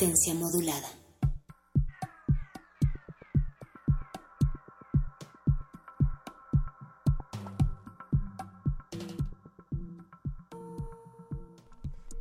[0.00, 0.88] Modulada.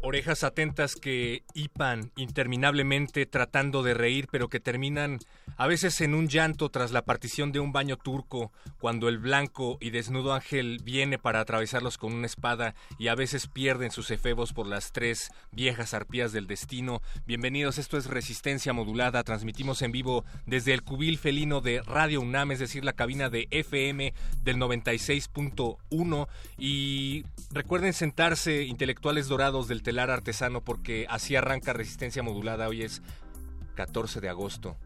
[0.02, 5.20] Orejas atentas que hipan interminablemente tratando de reír, pero que terminan
[5.60, 9.78] a veces en un llanto tras la partición de un baño turco, cuando el blanco
[9.82, 14.54] y desnudo ángel viene para atravesarlos con una espada y a veces pierden sus efebos
[14.54, 17.02] por las tres viejas arpías del destino.
[17.26, 22.54] Bienvenidos, esto es Resistencia Modulada, transmitimos en vivo desde el cubil felino de Radio UNAM,
[22.54, 30.10] es decir, la cabina de FM del 96.1 y recuerden sentarse intelectuales dorados del telar
[30.10, 33.02] artesano porque así arranca Resistencia Modulada, hoy es
[33.76, 34.78] 14 de agosto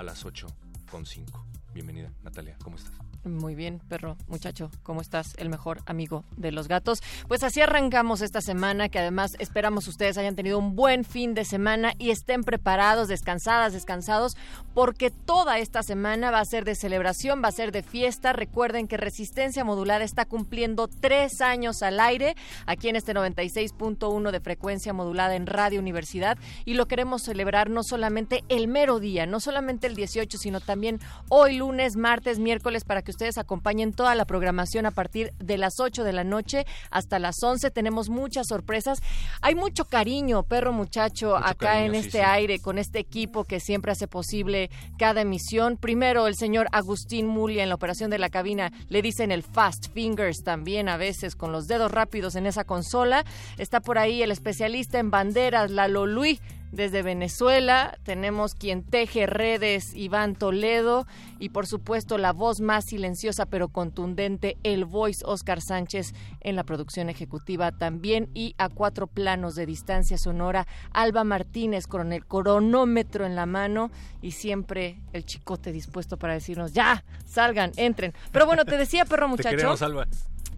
[0.00, 0.46] a las 8
[0.90, 1.46] con 5.
[1.74, 3.09] Bienvenida, Natalia, ¿cómo estás?
[3.22, 5.34] Muy bien, perro, muchacho, ¿cómo estás?
[5.36, 7.02] El mejor amigo de los gatos.
[7.28, 11.44] Pues así arrancamos esta semana, que además esperamos ustedes hayan tenido un buen fin de
[11.44, 14.38] semana y estén preparados, descansadas, descansados,
[14.72, 18.32] porque toda esta semana va a ser de celebración, va a ser de fiesta.
[18.32, 24.40] Recuerden que Resistencia Modulada está cumpliendo tres años al aire, aquí en este 96.1 de
[24.40, 29.40] frecuencia modulada en Radio Universidad, y lo queremos celebrar no solamente el mero día, no
[29.40, 34.24] solamente el 18, sino también hoy lunes, martes, miércoles, para que ustedes acompañen toda la
[34.24, 37.70] programación a partir de las 8 de la noche hasta las 11.
[37.70, 39.00] Tenemos muchas sorpresas.
[39.42, 42.24] Hay mucho cariño, perro muchacho, Mucho acá cariño, en sí, este sí.
[42.24, 45.76] aire, con este equipo que siempre hace posible cada emisión.
[45.76, 49.92] Primero, el señor Agustín Mulia en la operación de la cabina le dicen el Fast
[49.92, 53.24] Fingers también a veces con los dedos rápidos en esa consola.
[53.58, 56.40] Está por ahí el especialista en banderas, Lalo Luis.
[56.72, 61.06] Desde Venezuela tenemos quien teje redes, Iván Toledo,
[61.38, 66.62] y por supuesto la voz más silenciosa pero contundente, el voice Oscar Sánchez en la
[66.62, 73.26] producción ejecutiva también, y a cuatro planos de distancia sonora, Alba Martínez con el cronómetro
[73.26, 73.90] en la mano
[74.22, 78.14] y siempre el chicote dispuesto para decirnos, ya, salgan, entren.
[78.30, 79.56] Pero bueno, te decía, perro Te muchacho.
[79.56, 80.06] queremos, Alba.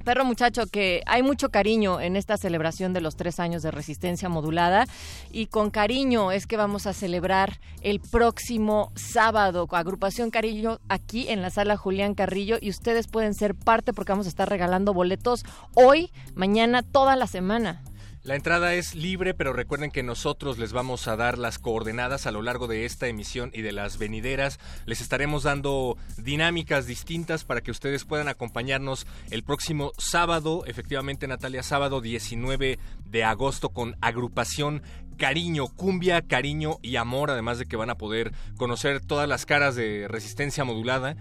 [0.04, 4.28] Perro muchacho, que hay mucho cariño en esta celebración de los tres años de resistencia
[4.28, 4.86] modulada.
[5.30, 11.42] Y con cariño es que vamos a celebrar el próximo sábado, agrupación Cariño aquí en
[11.42, 12.58] la sala Julián Carrillo.
[12.60, 17.26] Y ustedes pueden ser parte porque vamos a estar regalando boletos hoy, mañana, toda la
[17.26, 17.82] semana.
[18.24, 22.30] La entrada es libre, pero recuerden que nosotros les vamos a dar las coordenadas a
[22.30, 24.60] lo largo de esta emisión y de las venideras.
[24.86, 31.64] Les estaremos dando dinámicas distintas para que ustedes puedan acompañarnos el próximo sábado, efectivamente Natalia,
[31.64, 34.82] sábado 19 de agosto con agrupación
[35.18, 39.74] Cariño, cumbia, cariño y amor, además de que van a poder conocer todas las caras
[39.74, 41.16] de resistencia modulada.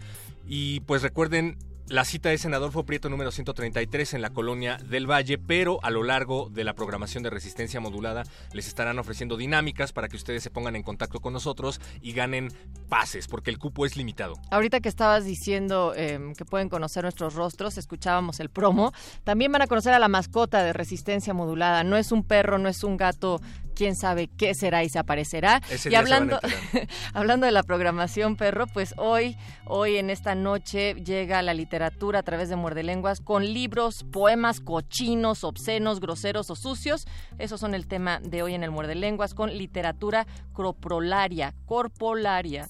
[0.47, 5.09] Y pues recuerden, la cita es en Adolfo Prieto número 133 en la colonia del
[5.09, 9.91] Valle, pero a lo largo de la programación de resistencia modulada les estarán ofreciendo dinámicas
[9.91, 12.51] para que ustedes se pongan en contacto con nosotros y ganen
[12.87, 14.35] pases, porque el cupo es limitado.
[14.51, 18.93] Ahorita que estabas diciendo eh, que pueden conocer nuestros rostros, escuchábamos el promo.
[19.23, 21.83] También van a conocer a la mascota de resistencia modulada.
[21.83, 23.41] No es un perro, no es un gato.
[23.75, 25.61] Quién sabe qué será y se aparecerá.
[25.69, 26.39] Ese y hablando,
[27.13, 32.23] hablando de la programación, perro, pues hoy, hoy en esta noche llega la literatura a
[32.23, 37.07] través de Muerde Lenguas con libros, poemas cochinos, obscenos, groseros o sucios.
[37.39, 42.69] Esos son el tema de hoy en el Muerde Lenguas con literatura croprolaria, corpolaria.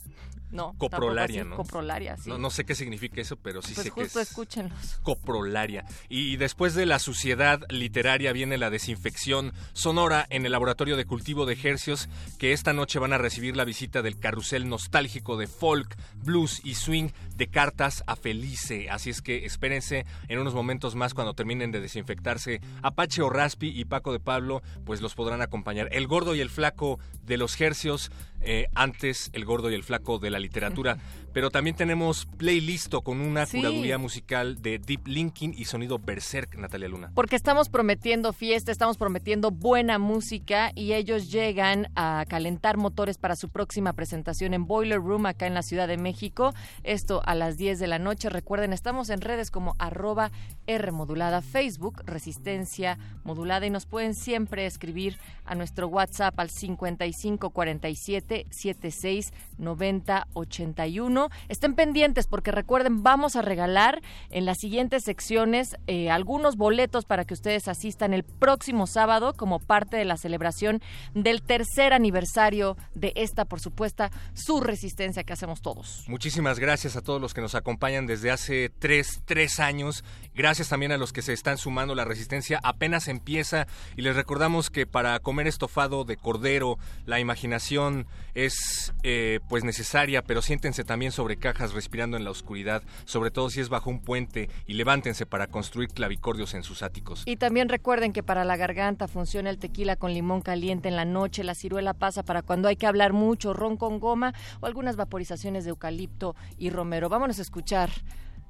[0.52, 1.56] No, coprolaria, así, ¿no?
[1.56, 2.30] Coprolaria, sí.
[2.30, 5.00] No, no sé qué significa eso, pero sí pues sé que justo es escúchenlos.
[5.02, 5.86] coprolaria.
[6.10, 11.46] Y después de la suciedad literaria viene la desinfección sonora en el laboratorio de cultivo
[11.46, 15.96] de ejercios que esta noche van a recibir la visita del carrusel nostálgico de folk,
[16.24, 18.90] blues y swing de cartas a Felice.
[18.90, 23.70] Así es que espérense en unos momentos más cuando terminen de desinfectarse Apache o Raspi
[23.70, 25.88] y Paco de Pablo, pues los podrán acompañar.
[25.92, 30.20] El gordo y el flaco de los hercios, eh, antes el gordo y el flaco
[30.20, 30.98] de la literatura.
[31.34, 33.60] Pero también tenemos playlist con una Sí.
[33.60, 37.12] curaduría musical de Deep Linking y sonido Berserk, Natalia Luna.
[37.16, 43.38] Porque estamos prometiendo fiesta, estamos prometiendo buena música y ellos llegan a calentar motores para
[43.38, 46.54] su próxima presentación en Boiler Room acá en la Ciudad de México.
[46.84, 48.30] Esto a las 10 de la noche.
[48.30, 50.32] Recuerden, estamos en redes como arroba
[50.68, 58.31] R modulada, Facebook, Resistencia modulada y nos pueden siempre escribir a nuestro WhatsApp al 5547
[58.50, 61.30] 76 90 81.
[61.50, 67.26] Estén pendientes porque recuerden, vamos a regalar en las siguientes secciones eh, algunos boletos para
[67.26, 70.82] que ustedes asistan el próximo sábado como parte de la celebración
[71.14, 73.92] del tercer aniversario de esta, por supuesto,
[74.34, 76.06] su resistencia que hacemos todos.
[76.08, 80.04] Muchísimas gracias a todos los que nos acompañan desde hace tres, tres años.
[80.34, 81.94] Gracias también a los que se están sumando.
[81.94, 88.08] La resistencia apenas empieza y les recordamos que para comer estofado de cordero la imaginación
[88.34, 93.50] es eh, pues necesaria, pero siéntense también sobre cajas respirando en la oscuridad, sobre todo
[93.50, 97.24] si es bajo un puente y levántense para construir clavicordios en sus áticos.
[97.26, 101.06] Y también recuerden que para la garganta funciona el tequila con limón caliente en la
[101.06, 104.96] noche, la ciruela pasa para cuando hay que hablar mucho, ron con goma o algunas
[104.96, 107.10] vaporizaciones de eucalipto y romero.
[107.10, 107.90] Vámonos a escuchar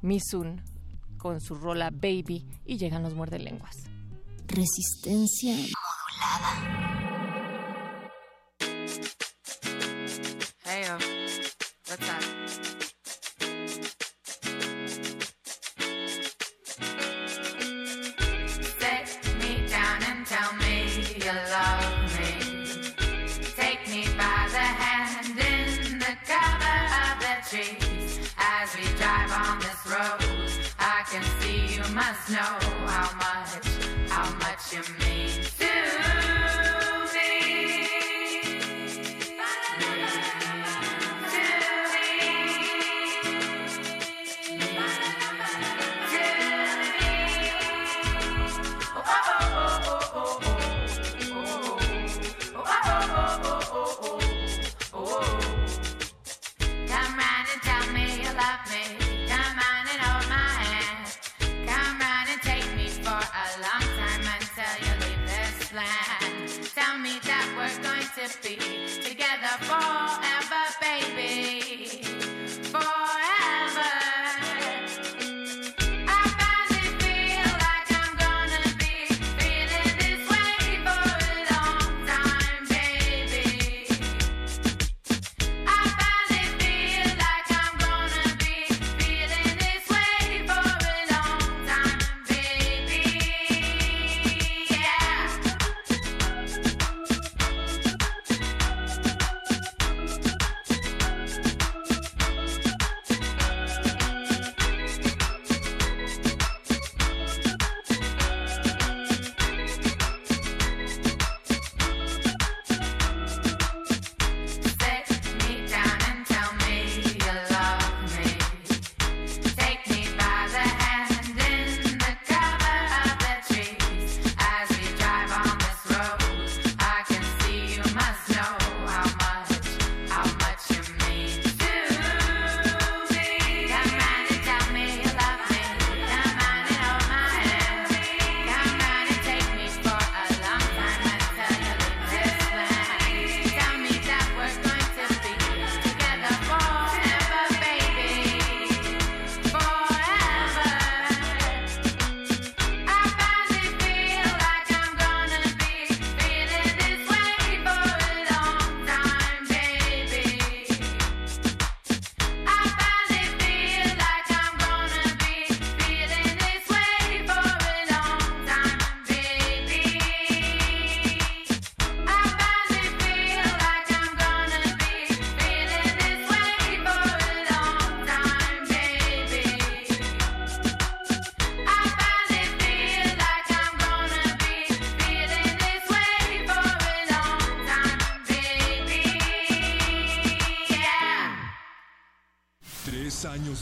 [0.01, 0.61] Misun
[1.17, 3.75] con su rola Baby y llegan los muerde lenguas.
[4.47, 5.55] Resistencia
[10.71, 10.87] Hey,
[11.85, 12.23] what's that?
[18.79, 19.09] Sit
[19.41, 20.87] me down and tell me
[21.17, 22.31] you love me.
[23.57, 28.31] Take me by the hand in the cover of the trees.
[28.37, 30.21] As we drive on this road,
[30.79, 32.60] I can see you must know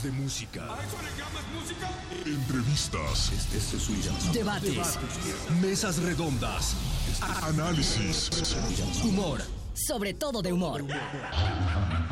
[0.00, 0.68] años de música.
[2.24, 3.32] Entrevistas.
[3.32, 4.32] Este es su llamado.
[4.32, 4.98] Debates.
[5.60, 6.74] Mesas redondas.
[7.42, 8.30] Análisis.
[9.04, 9.40] Humor.
[9.74, 10.84] Sobre todo de humor.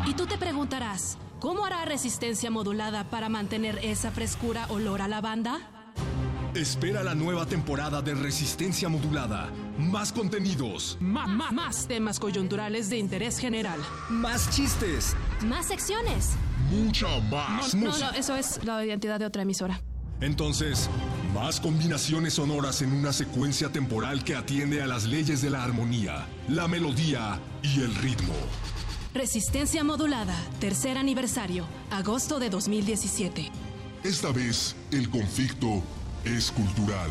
[0.07, 5.61] Y tú te preguntarás, ¿cómo hará resistencia modulada para mantener esa frescura olor a lavanda?
[6.55, 9.51] Espera la nueva temporada de Resistencia Modulada.
[9.79, 10.97] Más contenidos.
[11.01, 13.79] Más temas coyunturales de interés general.
[14.09, 15.15] Más chistes.
[15.43, 16.37] Más secciones.
[16.71, 18.11] Mucha más No, no, música.
[18.11, 19.81] eso es la identidad de otra emisora.
[20.21, 20.89] Entonces,
[21.33, 26.27] más combinaciones sonoras en una secuencia temporal que atiende a las leyes de la armonía,
[26.49, 28.35] la melodía y el ritmo.
[29.15, 33.51] Resistencia modulada, tercer aniversario, agosto de 2017.
[34.05, 35.83] Esta vez, el conflicto
[36.25, 37.11] es cultural.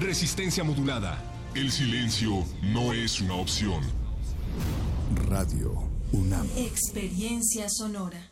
[0.00, 1.18] Resistencia modulada.
[1.54, 3.82] El silencio no es una opción.
[5.28, 6.46] Radio UNAM.
[6.56, 8.31] Experiencia sonora.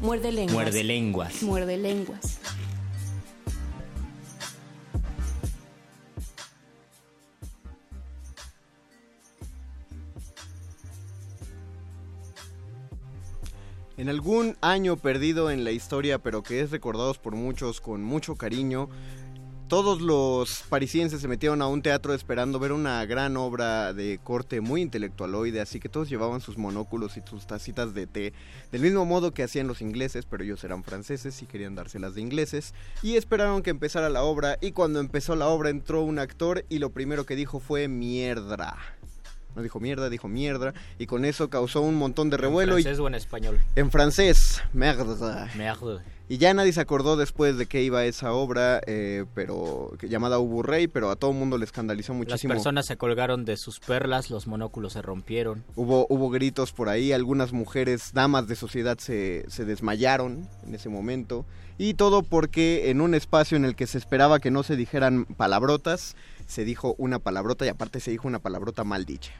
[0.00, 0.54] Muerde lenguas.
[0.54, 1.42] Muerde lenguas.
[1.42, 2.38] Muerde lenguas.
[14.02, 18.34] En algún año perdido en la historia, pero que es recordado por muchos con mucho
[18.34, 18.88] cariño,
[19.72, 24.60] todos los parisienses se metieron a un teatro esperando ver una gran obra de corte
[24.60, 28.34] muy intelectualoide, así que todos llevaban sus monóculos y sus tacitas de té,
[28.70, 32.20] del mismo modo que hacían los ingleses, pero ellos eran franceses y querían dárselas de
[32.20, 36.66] ingleses, y esperaron que empezara la obra, y cuando empezó la obra entró un actor
[36.68, 38.76] y lo primero que dijo fue mierda.
[39.54, 42.76] No dijo mierda, dijo mierda, y con eso causó un montón de revuelo.
[42.78, 43.02] ¿En francés y...
[43.02, 43.60] o en español?
[43.76, 45.48] En francés, merda.
[45.56, 46.00] Merde.
[46.28, 50.62] Y ya nadie se acordó después de qué iba esa obra, eh, pero llamada Ubu
[50.62, 52.54] Rey, pero a todo el mundo le escandalizó Las muchísimo.
[52.54, 55.62] personas se colgaron de sus perlas, los monóculos se rompieron.
[55.76, 60.88] Hubo, hubo gritos por ahí, algunas mujeres, damas de sociedad, se, se desmayaron en ese
[60.88, 61.44] momento.
[61.76, 65.26] Y todo porque en un espacio en el que se esperaba que no se dijeran
[65.26, 66.16] palabrotas,
[66.52, 69.32] se dijo una palabrota y aparte se dijo una palabrota mal dicha.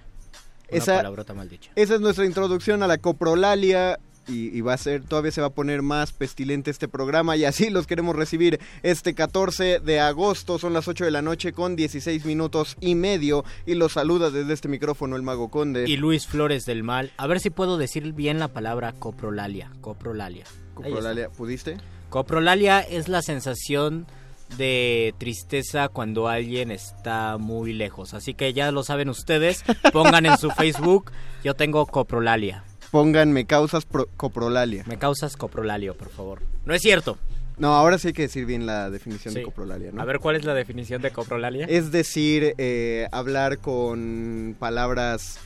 [0.70, 1.70] Una palabrota mal dicha.
[1.76, 4.00] Esa es nuestra introducción a la coprolalia.
[4.28, 7.44] Y, y va a ser, todavía se va a poner más pestilente este programa y
[7.44, 11.74] así los queremos recibir este 14 de agosto, son las 8 de la noche con
[11.74, 15.86] 16 minutos y medio y los saluda desde este micrófono el Mago Conde.
[15.88, 17.10] Y Luis Flores del Mal.
[17.16, 19.72] A ver si puedo decir bien la palabra coprolalia.
[19.80, 20.44] Coprolalia.
[20.74, 21.28] Coprolalia.
[21.28, 21.78] ¿pudiste?
[22.08, 24.06] Coprolalia es la sensación
[24.56, 28.14] de tristeza cuando alguien está muy lejos.
[28.14, 29.64] Así que ya lo saben ustedes.
[29.92, 31.12] Pongan en su Facebook.
[31.44, 32.64] Yo tengo coprolalia.
[32.90, 34.84] Pongan me causas pro- coprolalia.
[34.86, 36.40] Me causas coprolalio, por favor.
[36.64, 37.18] No es cierto.
[37.58, 40.00] No, ahora sí hay que decir bien la definición de coprolalia, ¿no?
[40.00, 41.66] A ver, ¿cuál es la definición de coprolalia?
[41.68, 45.38] Es decir, eh, hablar con palabras...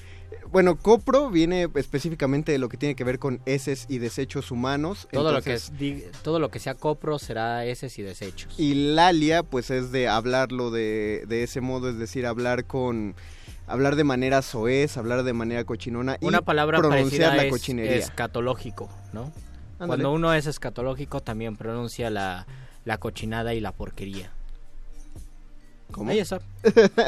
[0.50, 5.08] Bueno, copro viene específicamente de lo que tiene que ver con heces y desechos humanos.
[5.12, 5.72] todo, lo que es,
[6.22, 8.54] todo lo que sea copro será heces y desechos.
[8.58, 13.14] Y lalia, pues es de hablarlo de, de ese modo, es decir, hablar con...
[13.68, 17.50] Hablar de manera soez, hablar de manera cochinona y Una palabra pronunciar parecida la es
[17.50, 17.96] cochinería.
[17.96, 19.32] escatológico, ¿no?
[19.78, 22.46] Cuando uno es escatológico también pronuncia la,
[22.84, 24.30] la cochinada y la porquería.
[25.90, 26.10] ¿Cómo?
[26.10, 26.40] Ahí está.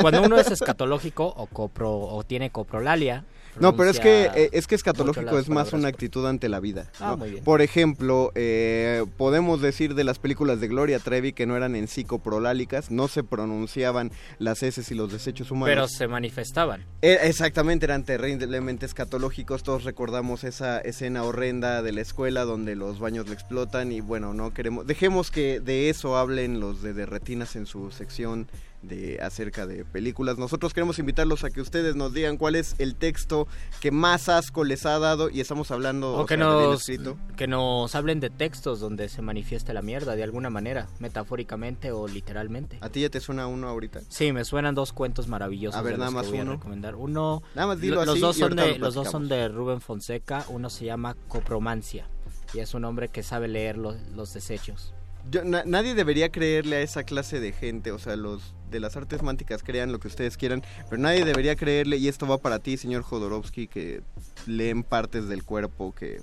[0.00, 3.24] Cuando uno es escatológico o copro o tiene coprolalia.
[3.60, 6.90] No, pero es que eh, es que escatológico es más una actitud ante la vida.
[7.00, 7.44] Ah, muy bien.
[7.44, 11.88] Por ejemplo, eh, podemos decir de las películas de Gloria Trevi que no eran en
[11.88, 15.70] sí coprolálicas, no se pronunciaban las heces y los desechos humanos.
[15.70, 16.84] Pero se manifestaban.
[17.02, 19.62] Eh, exactamente, eran terriblemente escatológicos.
[19.62, 24.34] Todos recordamos esa escena horrenda de la escuela donde los baños le explotan y bueno,
[24.34, 24.86] no queremos.
[24.86, 28.48] Dejemos que de eso hablen los de Derretinas en su sección
[28.82, 30.38] de acerca de películas.
[30.38, 33.48] Nosotros queremos invitarlos a que ustedes nos digan cuál es el texto
[33.80, 37.16] que más asco les ha dado y estamos hablando O o que sea, nos, escrito.
[37.36, 42.06] que nos hablen de textos donde se manifieste la mierda de alguna manera, metafóricamente o
[42.06, 42.78] literalmente.
[42.80, 44.00] ¿A ti ya te suena uno ahorita?
[44.08, 45.78] Sí, me suenan dos cuentos maravillosos.
[45.78, 46.52] A ver, nada más uno.
[46.52, 46.94] recomendar.
[46.94, 49.48] Uno, Nada más dilo lo- los así dos son de lo los dos son de
[49.48, 50.44] Rubén Fonseca.
[50.48, 52.06] Uno se llama Copromancia
[52.54, 54.94] y es un hombre que sabe leer los, los desechos.
[55.30, 58.96] Yo- na- nadie debería creerle a esa clase de gente, o sea, los de las
[58.96, 62.58] artes mánticas crean lo que ustedes quieran, pero nadie debería creerle, y esto va para
[62.58, 64.02] ti, señor Jodorowsky, que
[64.46, 66.20] leen partes del cuerpo que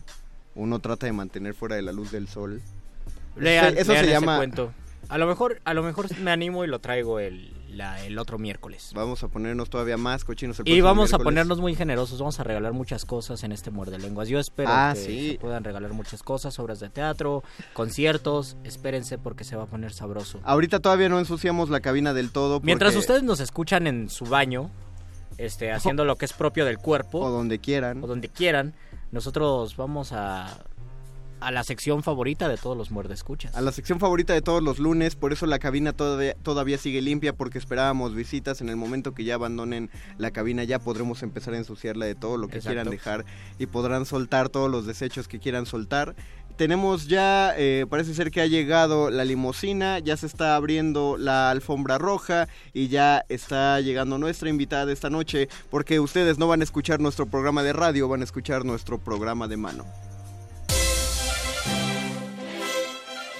[0.54, 2.62] uno trata de mantener fuera de la luz del sol.
[3.78, 4.38] Eso- se llama...
[4.38, 4.72] cuento.
[5.10, 8.38] A lo mejor, a lo mejor me animo y lo traigo el, la- el otro
[8.38, 8.91] miércoles.
[8.96, 12.44] Vamos a ponernos todavía más cochinos el Y vamos a ponernos muy generosos, vamos a
[12.44, 14.27] regalar muchas cosas en este Muerde Lenguas.
[14.29, 15.32] Yo espero Ah, que sí.
[15.34, 18.58] se puedan regalar muchas cosas, obras de teatro, conciertos.
[18.63, 20.39] Espérense porque se va a poner sabroso.
[20.44, 22.60] Ahorita todavía no ensuciamos la cabina del todo.
[22.63, 24.72] Mientras ustedes nos escuchan en su baño,
[25.38, 27.20] este, haciendo lo que es propio del cuerpo.
[27.20, 28.03] O donde quieran.
[28.03, 28.74] O donde quieran,
[29.12, 30.48] nosotros vamos a,
[31.39, 33.56] a la sección favorita de todos los muerde escuchas.
[33.56, 37.01] A la sección favorita de todos los lunes, por eso la cabina todavía, todavía sigue
[37.01, 38.62] limpia porque esperábamos visitas.
[38.62, 42.38] En el momento que ya abandonen la cabina ya podremos empezar a ensuciarla de todo
[42.38, 42.70] lo que Exacto.
[42.70, 43.25] quieran dejar
[43.60, 46.15] y podrán soltar todos los desechos que quieran soltar.
[46.58, 51.50] Tenemos ya, eh, parece ser que ha llegado la limusina, ya se está abriendo la
[51.50, 56.62] alfombra roja y ya está llegando nuestra invitada de esta noche porque ustedes no van
[56.62, 59.86] a escuchar nuestro programa de radio, van a escuchar nuestro programa de mano.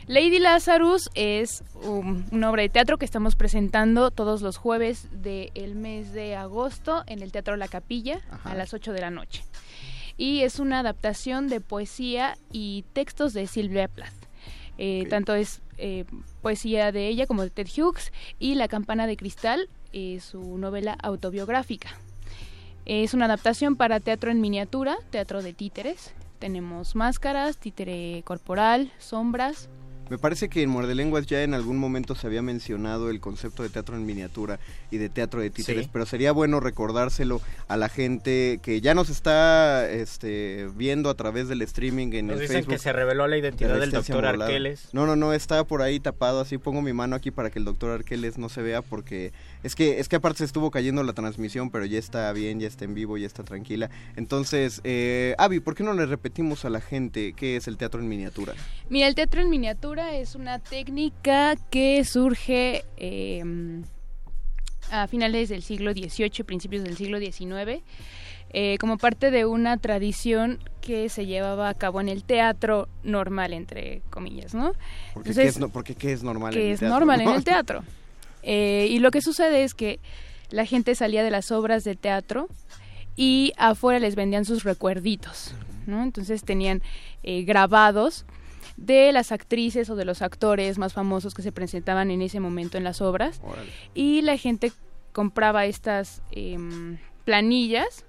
[0.06, 5.74] Lady Lazarus es um, una obra de teatro que estamos presentando todos los jueves del
[5.76, 9.44] mes de agosto en el Teatro La Capilla a las 8 de la noche.
[10.18, 14.12] Y es una adaptación de poesía y textos de Sylvia Plath.
[14.76, 16.04] Eh, Tanto es eh,
[16.42, 20.98] poesía de ella como de Ted Hughes y La campana de cristal, eh, su novela
[21.02, 21.88] autobiográfica.
[22.86, 26.12] Es una adaptación para teatro en miniatura, teatro de títeres.
[26.38, 29.70] Tenemos máscaras, títere corporal, sombras.
[30.10, 33.62] Me parece que en Muerde Lenguas ya en algún momento se había mencionado el concepto
[33.62, 34.58] de teatro en miniatura
[34.90, 35.90] y de teatro de títeres, Sí.
[35.92, 41.48] pero sería bueno recordárselo a la gente que ya nos está este, viendo a través
[41.48, 42.72] del streaming en Nos el dicen Facebook.
[42.74, 44.26] que se reveló la de identidad del doctor.
[44.26, 44.88] Arqueles.
[44.92, 47.64] No, no, no, está por ahí tapado, así pongo mi mano aquí para que el
[47.64, 51.12] doctor Arqueles no se vea porque es que es que aparte se estuvo cayendo la
[51.14, 53.90] transmisión, pero ya está bien, ya está en vivo, ya está tranquila.
[54.16, 58.00] Entonces, eh, Avi, ¿por qué no le repetimos a la gente qué es el teatro
[58.00, 58.52] en miniatura?
[58.90, 63.42] Mira, el teatro en miniatura es una técnica que surge eh,
[64.90, 67.82] a finales del siglo XVIII, principios del siglo XIX,
[68.50, 73.52] eh, como parte de una tradición que se llevaba a cabo en el teatro normal,
[73.52, 74.72] entre comillas, ¿no?
[75.12, 77.20] Porque, Entonces, ¿qué, es, no- porque ¿qué es normal en que el es teatro, normal
[77.20, 77.84] en el teatro.
[78.42, 80.00] Eh, y lo que sucede es que
[80.50, 82.48] la gente salía de las obras de teatro
[83.16, 85.54] y afuera les vendían sus recuerditos,
[85.86, 86.02] ¿no?
[86.02, 86.82] Entonces tenían
[87.22, 88.26] eh, grabados
[88.76, 92.76] de las actrices o de los actores más famosos que se presentaban en ese momento
[92.78, 93.40] en las obras
[93.94, 94.72] y la gente
[95.12, 98.04] compraba estas em, planillas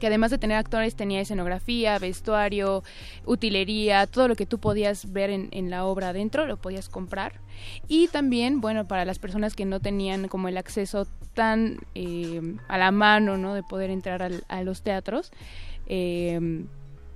[0.00, 2.82] que además de tener actores tenía escenografía, vestuario,
[3.26, 7.40] utilería, todo lo que tú podías ver en, en la obra adentro lo podías comprar.
[7.86, 12.76] Y también, bueno, para las personas que no tenían como el acceso tan eh, a
[12.76, 13.54] la mano, ¿no?
[13.54, 15.30] De poder entrar al- a los teatros,
[15.86, 16.64] eh,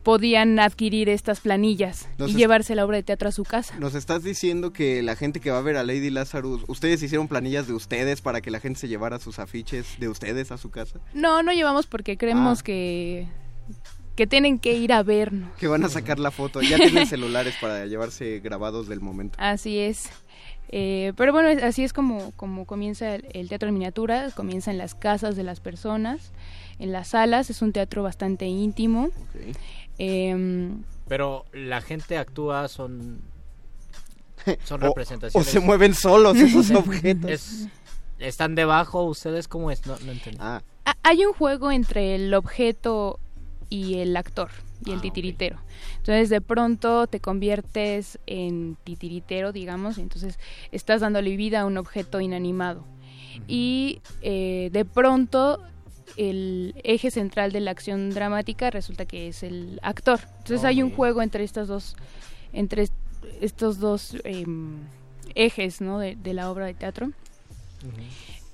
[0.09, 3.79] podían adquirir estas planillas Nos y llevarse la obra de teatro a su casa.
[3.79, 7.29] Nos estás diciendo que la gente que va a ver a Lady Lazarus, ustedes hicieron
[7.29, 10.71] planillas de ustedes para que la gente se llevara sus afiches de ustedes a su
[10.71, 12.65] casa, No, no llevamos porque creemos Ah.
[12.65, 13.29] que,
[14.17, 15.51] que tienen que ir a vernos.
[15.59, 19.37] que van a sacar la foto, ya tienen celulares para llevarse grabados del momento.
[19.39, 20.09] Así es.
[20.71, 24.79] Eh, pero bueno, así es como, como comienza el, el teatro en miniatura, comienza en
[24.79, 26.31] las casas de las personas,
[26.79, 29.09] en las salas, es un teatro bastante íntimo.
[29.99, 33.21] Em, Pero la gente actúa, son.
[34.65, 35.49] Son O- representaciones.
[35.49, 37.31] o se mueven solos esos objetos.
[37.31, 37.69] Es-
[38.19, 39.47] ¿Están debajo ustedes?
[39.47, 39.87] ¿Cómo es?
[39.87, 40.39] No, no entendí.
[40.41, 43.21] Ah, ha- hay un juego entre el objeto
[43.71, 44.51] y el actor
[44.85, 45.59] y el Ah, titiritero.
[45.99, 50.39] Entonces de pronto te conviertes en titiritero, digamos, y entonces
[50.73, 52.85] estás dándole vida a un objeto inanimado.
[53.47, 55.61] Y eh, de pronto
[56.17, 60.21] el eje central de la acción dramática resulta que es el actor.
[60.39, 61.97] Entonces hay un juego entre estas dos,
[62.53, 62.93] entre est-
[63.41, 64.79] estos dos em,
[65.35, 65.99] ejes ¿no?
[65.99, 67.11] de, de la obra de teatro.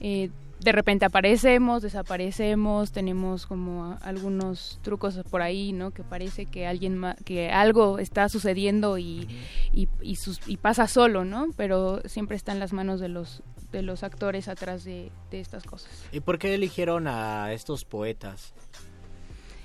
[0.00, 0.30] Eh,
[0.64, 5.92] de repente aparecemos, desaparecemos, tenemos como algunos trucos por ahí, ¿no?
[5.92, 9.28] Que parece que alguien ma- que algo está sucediendo y,
[9.72, 11.48] y, y sus- y pasa solo, ¿no?
[11.56, 15.64] Pero siempre está en las manos de los de los actores atrás de, de estas
[15.64, 15.90] cosas.
[16.12, 18.54] ¿Y por qué eligieron a estos poetas?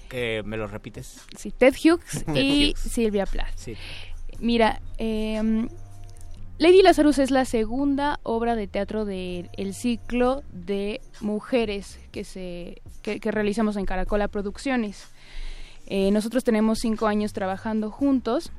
[0.09, 1.21] Que me los repites.
[1.38, 2.79] Sí, Ted Hughes Ted y Hughes.
[2.79, 3.53] Silvia Plath.
[3.55, 3.75] Sí.
[4.39, 5.67] Mira, eh,
[6.60, 13.22] Lady Lazarus es la segunda obra de teatro del ciclo de mujeres que, se, que,
[13.22, 15.08] que realizamos en Caracola Producciones.
[15.88, 18.52] Eh, nosotros tenemos cinco años trabajando juntos,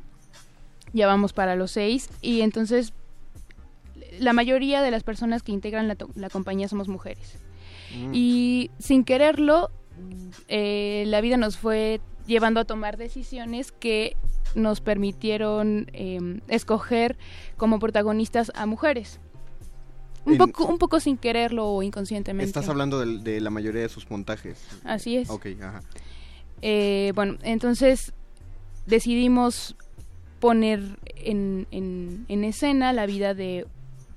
[0.94, 2.94] ya vamos para los seis, y entonces
[4.18, 7.38] la mayoría de las personas que integran la, la compañía somos mujeres.
[7.94, 8.12] Mm.
[8.14, 9.70] Y sin quererlo,
[10.48, 14.16] eh, la vida nos fue llevando a tomar decisiones que
[14.54, 17.18] nos permitieron eh, escoger
[17.56, 19.20] como protagonistas a mujeres.
[20.24, 22.46] Un, En- poco, un poco sin quererlo o inconscientemente.
[22.48, 24.62] Estás hablando de, la mayoría de sus montajes.
[24.84, 25.28] Así es.
[25.28, 25.80] Ok, ajá.
[26.62, 28.12] Eh, bueno, entonces
[28.86, 29.76] decidimos
[30.38, 30.80] poner
[31.16, 33.66] en, en- en escena la vida de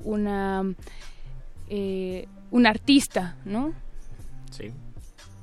[0.04, 0.64] una
[1.70, 3.74] eh, un artista, ¿no?
[4.52, 4.72] Sí.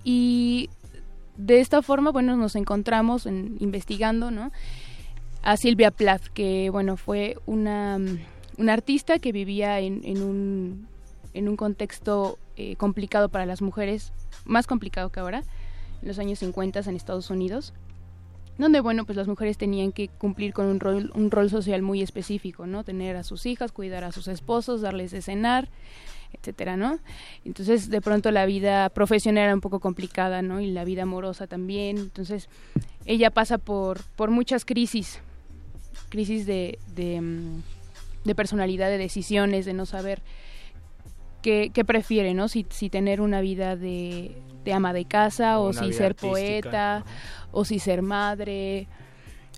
[0.05, 0.71] Y
[1.41, 4.53] de esta forma, bueno, nos encontramos en- investigando, ¿no?
[5.43, 8.19] A Silvia Plath, que, bueno, fue una, mm,
[8.59, 10.87] una artista que vivía en, en un,
[11.33, 14.13] en un contexto eh, complicado para las mujeres,
[14.45, 15.43] más complicado que ahora,
[16.03, 17.73] en los años 50 en Estados Unidos,
[18.59, 22.03] donde, bueno, pues las mujeres tenían que cumplir con un rol, un rol social muy
[22.03, 22.85] específico, ¿no?
[22.85, 25.71] Tener a sus hijas, cuidar a sus esposos, darles de cenar,
[26.33, 26.99] etcétera, ¿no?
[27.45, 30.61] Entonces, de pronto la vida profesional era un poco complicada, ¿no?
[30.61, 31.99] Y la vida amorosa también.
[31.99, 32.49] Entonces,
[33.07, 35.21] ella pasa por, por muchas crisis,
[36.09, 37.63] crisis de, de, mm,
[38.25, 40.23] de personalidad, de decisiones, de no saber
[41.43, 42.49] qué, qué prefiere, ¿no?
[42.49, 47.05] Si, si tener una vida de, de ama de casa o, si ser artística, poeta
[47.53, 48.87] o si ser madre,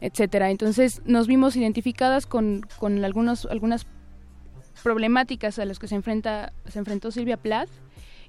[0.00, 0.50] etcétera.
[0.50, 3.86] Entonces nos vimos identificadas con, con algunos, algunas
[4.82, 7.68] problemáticas a las que se enfrenta se enfrentó Silvia Plath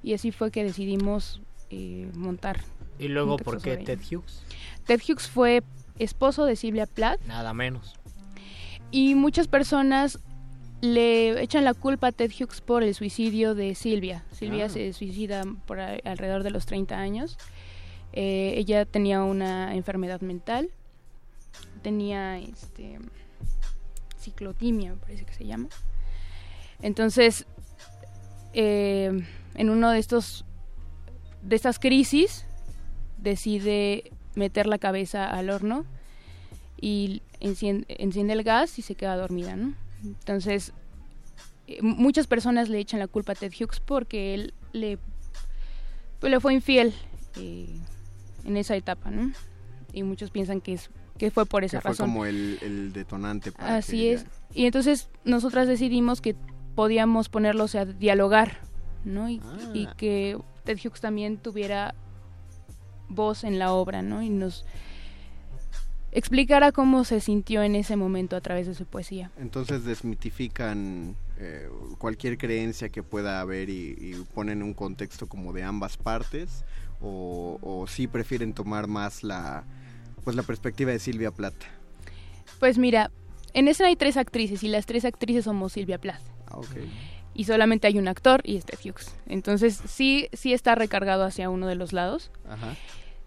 [0.01, 2.59] y así fue que decidimos eh, montar.
[2.99, 3.99] ¿Y luego por qué Ted.
[3.99, 4.43] Hughes?
[4.85, 5.63] Ted Hughes fue
[5.99, 7.93] esposo de Silvia Plath Nada menos.
[8.91, 10.19] y muchas personas
[10.81, 14.25] le echan la culpa a Ted Hughes por el suicidio de Silvia.
[14.33, 14.69] Silvia Ah.
[14.69, 17.37] se suicida por a- alrededor de los 30 años.
[18.11, 20.69] Eh, ella tenía una enfermedad mental,
[21.81, 22.99] tenía este
[24.19, 25.69] ciclotimia, me parece que se llama.
[26.83, 27.45] Entonces,
[28.53, 29.23] eh,
[29.55, 30.45] en uno de estos
[31.41, 32.45] de estas crisis
[33.17, 35.85] decide meter la cabeza al horno
[36.79, 39.73] y enciende, enciende el gas y se queda dormida, ¿no?
[40.03, 40.73] Entonces,
[41.67, 44.97] eh, muchas personas le echan la culpa a Ted Hughes porque él le,
[46.19, 46.93] pues, le fue infiel
[47.37, 47.69] eh,
[48.43, 49.31] en esa etapa, ¿no?
[49.93, 52.07] Y muchos piensan que es que fue por esa Que fue razón.
[52.07, 54.25] como el, el detonante para Así que es.
[54.53, 56.35] Y entonces nosotras decidimos que
[56.75, 58.57] podíamos ponerlos a dialogar,
[59.05, 59.29] ¿no?
[59.29, 59.41] Y,
[59.73, 59.93] y Ah.
[59.97, 61.93] que Ted Hughes también tuviera
[63.09, 64.21] voz en la obra, ¿no?
[64.23, 64.65] Y nos
[66.11, 69.31] explicara cómo se sintió en ese momento a través de su poesía.
[69.39, 75.63] Entonces desmitifican eh, cualquier creencia que pueda haber y, y ponen un contexto como de
[75.63, 76.63] ambas partes
[77.01, 79.63] o, o sí prefieren tomar más la
[80.23, 81.65] pues la perspectiva de Silvia Plata.
[82.59, 83.11] Pues mira,
[83.53, 86.21] en escena hay tres actrices y las tres actrices somos Silvia Plath.
[86.53, 87.29] Ah.
[87.35, 89.15] Y solamente hay un actor y es Ted Hughes.
[89.25, 92.29] Entonces sí, sí está recargado hacia uno de los lados.
[92.47, 92.75] Ajá.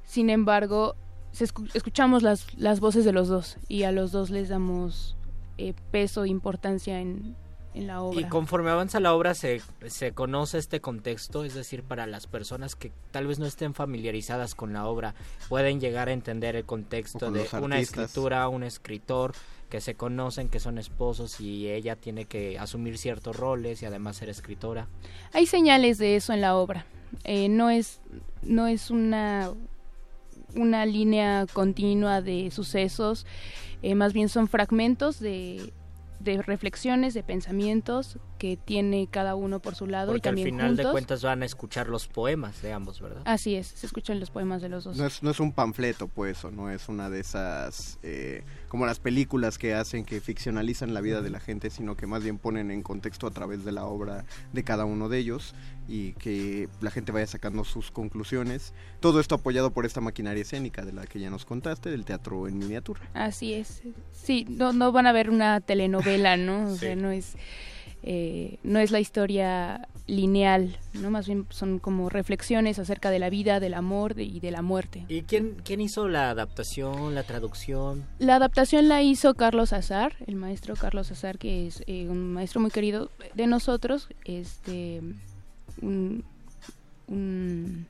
[0.04, 0.94] Sin embargo,
[1.32, 5.16] se escu- escuchamos las, las voces de los dos y a los dos les damos
[5.58, 7.34] eh, peso e importancia en,
[7.74, 8.20] en la obra.
[8.20, 12.76] Y conforme avanza la obra se, se conoce este contexto, es decir, para las personas
[12.76, 15.16] que tal vez no estén familiarizadas con la obra,
[15.48, 19.34] pueden llegar a entender el contexto con de una escritura, un escritor,
[19.68, 24.16] que se conocen, que son esposos y ella tiene que asumir ciertos roles y además
[24.16, 24.88] ser escritora.
[25.32, 26.86] Hay señales de eso en la obra.
[27.24, 28.00] Eh, no es,
[28.42, 29.50] no es una,
[30.54, 33.26] una línea continua de sucesos,
[33.82, 35.72] eh, más bien son fragmentos de,
[36.20, 40.56] de reflexiones, de pensamientos que tiene cada uno por su lado y Porque al también
[40.56, 43.22] final de cuentas van a escuchar los poemas de ambos, ¿verdad?
[43.24, 44.96] Así es, se escuchan los poemas de los dos.
[44.96, 48.86] No es, no es un panfleto, pues, o no es una de esas, eh, como
[48.86, 52.38] las películas que hacen que ficcionalizan la vida de la gente, sino que más bien
[52.38, 55.54] ponen en contexto a través de la obra de cada uno de ellos
[55.88, 58.74] y que la gente vaya sacando sus conclusiones.
[59.00, 62.48] Todo esto apoyado por esta maquinaria escénica de la que ya nos contaste, del teatro
[62.48, 63.00] en miniatura.
[63.14, 63.82] Así es.
[64.12, 66.70] Sí, no, no van a ver una telenovela, ¿no?
[66.70, 67.36] O sea, no es,
[68.06, 71.10] eh, no es la historia lineal, ¿no?
[71.10, 74.62] Más bien son como reflexiones acerca de la vida, del amor de- y de la
[74.62, 75.04] muerte.
[75.08, 78.04] ¿Y quién, quién hizo la adaptación, la traducción?
[78.20, 82.60] La adaptación la hizo Carlos Azar, el maestro Carlos Azar, que es eh, un maestro
[82.60, 85.02] muy querido de nosotros, este,
[85.82, 86.22] un,
[87.08, 87.86] un,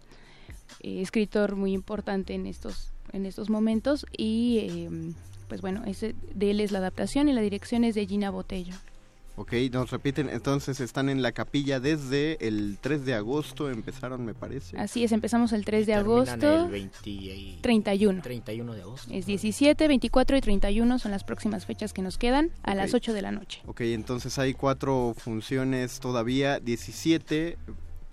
[0.80, 5.12] eh, escritor muy importante en estos, en estos momentos y eh,
[5.48, 8.74] pues bueno, ese, de él es la adaptación y la dirección es de Gina Botello.
[9.38, 14.32] Ok, nos repiten, entonces están en la capilla desde el 3 de agosto, empezaron me
[14.32, 14.78] parece.
[14.78, 16.64] Así es, empezamos el 3 de Terminan agosto.
[16.64, 18.22] el 20 y- 31.
[18.22, 19.12] 31 de agosto.
[19.12, 22.76] Es 17, 24 y 31 son las próximas fechas que nos quedan a Ok.
[22.78, 23.60] las 8 de la noche.
[23.66, 27.58] Ok, entonces hay cuatro funciones todavía, 17,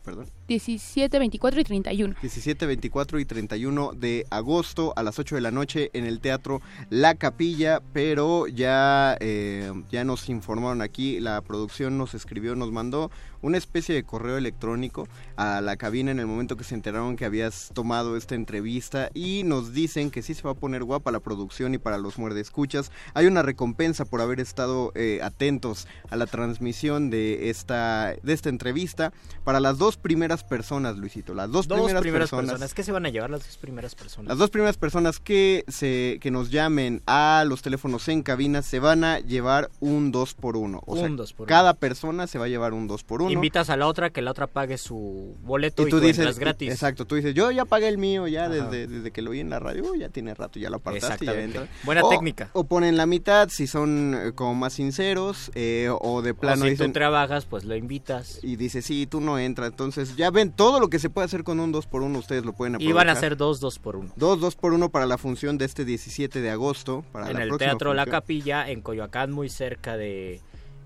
[0.04, 0.28] perdón.
[0.48, 2.16] 17, 24 y 31.
[2.22, 6.62] 17, 24 y 31 de agosto a las 8 de la noche en el Teatro
[6.90, 13.10] La Capilla, pero ya, eh, ya nos informaron aquí, la producción nos escribió, nos mandó
[13.44, 17.26] una especie de correo electrónico a la cabina en el momento que se enteraron que
[17.26, 21.20] habías tomado esta entrevista y nos dicen que sí se va a poner guapa la
[21.20, 22.92] producción y para los muerde escuchas.
[23.14, 28.50] Hay una recompensa por haber estado eh, atentos a la transmisión de esta, de esta
[28.50, 29.12] entrevista
[29.44, 31.34] para las dos primeras personas, Luisito.
[31.36, 32.52] Las dos, Dos primeras, primeras personas.
[32.54, 32.74] personas.
[32.74, 34.30] ¿Qué se van a llevar las dos primeras personas?
[34.30, 38.80] Las dos primeras personas que se que nos llamen a los teléfonos en cabina se
[38.80, 42.39] van a llevar un 2 por 1 O Un sea, dos por cada persona se
[42.39, 44.78] va a llevar un 2 por 1 Invitas a la otra que la otra pague
[44.78, 46.72] su boleto y, y tú tú dices, entras gratis.
[46.72, 49.50] exacto, tú dices, yo ya pagué el mío ya desde, desde que lo vi en
[49.50, 51.67] la radio, ya tiene rato, ya lo apartaste, ya entra.
[51.84, 52.50] Buena O- técnica.
[52.54, 56.63] O ponen la mitad si son eh, como más sinceros, eh, o de O plano
[56.63, 58.39] si dicen, tú trabajas, pues lo invitas.
[58.43, 59.69] y dice, sí, tú no entras.
[59.72, 62.46] Entonces, ya ven, todo lo que se puede hacer con un 2 por 1 ustedes
[62.46, 62.90] lo pueden aprovechar.
[62.90, 64.12] Y van a ser dos, dos por uno.
[64.16, 67.04] Dos, dos por uno para la función de este 17 de agosto.
[67.12, 68.06] Para en la el Teatro La.
[68.06, 70.42] Capilla, en Coyoacán, muy cerca de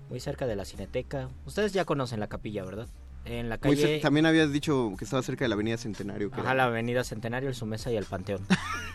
[0.08, 1.28] muy cerca de la Cineteca.
[1.44, 2.88] Ustedes ya conocen la capilla, ¿verdad?
[3.24, 3.98] En la Muy calle...
[4.00, 6.30] también habías dicho que estaba cerca de la Avenida Centenario.
[6.32, 8.40] Ajá, era- la Avenida Centenario, el Sumesa y el Panteón.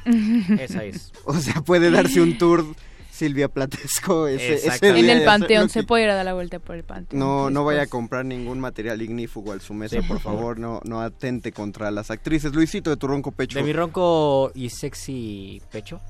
[0.59, 1.11] Esa es.
[1.25, 2.65] O sea, puede darse un tour
[3.13, 4.89] Silvia Platesco ese, ese.
[4.89, 7.19] En el panteón se puede ir a dar la vuelta por el panteón.
[7.19, 10.57] No, no vaya a comprar ningún material ignífugo al su mesa, Sí, por favor.
[10.57, 12.53] no, no atente contra las actrices.
[12.53, 13.59] Luisito de tu ronco pecho.
[13.59, 16.01] De mi ronco y sexy pecho.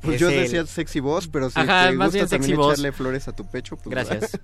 [0.00, 2.42] Pues Es yo el- decía sexy voz, pero si Ajá, te más gusta bien también
[2.42, 2.72] sexy voz.
[2.74, 4.40] echarle flores a tu pecho, pues Gracias.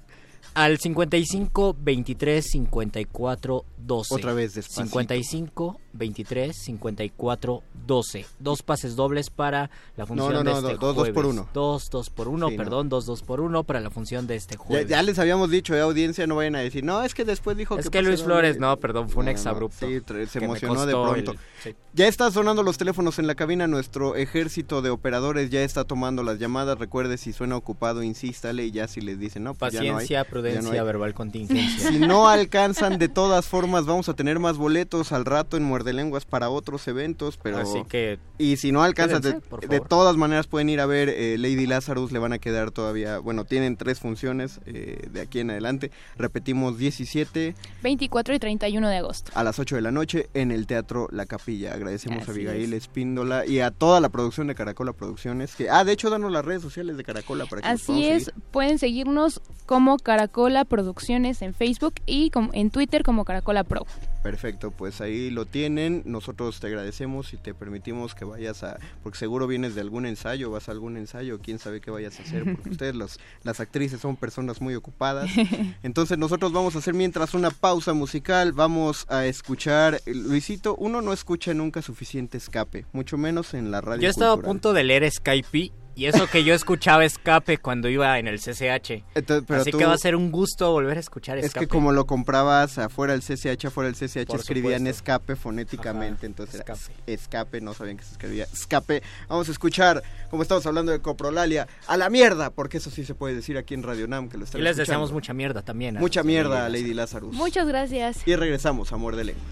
[0.52, 4.14] Al 55 23 54 12.
[4.14, 4.84] Otra vez, despacito.
[4.86, 8.26] 55 23 54 12.
[8.38, 11.48] Dos pases dobles para la función no, de no, este dos- dos por uno.
[11.52, 12.62] Dos, dos por uno, Sí, no.
[12.62, 14.88] perdón, dos, dos por uno para la función de este jueves.
[14.88, 17.78] ya les habíamos dicho, eh, audiencia, no vayan a decir, no, es que después dijo
[17.78, 18.60] Es que que Luis Flores, de-".
[18.60, 19.86] no, perdón, fue un No, no, exabrupto.
[19.86, 21.32] Sí, se emocionó de pronto.
[21.32, 21.74] el- sí.
[21.92, 26.22] Ya están sonando los teléfonos en la cabina, nuestro ejército de operadores ya está tomando
[26.22, 26.78] las llamadas.
[26.78, 29.92] Recuerde, si suena ocupado, insístale y ya si les dicen, no, pues ya no hay,
[29.92, 30.84] Paciencia, ya prudencia, no hay.
[30.84, 31.90] verbal contingencia.
[31.90, 35.92] Si no alcanzan, de todas formas, vamos a tener más boletos al rato en Muerde
[35.92, 37.58] Lenguas para otros eventos, pero...
[37.58, 41.66] Así que Y si no alcanzan, de, todas maneras pueden ir a ver eh, Lady
[41.66, 45.90] Lazarus, le van a quedar todavía, bueno, tienen tres funciones eh, de aquí en adelante.
[46.16, 49.30] Repetimos 17 24 y 31 de agosto.
[49.34, 51.74] a las 8 de la noche en el Teatro La Capilla.
[51.74, 52.84] Agradecemos Así a Abigail es.
[52.84, 55.54] Espíndola y a toda la producción de Caracola Producciones.
[55.54, 58.24] Que, ah, de hecho, danos las redes sociales de Caracola para que nos Así es,
[58.24, 58.42] seguir.
[58.50, 60.23] pueden seguirnos como Caracola
[60.68, 63.86] Producciones en Facebook y en Twitter como Caracola Pro.
[64.22, 66.02] Perfecto, pues ahí lo tienen.
[66.06, 70.50] Nosotros te agradecemos y te permitimos que vayas a, porque seguro vienes de algún ensayo,
[70.50, 74.00] vas a algún ensayo, quién sabe qué vayas a hacer, porque ustedes los, las actrices
[74.00, 75.30] son personas muy ocupadas.
[75.82, 81.02] Entonces nosotros vamos a hacer mientras una pausa musical, vamos a escuchar, eh, Luisito, uno
[81.02, 84.02] no escucha nunca suficiente escape, mucho menos en la radio.
[84.02, 88.18] Yo estaba a punto de leer Skype y eso que yo escuchaba escape cuando iba
[88.18, 89.02] en el CCH.
[89.14, 91.66] Entonces, pero Así tú- que va a ser un gusto volver a escuchar Es escape.
[91.66, 94.90] que como lo comprabas afuera del CCH, afuera del CCH Por escribían supuesto.
[94.98, 96.92] escape fonéticamente, Ajá, entonces era escape.
[97.06, 99.02] es- escape, no sabían que se escribía escape.
[99.28, 103.14] Vamos a escuchar, como estamos hablando de Coprolalia, a la mierda, porque eso sí se
[103.14, 104.82] puede decir aquí en Radio Nam, que lo están Y les escuchando.
[104.92, 105.94] deseamos mucha mierda también.
[105.96, 107.34] Mucha mierda a Lady Lazarus.
[107.34, 108.18] Muchas gracias.
[108.26, 109.44] Y regresamos a Muerde Lenguas.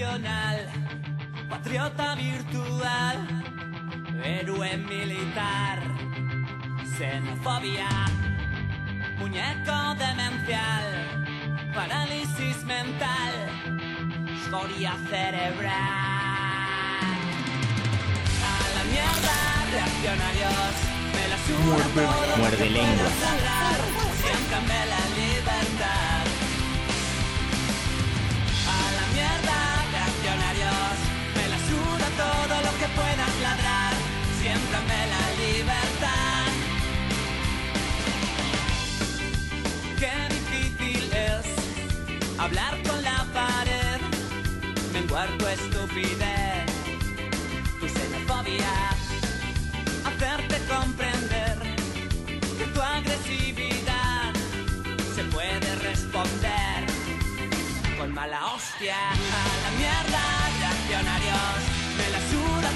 [0.00, 0.58] Nacional,
[1.48, 3.16] patriota virtual,
[4.22, 5.78] héroe militar,
[6.98, 7.88] xenofobia,
[9.18, 10.84] muñeco demencial,
[11.74, 13.32] parálisis mental,
[14.42, 15.72] escoria cerebral.
[18.52, 19.36] A la mierda,
[19.72, 20.74] reaccionarios,
[21.14, 22.06] me la suda Muerde-
[23.24, 23.78] ladrar,
[24.20, 26.24] siéntame la libertad.
[28.68, 29.58] A la mierda,
[32.86, 33.92] que puedas ladrar,
[34.40, 36.46] siéntame la libertad.
[40.00, 41.46] Qué difícil es
[42.38, 44.00] hablar con la pared,
[44.92, 46.66] menguar tu estupidez,
[47.80, 48.74] tu xenofobia,
[50.08, 51.56] hacerte comprender
[52.58, 54.32] que tu agresividad
[55.14, 56.78] se puede responder
[57.98, 58.96] con mala hostia.
[59.10, 60.22] A la mierda,
[60.60, 61.75] reaccionarios, me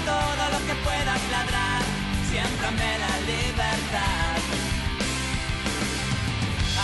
[0.05, 1.83] todo lo que puedas ladrar,
[2.29, 4.39] siéntame la libertad.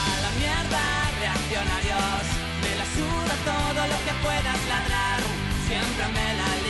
[0.03, 0.83] A la mierda,
[1.19, 2.23] reaccionarios,
[2.63, 5.19] me la suda todo lo que puedas ladrar,
[5.67, 6.66] siéntame la libertad.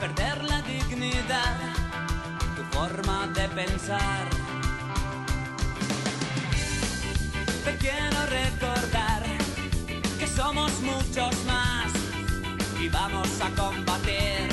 [0.00, 1.56] Perder la dignidad,
[2.56, 4.24] tu forma de pensar.
[7.64, 9.22] Te quiero recordar
[10.18, 11.92] que somos muchos más
[12.80, 14.48] y vamos a combatir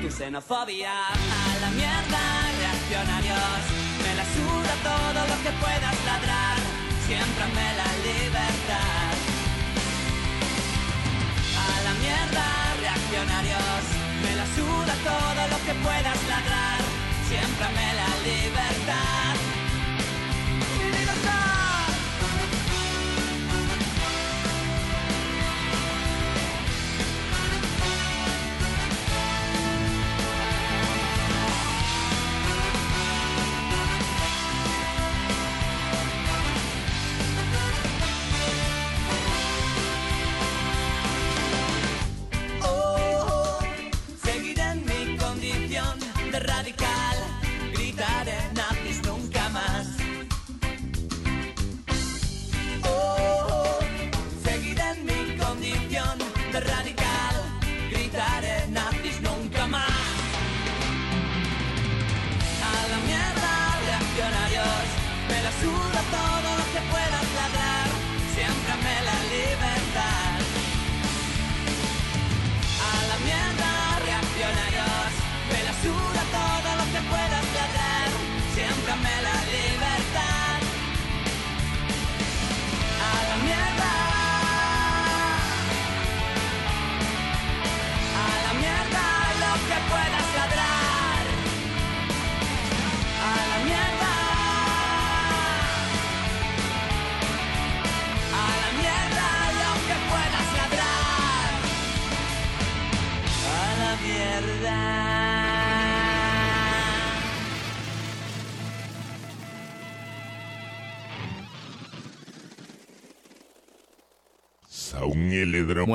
[0.00, 0.92] tu xenofobia.
[0.92, 2.22] A la mierda,
[2.60, 3.62] reaccionarios,
[4.02, 6.56] me la suda todo lo que puedas ladrar,
[7.06, 9.09] siémprame la libertad.
[12.00, 13.84] La mierda, reaccionarios,
[14.22, 16.80] me la suda todo lo que puedas ladrar,
[17.28, 19.34] siémprame la libertad.
[20.78, 21.69] Mi libertad.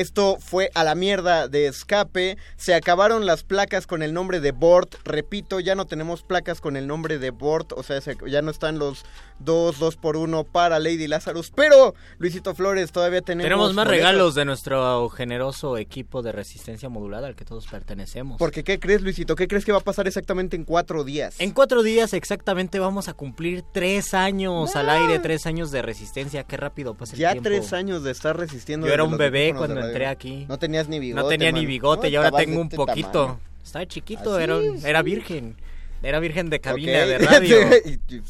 [0.00, 2.38] Esto fue a la mierda de escape.
[2.56, 4.94] Se acabaron las placas con el nombre de Bort.
[5.04, 7.72] Repito, ya no tenemos placas con el nombre de Bort.
[7.72, 9.04] O sea, se- ya no están los
[9.40, 11.50] dos, dos por uno para Lady Lazarus.
[11.54, 13.44] Pero, Luisito Flores, todavía tenemos.
[13.44, 14.06] Tenemos más boletos.
[14.06, 18.38] regalos de nuestro generoso equipo de resistencia modulada al que todos pertenecemos.
[18.38, 19.36] Porque, ¿qué crees, Luisito?
[19.36, 21.36] ¿Qué crees que va a pasar exactamente en cuatro días?
[21.40, 26.44] En cuatro días exactamente vamos a cumplir tres años al aire, tres años de resistencia.
[26.44, 27.48] Qué rápido pasa el Ya tiempo.
[27.50, 28.86] tres años de estar resistiendo.
[28.86, 29.89] Yo era un bebé cuando.
[29.90, 30.46] Entré aquí.
[30.48, 31.22] No tenías ni bigote.
[31.22, 31.68] No tenía ni mano.
[31.68, 33.10] bigote No, y ahora tengo un este poquito.
[33.26, 33.40] tamaño.
[33.64, 35.56] Estaba chiquito, Así era, era virgen.
[36.02, 37.06] Era virgen de cabina Ok.
[37.08, 37.58] de radio.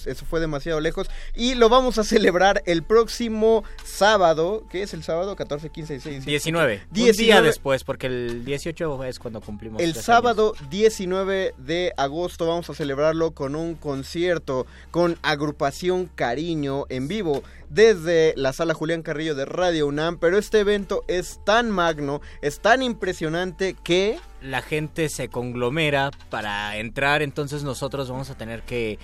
[0.05, 1.09] Eso fue demasiado lejos.
[1.37, 4.65] Y lo vamos a celebrar el próximo sábado.
[4.71, 5.37] ¿Qué es el sábado?
[5.37, 6.25] 14, 15, 16.
[6.27, 6.81] 19.
[6.89, 7.25] Un 19.
[7.25, 9.81] día después, porque el 18 es cuando cumplimos.
[9.81, 17.07] El sábado 19 de agosto vamos a celebrarlo con un concierto con agrupación Cariño en
[17.07, 17.45] vivo.
[17.71, 22.61] Desde la sala Julián Carrillo de Radio UNAM, pero este evento es tan magno, es
[22.61, 28.99] tan impresionante que la gente se conglomera para entrar, entonces nosotros vamos a tener que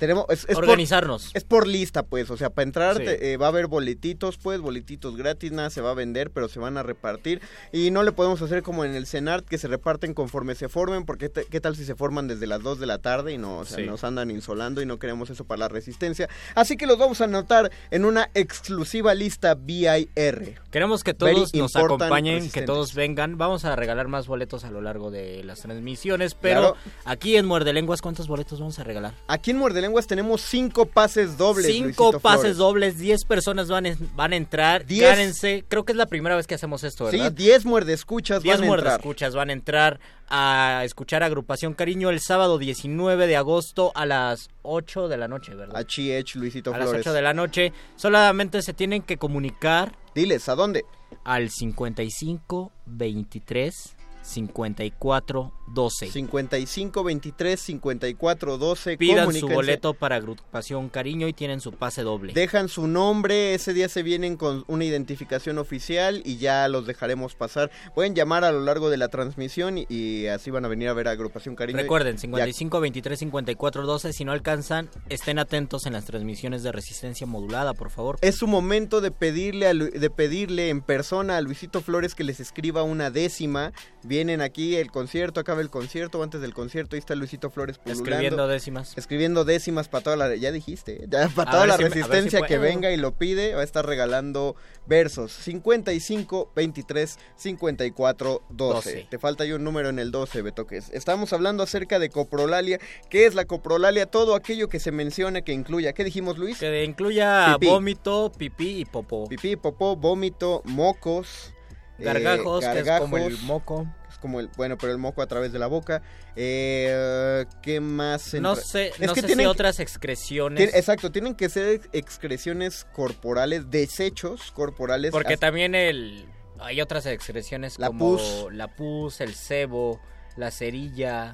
[0.00, 1.30] tenemos es, es por- organizarnos.
[1.34, 3.04] es por lista, pues, o sea, para entrar Sí.
[3.04, 6.48] te- eh, va a haber boletitos, pues, boletitos gratis, nada se va a vender, pero
[6.48, 7.40] se van a repartir.
[7.70, 11.04] Y no le podemos hacer como en el CENART, que se reparten conforme se formen,
[11.04, 13.58] porque te- qué tal si se forman desde las 2 de la tarde y no,
[13.58, 13.84] o sea, Sí.
[13.84, 16.28] nos andan insolando y no queremos eso para la resistencia.
[16.54, 20.60] Así que los vamos a anotar en una exclusiva lista BIR.
[20.70, 23.36] Queremos que Very todos nos important acompañen, que todos vengan.
[23.36, 26.76] Vamos a regalar más boletos a lo largo de las transmisiones, pero Claro.
[27.04, 29.14] aquí en Muerde Lenguas, ¿cuántos boletos vamos a regalar?
[29.28, 31.66] Aquí en Muerde Lenguas tenemos cinco pases dobles.
[31.66, 32.56] Cinco Luisito pases Flores.
[32.56, 34.86] dobles, 10 personas van, en- van a entrar.
[34.86, 35.40] Diez.
[35.68, 37.32] Creo que es la primera vez que hacemos esto, Sí, ¿verdad?
[37.32, 38.84] 10 muerde escuchas 10 van a entrar.
[38.92, 44.48] muerdescuchas van a entrar a escuchar Agrupación Cariño el sábado 19 de agosto a las
[44.62, 45.76] 8 de la noche, ¿verdad?
[45.76, 47.06] A Chiech, Luisito A las Flores.
[47.06, 47.72] 8 de la noche.
[47.96, 49.96] Solamente se tienen que comunicar.
[50.14, 50.84] Diles, ¿a dónde?
[51.24, 56.10] Al 55 23 54 12.
[56.10, 58.96] 55 23 54 12.
[58.96, 62.32] Pidan su boleto para Agrupación Cariño y tienen su pase doble.
[62.32, 67.34] Dejan su nombre, ese día se vienen con una identificación oficial y ya los dejaremos
[67.34, 67.70] pasar.
[67.94, 70.92] Pueden llamar a lo largo de la transmisión y, y así van a venir a
[70.92, 71.78] ver a Agrupación Cariño.
[71.78, 74.12] Recuerden, Ya- 55 23 54 12.
[74.12, 78.18] Si no alcanzan, estén atentos en las transmisiones de resistencia modulada, por favor.
[78.22, 82.40] Es su momento de pedirle, a de pedirle en persona a Luisito Flores que les
[82.40, 83.72] escriba una décima.
[84.02, 88.02] Vienen aquí el concierto, acaba el concierto, antes del concierto, ahí está Luisito Flores pululando.
[88.04, 88.96] Escribiendo décimas.
[88.96, 90.34] Escribiendo décimas para toda la...
[90.36, 93.54] Ya dijiste, ya para A toda la si si resistencia que venga y lo pide,
[93.54, 94.56] va a estar regalando
[94.86, 95.32] versos.
[95.32, 98.90] 55, 23, 54, 12.
[98.94, 99.06] 12.
[99.10, 100.90] Te falta ahí un número en el 12, Betoques.
[100.92, 102.78] Estamos hablando acerca de coprolalia.
[103.08, 104.06] ¿Qué es la coprolalia?
[104.06, 105.92] Todo aquello que se menciona que incluya.
[105.92, 106.58] ¿Qué dijimos, Luis?
[106.58, 107.66] Que incluya Pipí.
[107.72, 109.28] vómito, pipí y popó.
[109.28, 111.52] Pipí, popó, vómito, mocos.
[111.98, 113.86] eh, Gargajos, que es como el gargajos, moco.
[114.20, 116.02] Como el, bueno, pero el moco a través de la boca.
[116.36, 118.34] Eh, ¿Qué más?
[118.34, 120.74] No sé, Es no que sé tienen si otras excreciones.
[120.74, 125.10] Exacto, tienen que ser ex- excreciones corporales, desechos corporales.
[125.10, 126.26] Porque hasta- también el
[126.60, 128.46] hay otras excreciones La como pus.
[128.52, 130.00] la pus, el sebo,
[130.36, 131.32] la cerilla.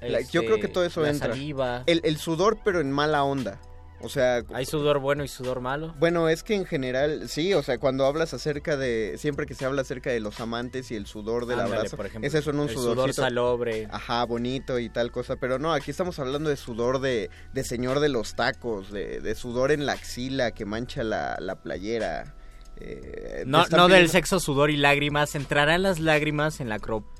[0.00, 1.28] la- yo este, creo que todo eso la entra.
[1.30, 1.82] saliva.
[1.86, 3.60] El, el sudor, pero en mala onda.
[4.00, 5.92] O sea, Hay sudor bueno y sudor malo.
[5.98, 9.64] bueno, es que en general, sí, o sea, cuando hablas acerca de, siempre que se
[9.64, 12.52] habla acerca de los amantes y el sudor del Ándale, abrazo, por ejemplo, es eso,
[12.52, 12.62] ¿no?
[12.62, 13.88] un el sudor salobre.
[13.90, 17.98] Ajá, bonito y tal cosa, pero no, aquí estamos hablando de sudor de, de señor
[17.98, 22.36] de los tacos, de, de sudor en la axila que mancha la, la playera.
[22.76, 25.34] eh, No, no del sexo, sudor y lágrimas.
[25.34, 26.78] ¿Entrarán las lágrimas en la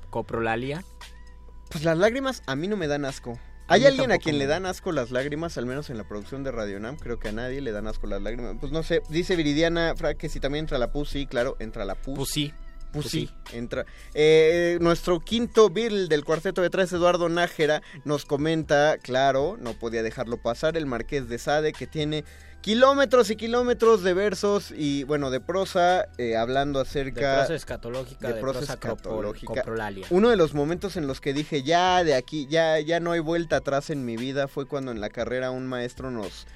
[0.09, 0.85] coprolalia?
[1.69, 3.37] Pues las lágrimas a mí no me dan asco.
[3.69, 6.51] ¿Hay alguien a quien le dan asco las lágrimas, al menos en la producción de
[6.51, 6.97] Radio Nam?
[6.97, 8.55] Creo que a nadie le dan asco las lágrimas.
[8.59, 11.85] Pues no sé, dice Viridiana, Fra, que si también entra la pus, sí, claro, entra
[11.85, 12.17] la pus.
[12.17, 12.53] Pues sí.
[12.91, 13.85] Pues sí, entra.
[14.15, 20.01] Eh, nuestro quinto Bill del cuarteto de tres, Eduardo Nájera, nos comenta, claro, no podía
[20.01, 22.25] dejarlo pasar, el Marqués de Sade, que tiene
[22.61, 27.37] kilómetros y kilómetros de versos y, bueno, de prosa, eh, hablando De acerca...
[27.39, 29.53] prosa escatológica, de, prosa prosa, cropol- escatológica.
[29.61, 30.05] coprolalia.
[30.09, 33.19] Uno de los momentos en los que dije, ya de aquí, ya, ya no hay
[33.21, 36.47] vuelta atrás en mi vida, fue cuando en la carrera un maestro nos...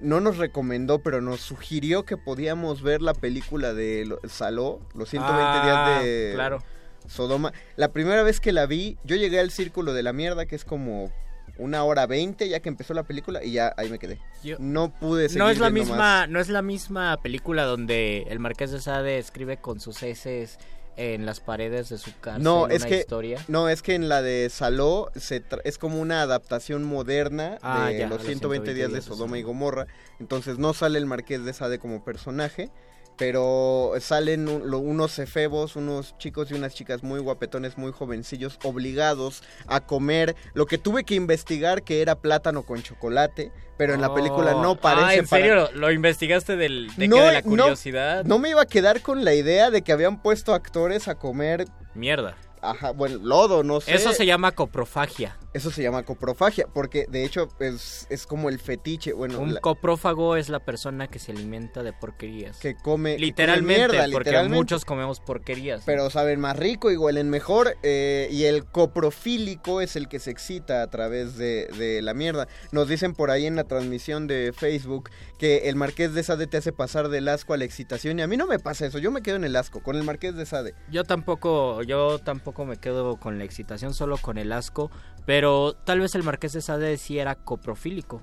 [0.00, 5.42] No nos recomendó, pero nos sugirió que podíamos ver la película de Saló, los 120
[5.44, 6.62] Ah, días de claro.
[7.06, 7.52] Sodoma.
[7.76, 10.64] La primera vez que la vi, yo llegué al Círculo de la Mierda, que es
[10.64, 11.12] como
[11.60, 14.18] una hora veinte ya que empezó la película, y ya ahí me quedé.
[14.42, 16.28] Yo- no pude seguir No es la misma, más.
[16.28, 20.58] no es la misma película donde el Marqués de Sade escribe con sus heces
[20.96, 23.42] en las paredes de su cárcel No, es que historia.
[23.48, 27.86] no es que en la de Saló se tra- es como una adaptación moderna Ah,
[27.88, 29.86] de ya, los los 120 días de días de Sodoma y Gomorra.
[30.18, 32.70] Entonces no sale el Marqués de Sade como personaje,
[33.16, 38.58] pero salen un- lo- unos efebos, unos chicos y unas chicas muy guapetones, muy jovencillos,
[38.64, 44.00] obligados a comer lo que tuve que investigar que era plátano con chocolate, pero en
[44.00, 45.54] la película no parece Ah, ¿en serio?
[45.54, 48.24] ¿Lo, lo investigaste del, de, No, qué, de la no, curiosidad?
[48.24, 51.66] No, me iba a quedar con la idea de que habían puesto actores a comer,
[51.94, 52.36] Mierda.
[52.62, 53.94] Ajá, bueno, lodo, no sé.
[53.94, 55.36] Eso se llama coprofagia.
[55.52, 59.60] Eso se llama coprofagia, porque de hecho es, es como el fetiche, bueno, Un la-
[59.60, 62.58] coprófago es la persona que se alimenta de porquerías.
[62.58, 62.76] que come...
[62.76, 64.56] que come Literalmente, mierda, porque literalmente.
[64.56, 65.82] muchos comemos porquerías.
[65.84, 67.76] Pero saben más rico y huelen mejor.
[67.82, 72.46] eh, y el coprofílico es el que se excita a través de, de la mierda.
[72.70, 76.58] Nos dicen por ahí en la transmisión de Facebook que el Marqués de Sade te
[76.58, 78.18] hace pasar del asco a la excitación.
[78.18, 80.04] Y a mí no me pasa eso, yo me quedo en el asco con el
[80.04, 80.74] Marqués de Sade.
[80.90, 84.90] Yo tampoco, yo tampoco me quedo con la excitación, solo con el asco.
[85.26, 88.22] Pero tal vez el Marqués de Sade sí era coprofílico.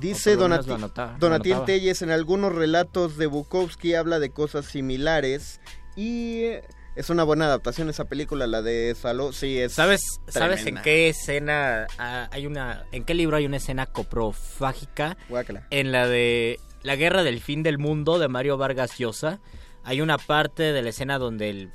[0.00, 1.64] Dice Donati anota- Donatiel.
[1.64, 5.60] Telles, en algunos relatos de Bukowski habla de cosas similares
[5.96, 6.62] y eh,
[6.94, 9.32] es una buena adaptación esa película, la de Saló.
[9.32, 13.56] Sí, es ¿Sabes, ¿Sabes en qué escena ah, hay una en qué libro hay una
[13.56, 15.16] escena coprofágica?
[15.28, 15.66] Guácala.
[15.70, 19.40] En la de La guerra del fin del mundo de Mario Vargas Llosa,
[19.84, 21.72] hay una parte de la escena donde el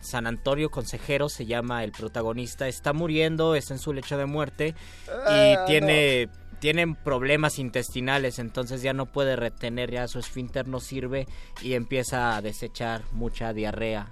[0.00, 4.74] San Antonio consejero se llama el protagonista, está muriendo, está en su lecho de muerte
[5.08, 5.10] y
[5.54, 6.28] Ah, tiene
[6.60, 11.26] tienen problemas intestinales, entonces ya no puede retener, ya su esfínter no sirve
[11.62, 14.08] y empieza a desechar mucha diarrea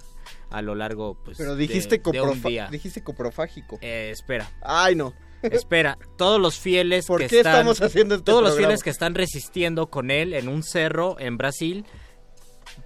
[0.49, 2.67] a lo largo pues, Pero de- dijiste, de, un coprofa- día.
[2.71, 3.77] dijiste coprofágico.
[3.81, 4.49] Eh, espera.
[4.63, 5.13] Ay, no.
[5.43, 8.89] Espera, todos los fieles ¿Por que qué están, estamos haciendo este todos los fieles que
[8.89, 11.85] están resistiendo con él en un cerro en Brasil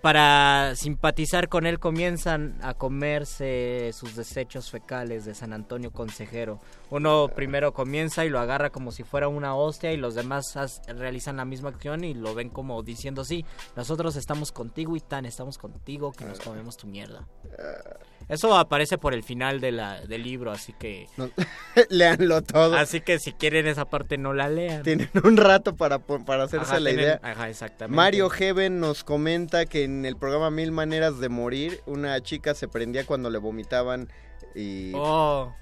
[0.01, 6.59] para simpatizar con él comienzan a comerse sus desechos fecales de San Antonio Consejero.
[6.89, 11.37] Uno primero comienza y lo agarra como si fuera una hostia y los demás realizan
[11.37, 15.57] la misma acción y lo ven como diciendo sí, nosotros estamos contigo y tan estamos
[15.57, 17.27] contigo que nos comemos tu mierda.
[18.29, 21.07] Eso aparece por el final de la, del libro, así que
[21.89, 22.75] Leanlo todo.
[22.75, 24.83] Así que si quieren esa parte no la lean.
[24.83, 27.19] Tienen un rato para, para hacerse Ajá, la tienen- idea.
[27.23, 27.95] ajá, exactamente.
[27.95, 32.67] Mario Heaven nos comenta que en el programa Mil Maneras de Morir, una chica se
[32.67, 34.09] prendía cuando le vomitaban
[34.55, 34.91] y...
[34.95, 35.53] Oh.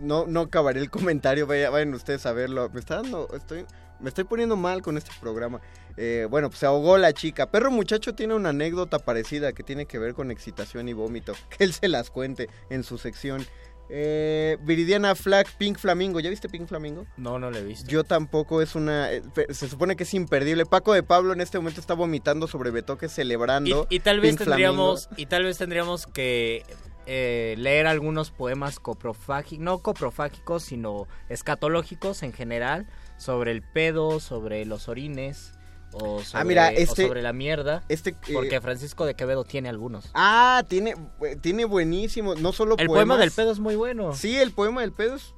[0.00, 2.68] No, no acabaré el comentario, vaya- vayan ustedes a verlo.
[2.72, 3.64] Me está dando, estoy,
[4.00, 5.60] me estoy poniendo mal con este programa.
[5.96, 7.50] Eh, bueno, pues se ahogó la chica.
[7.50, 11.34] Perro Muchacho tiene una anécdota parecida que tiene que ver con excitación y vómito.
[11.50, 13.44] Que él se las cuente en su sección.
[13.92, 16.20] Eh, Viridiana Flag, Pink Flamingo.
[16.20, 17.06] ¿Ya viste Pink Flamingo?
[17.16, 17.90] No, no lo he visto.
[17.90, 19.12] Yo tampoco, es una...
[19.12, 20.64] eh, se supone que es imperdible.
[20.64, 23.86] Paco de Pablo en este momento está vomitando sobre Betoque celebrando.
[23.90, 25.22] Y, y tal vez Pink tendríamos Flamingo.
[25.22, 26.64] y tal vez tendríamos que
[27.06, 32.86] eh, leer algunos poemas coprofágicos, no coprofágicos, sino escatológicos en general
[33.20, 35.52] sobre el pedo, sobre los orines
[35.92, 37.82] o sobre, Ah, mira, o este- sobre la mierda.
[37.88, 40.10] este, eh, porque Francisco de Quevedo tiene algunos.
[40.14, 40.94] Ah, tiene,
[41.40, 42.34] tiene buenísimo.
[42.36, 42.94] No solo El poemas.
[43.06, 44.14] poema del pedo es muy bueno.
[44.14, 45.34] Sí, el poema del pedo es,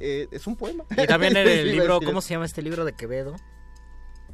[0.00, 0.84] eh, es un poema.
[0.90, 3.34] Y también en el libro, ¿cómo se llama este libro de Quevedo?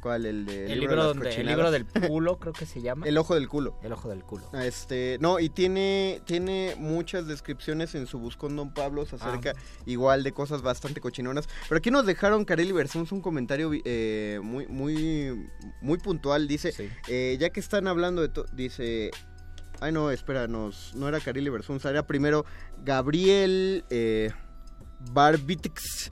[0.01, 0.25] ¿Cuál?
[0.25, 3.07] El, de El libro, donde, el libro del culo, creo que se llama.
[3.07, 3.77] El ojo del culo.
[3.83, 4.49] El ojo del culo.
[4.53, 9.61] Este, no, y tiene, tiene muchas descripciones en su buscón Don Pablos acerca Ah.
[9.85, 11.47] igual de cosas bastante cochinonas.
[11.69, 15.47] Pero aquí nos dejaron Carelli Versuns un comentario eh, muy, muy,
[15.81, 16.47] muy puntual.
[16.47, 16.73] Dice,
[17.07, 19.11] eh, ya que están hablando de todo, dice,
[19.81, 22.45] ay no, espera, nos, no era Carelli Versuns, era primero
[22.83, 24.31] Gabriel eh,
[25.11, 26.11] Barbitix.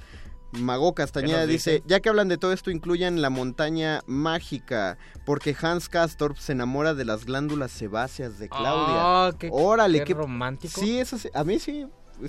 [0.52, 1.84] Mago Castañeda ¿Qué nos dice, dice?
[1.88, 6.94] ya que hablan de todo esto, incluyan la montaña mágica, porque Hans Castorp se enamora
[6.94, 8.96] de las glándulas sebáceas de Claudia.
[9.00, 10.82] Ah, qué- Órale, qué romántico.
[10.82, 11.86] Sí, eso sí, a mí sí.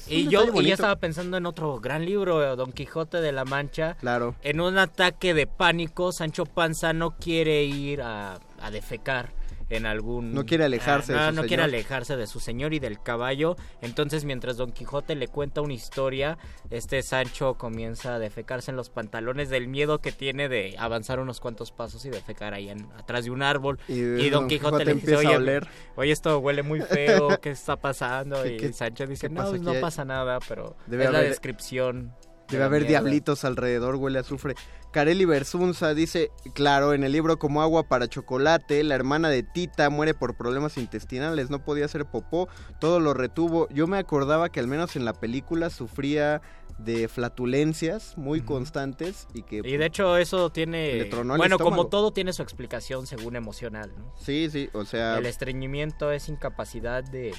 [0.07, 3.97] Y yo, y yo estaba pensando en otro gran libro, Don Quijote de la Mancha.
[3.97, 4.37] Claro.
[4.43, 9.33] En un ataque de pánico, Sancho Panza no quiere ir a, a defecar
[9.71, 10.35] en algún...
[10.35, 13.01] No quiere alejarse Ah, de no, su no quiere alejarse de su señor y del
[13.01, 13.57] caballo.
[13.81, 16.37] Entonces, mientras Don Quijote le cuenta una historia,
[16.71, 21.41] este Sancho comienza a defecarse en los pantalones del miedo que tiene de avanzar unos
[21.41, 23.79] cuantos pasos y defecar ahí en- atrás de un árbol.
[23.89, 25.69] Y Y, Don Don Quijote, Quijote le dice, empieza a oye, oler".
[25.97, 28.43] oye, esto huele muy feo, ¿qué está pasando?
[28.43, 32.09] ¿Qué- Y Sancho dice, no, pasa no pasa nada, pero Debe es la haber- descripción.
[32.09, 34.55] de Debe la haber diablitos alrededor, huele a azufre.
[34.91, 39.89] Carelli Versunza dice, claro, en el libro Como agua para chocolate, la hermana de Tita
[39.89, 42.49] muere por problemas intestinales, no podía hacer popó,
[42.81, 43.69] todo lo retuvo.
[43.69, 46.43] Yo me acordaba que al menos en la película sufría
[46.79, 49.59] de flatulencias muy constantes y que...
[49.59, 51.09] Y de hecho eso tiene...
[51.37, 53.93] Bueno, como todo tiene su explicación según emocional.
[53.97, 54.13] ¿no?
[54.19, 55.19] Sí, sí, o sea...
[55.19, 57.33] El estreñimiento es incapacidad de...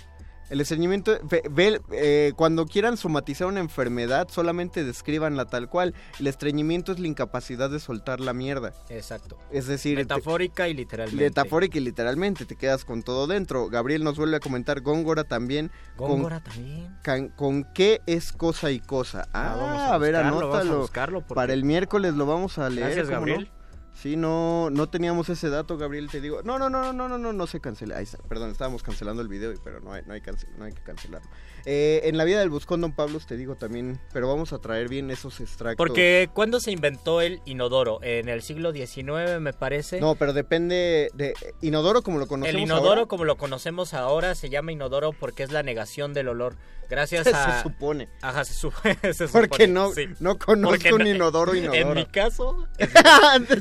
[0.51, 5.95] El estreñimiento, ve- ve- eh, cuando quieran somatizar una enfermedad, solamente descríbanla tal cual.
[6.19, 8.73] El estreñimiento es la incapacidad de soltar la mierda.
[8.89, 9.37] Exacto.
[9.49, 11.23] Es decir, te- Metafórica y literalmente.
[11.23, 13.69] Metafórica y literalmente, te quedas con todo dentro.
[13.69, 15.71] Gabriel nos vuelve a comentar Góngora también.
[15.95, 16.97] con- Góngora también.
[17.01, 19.29] can- ¿Con qué es cosa y cosa?
[19.33, 20.81] Ah, Ah, vamos a a, ver, buscarlo, vamos a anótalo.
[20.81, 22.87] buscarlo porque- Para el miércoles lo vamos a leer.
[22.93, 23.60] Gracias, ¿cómo no?
[24.01, 26.41] Sí, no, no teníamos ese dato, Gabriel, te digo.
[26.43, 27.97] No, no, no, no, no, no, no, no se cancela.
[27.97, 30.73] Ahí está, perdón, estábamos cancelando el video, pero no hay, no hay, cance- no hay
[30.73, 31.29] que cancelarlo.
[31.65, 34.89] Eh, en la vida del Buscón, Don Pablo, te digo también, pero vamos a traer
[34.89, 35.77] bien esos extractos.
[35.77, 37.99] Porque ¿cuándo se inventó el inodoro?
[38.01, 39.99] En el siglo XIX me parece.
[39.99, 43.05] No, pero depende de inodoro como lo conocemos el inodoro ahora.
[43.05, 46.55] como lo conocemos ahora se llama inodoro porque es la negación del olor.
[46.89, 47.61] Gracias Se a...
[47.63, 48.09] supone.
[48.21, 49.47] Ajá, se, su- se supone.
[49.47, 50.07] Porque no, sí.
[50.19, 51.73] no conozco Porque un no- inodoro inodoro.
[51.89, 52.67] En mi caso...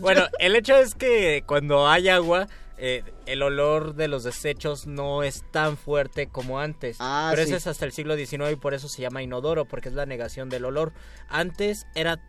[0.01, 2.49] bueno, el hecho es que cuando hay agua,
[2.81, 6.97] eh, el olor de los desechos no es tan fuerte como antes.
[7.01, 7.49] Ah, Pero sí.
[7.51, 10.07] eso es hasta el siglo XIX y por eso se llama inodoro, porque es la
[10.07, 10.93] negación del olor.
[11.29, 12.21] Antes era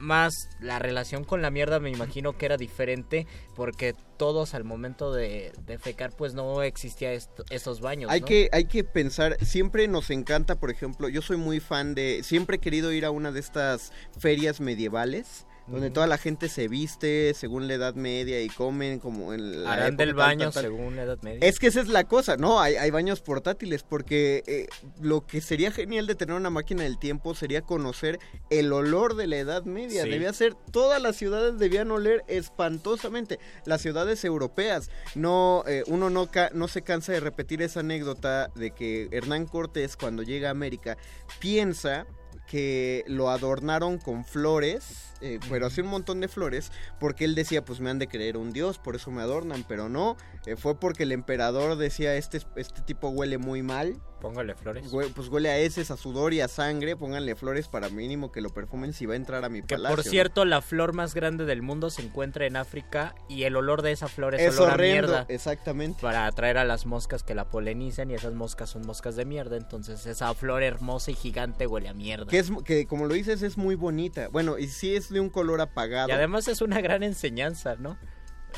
[0.00, 5.12] más la relación con la mierda me imagino que era diferente porque todos al momento
[5.12, 8.10] de, de fecar pues no existía esto- estos baños.
[8.10, 8.26] Hay ¿no?
[8.26, 12.56] que, hay que pensar, siempre nos encanta, por ejemplo, yo soy muy fan de, siempre
[12.56, 15.46] he querido ir a una de estas ferias medievales.
[15.68, 19.72] Donde toda la gente se viste según la edad media y comen como en la
[19.72, 20.62] Harán del baño tal, tal.
[20.64, 21.40] según la edad media.
[21.48, 22.60] Es que esa es la cosa, ¿no?
[22.60, 24.68] Hay, hay baños portátiles porque eh,
[25.00, 29.26] lo que sería genial de tener una máquina del tiempo sería conocer el olor de
[29.26, 30.04] la Edad Media.
[30.04, 30.08] Sí.
[30.10, 33.38] Debía ser, todas las ciudades debían oler espantosamente.
[33.64, 38.50] Las ciudades europeas, no, eh, uno no, ca- no se cansa de repetir esa anécdota
[38.54, 40.96] de que Hernán Cortés cuando llega a América
[41.40, 42.06] piensa
[42.46, 46.70] que lo adornaron con flores, eh, pero así un montón de flores,
[47.00, 49.88] porque él decía, pues me han de creer un dios, por eso me adornan, pero
[49.88, 50.16] no,
[50.46, 54.92] eh, fue porque el emperador decía, este, este tipo huele muy mal, Póngale flores.
[54.92, 58.40] hue- pues huele a heces, a sudor y a sangre, pónganle flores para mínimo que
[58.40, 59.96] lo perfumen si va a entrar a mi Que palacio.
[59.96, 60.10] por ¿no?
[60.10, 63.92] cierto, la flor más grande del mundo se encuentra en África y el olor de
[63.92, 65.26] esa flor es, es olor a horrendo, mierda.
[65.28, 66.02] exactamente.
[66.02, 69.56] Para atraer a las moscas que la polinizan y esas moscas son moscas de mierda.
[69.56, 72.26] Entonces esa flor hermosa y gigante huele a mierda.
[72.26, 74.28] Que, es, que como lo dices es muy bonita.
[74.28, 76.08] Bueno, y sí es de un color apagado.
[76.08, 77.96] Y además es una gran enseñanza, ¿no?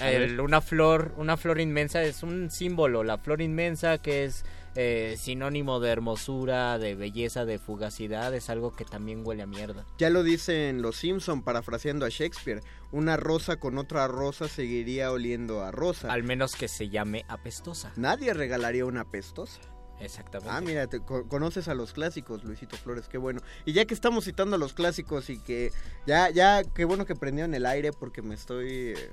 [0.00, 0.10] A.
[0.12, 4.44] El- una flor, una flor inmensa es un símbolo, la flor inmensa que es
[4.74, 9.86] eh, sinónimo de hermosura, de belleza, de fugacidad, es algo que también huele a mierda.
[9.98, 12.62] Ya lo dicen los Simpson parafraseando a Shakespeare.
[12.92, 16.12] Una rosa con otra rosa seguiría oliendo a rosa.
[16.12, 17.92] Al menos que se llame apestosa.
[17.96, 19.60] Nadie regalaría una pestosa.
[20.00, 20.50] Exactamente.
[20.54, 23.40] Ah, mira, te co- conoces a los clásicos, Luisito Flores, qué bueno.
[23.64, 25.72] Y ya que estamos citando a los clásicos y que
[26.06, 29.10] ya, ya, qué bueno que prendieron el aire porque me estoy, eh,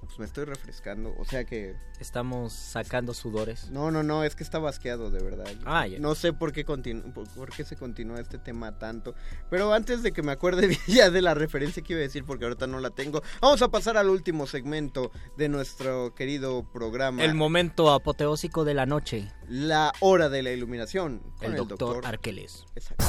[0.00, 1.14] pues me estoy refrescando.
[1.18, 3.70] O sea que, Estamos sacando sudores.
[3.70, 5.46] no, no, no, es que está basqueado de verdad.
[5.64, 5.98] Ah, ya.
[5.98, 9.14] No sé por qué, continu- por, por qué se continúa este tema tanto.
[9.50, 12.44] Pero antes de que me acuerde ya de la referencia que iba a decir, porque
[12.44, 17.24] ahorita no la tengo, vamos a pasar al último segmento de nuestro querido programa.
[17.24, 19.32] El momento apoteósico de la noche.
[19.48, 21.22] La hora de la iluminación.
[21.38, 22.64] con El doctor Arqueles.
[22.74, 23.04] Exacto.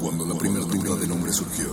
[0.00, 1.72] Cuando la primera duda del hombre surgió,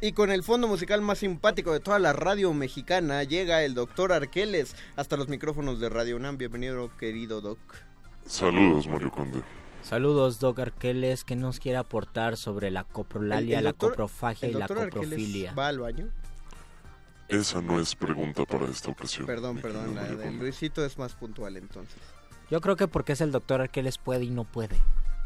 [0.00, 4.12] Y con el fondo musical más simpático de toda la radio mexicana llega el doctor
[4.12, 6.36] Arqueles hasta los micrófonos de Radio UNAM.
[6.36, 7.58] Bienvenido, querido doc.
[8.26, 9.40] Saludos, Mario Conde.
[9.82, 14.52] Saludos, Doc Arqueles, que nos quiere aportar sobre la coprolalia, El- el la coprofagia y
[14.52, 15.54] la coprofilia.
[15.54, 16.08] ¿Va al baño?
[17.28, 19.26] Esa no es pregunta para esta ocasión.
[19.26, 20.32] Perdón, perdón, la de.
[20.32, 21.96] Luisito es más puntual entonces.
[22.50, 24.76] Yo creo que porque es el doctor Arqueles puede y no puede.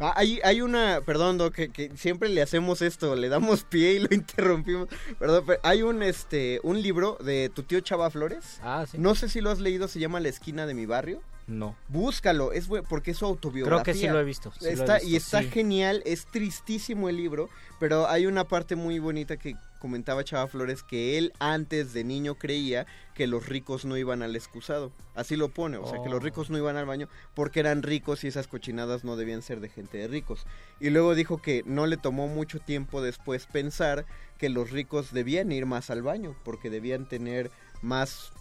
[0.00, 3.92] Ah, hay, hay una, perdón, Doc, que, que siempre le hacemos esto, le damos pie
[3.92, 4.88] y lo interrumpimos.
[5.18, 8.58] Perdón, pero hay un este un libro de tu tío Chava Flores.
[8.62, 8.96] Ah, sí.
[8.98, 11.20] No sé si lo has leído, se llama La esquina de mi barrio.
[11.50, 11.76] No.
[11.88, 13.82] Búscalo, es porque es su autobiografía.
[13.82, 15.48] Creo que sí lo he visto, sí lo he está, visto, y está sí.
[15.50, 17.48] genial, es tristísimo el libro,
[17.80, 22.34] pero hay una parte muy bonita que comentaba Chava Flores que él antes de niño
[22.36, 24.92] creía que los ricos no iban al excusado.
[25.14, 26.22] Así lo pone, o sea, que los Oh.
[26.22, 29.70] ricos no iban al baño porque eran ricos y esas cochinadas no debían ser de
[29.70, 30.46] gente de ricos.
[30.80, 34.04] Y luego dijo que no le tomó mucho tiempo después pensar
[34.38, 37.50] que los ricos debían ir más al baño porque debían tener
[37.82, 38.32] más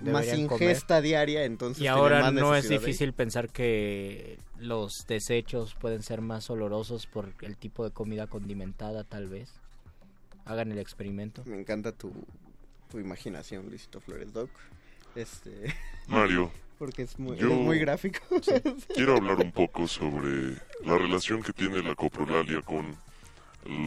[0.00, 0.38] más comer.
[0.38, 6.20] ingesta diaria, entonces Y ahora más no es difícil pensar que los desechos pueden ser
[6.20, 9.50] más olorosos por el tipo de comida condimentada, tal vez.
[10.44, 11.42] Hagan el experimento.
[11.46, 12.12] Me encanta tu,
[12.90, 14.50] tu imaginación, Luisito Flores Doc.
[15.14, 15.74] Este,
[16.08, 18.20] Mario, porque es muy, yo muy gráfico.
[18.94, 22.96] quiero hablar un poco sobre la relación que tiene la coprolalia con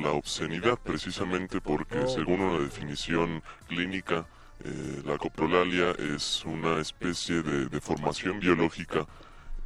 [0.04, 2.08] la obscenidad, precisamente porque Oh.
[2.08, 4.28] según una definición clínica,
[4.64, 9.08] eh, la coprolalia es una especie de deformación biológica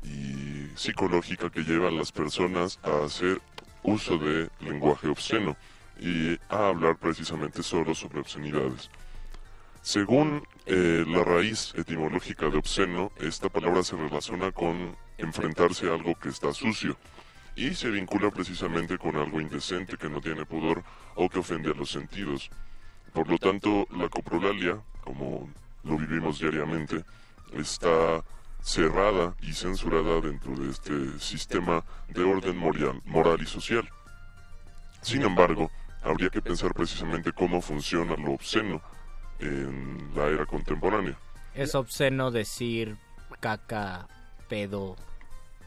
[0.03, 3.41] y psicológica que lleva a las personas a hacer
[3.83, 5.57] uso de lenguaje obsceno
[5.99, 8.89] y a hablar precisamente solo sobre obscenidades.
[9.81, 16.15] Según eh, la raíz etimológica de obsceno, esta palabra se relaciona con enfrentarse a algo
[16.15, 16.97] que está sucio
[17.55, 20.83] y se vincula precisamente con algo indecente que no tiene pudor
[21.15, 22.49] o que ofende a los sentidos.
[23.15, 25.49] Por lo tanto, la coprolalia, como
[25.85, 27.01] lo vivimos diariamente,
[27.53, 28.21] está
[28.61, 33.87] cerrada y censurada dentro de este sistema de orden moral, moral y social.
[35.01, 35.71] Sin embargo,
[36.03, 38.81] habría que pensar precisamente cómo funciona lo obsceno
[39.39, 41.17] en la era contemporánea.
[41.53, 42.97] Es obsceno decir
[43.39, 44.09] caca,
[44.49, 44.97] pedo,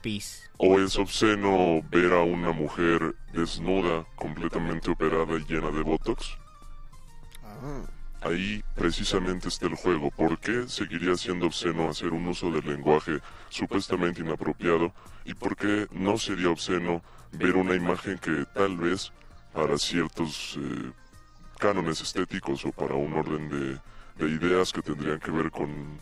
[0.02, 0.50] pis.
[0.58, 6.36] O es obsceno ver a una mujer desnuda, completamente operada y llena de botox.
[8.20, 10.10] Ahí precisamente está el juego.
[10.10, 14.92] ¿Por qué seguiría siendo obsceno hacer un uso del lenguaje supuestamente inapropiado?
[15.24, 17.02] ¿Y por qué no sería obsceno
[17.32, 19.12] ver una imagen que tal vez
[19.52, 20.92] para ciertos eh,
[21.58, 23.78] cánones estéticos o para un orden de,
[24.24, 26.00] de ideas que tendrían que ver con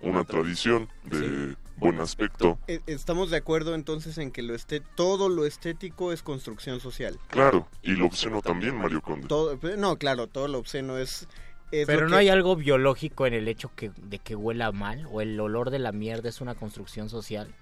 [0.00, 2.58] una tradición de buen aspecto?
[2.68, 7.18] Eh, Estamos de acuerdo entonces en que lo esté, todo lo estético es construcción social.
[7.28, 9.26] Claro, y lo obsceno también, Mario Conde.
[9.28, 11.26] Todo, no, claro, todo lo obsceno es...
[11.70, 15.06] es Pero no que- hay algo biológico en el hecho que, de que huela mal
[15.10, 17.52] o el olor de la mierda es una construcción social.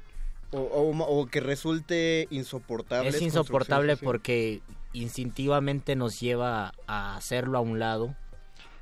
[0.52, 3.08] O, o- o que resulte insoportable.
[3.10, 4.06] Es insoportable construcción social.
[4.06, 8.16] porque instintivamente nos lleva a hacerlo a un lado.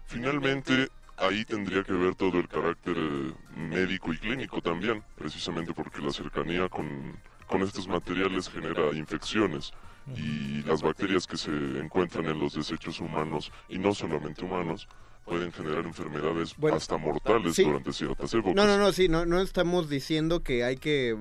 [0.07, 0.89] Finalmente,
[1.19, 6.13] ahí tendría que ver todo el carácter eh, médico y clínico también, precisamente porque la
[6.13, 9.73] cercanía con, con estos materiales genera infecciones
[10.17, 14.89] y las bacterias que se encuentran en los desechos humanos, y no solamente humanos,
[15.25, 17.65] pueden generar enfermedades Bueno, hasta mortales sí.
[17.65, 18.55] durante ciertas épocas.
[18.55, 21.17] No, no, no, sí, no, no estamos diciendo que hay que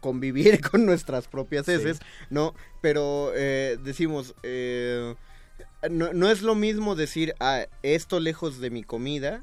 [0.00, 2.54] convivir con nuestras propias heces, ¿no?
[2.80, 5.16] Pero eh, decimos, eh,
[5.90, 9.42] no, no es lo mismo decir, ah, esto lejos de mi comida,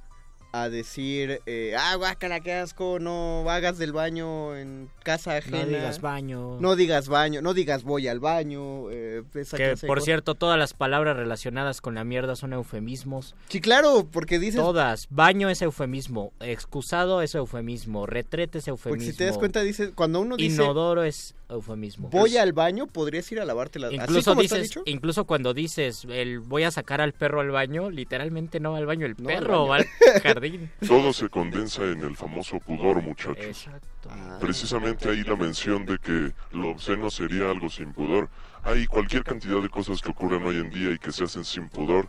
[0.52, 5.66] a decir, eh, ah, guácala, qué asco, no hagas del baño en casa ajena.
[5.66, 6.58] digas baño.
[6.60, 8.89] No digas baño, no digas voy al baño.
[8.91, 13.36] eh, esa Que por cierto, todas las palabras relacionadas con la mierda son eufemismos.
[13.50, 14.60] Sí, claro, porque dices...
[14.60, 15.08] Todas.
[15.10, 16.34] Baño es eufemismo.
[16.39, 18.06] Excusado es eufemismo.
[18.06, 19.00] Retrete es eufemismo.
[19.00, 20.56] Porque si te das cuenta, dices, cuando uno dice...
[20.56, 22.10] Inodoro es eufemismo.
[22.10, 24.84] Voy al baño, podrías ir a lavarte las Incluso ¿Así como está dices, dicho?
[24.86, 28.86] incluso cuando dices el voy a sacar al perro al baño, literalmente no va al
[28.86, 29.88] baño el perro, va al
[30.40, 30.72] jardín.
[30.88, 33.46] Todo se condensa en el famoso pudor, muchachos.
[33.46, 34.10] Exacto.
[34.40, 38.30] Precisamente ahí la mención de que lo obsceno sería algo sin pudor.
[38.64, 41.70] Hay cualquier cantidad de cosas que ocurren hoy en día y que se hacen sin
[41.70, 42.08] pudor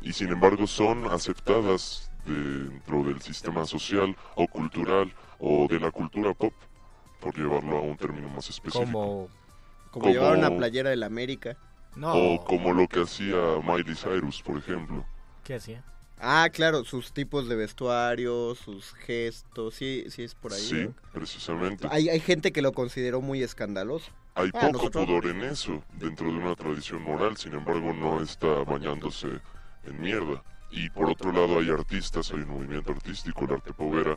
[0.00, 6.32] y sin embargo son aceptadas dentro del sistema social o cultural o de la cultura
[6.34, 6.52] pop,
[7.20, 8.84] por llevarlo a un término más específico.
[8.84, 9.28] Como
[9.90, 11.56] Como llevar una playera de la América.
[12.00, 15.04] O como lo que hacía Miley Cyrus, por ejemplo.
[15.44, 15.84] ¿Qué hacía?
[16.24, 20.60] Ah, claro, sus tipos de vestuario, sus gestos, sí, sí es por ahí.
[20.60, 20.94] Sí, ¿no?
[21.12, 21.88] precisamente.
[21.90, 24.10] Hay, hay gente que lo consideró muy escandaloso.
[24.34, 28.22] Hay Ah, poco nosotros- pudor en eso, dentro de una tradición moral, sin embargo no
[28.22, 29.26] está bañándose
[29.84, 30.42] en mierda.
[30.70, 34.16] Y por otro lado hay artistas, hay un movimiento artístico, el arte povera,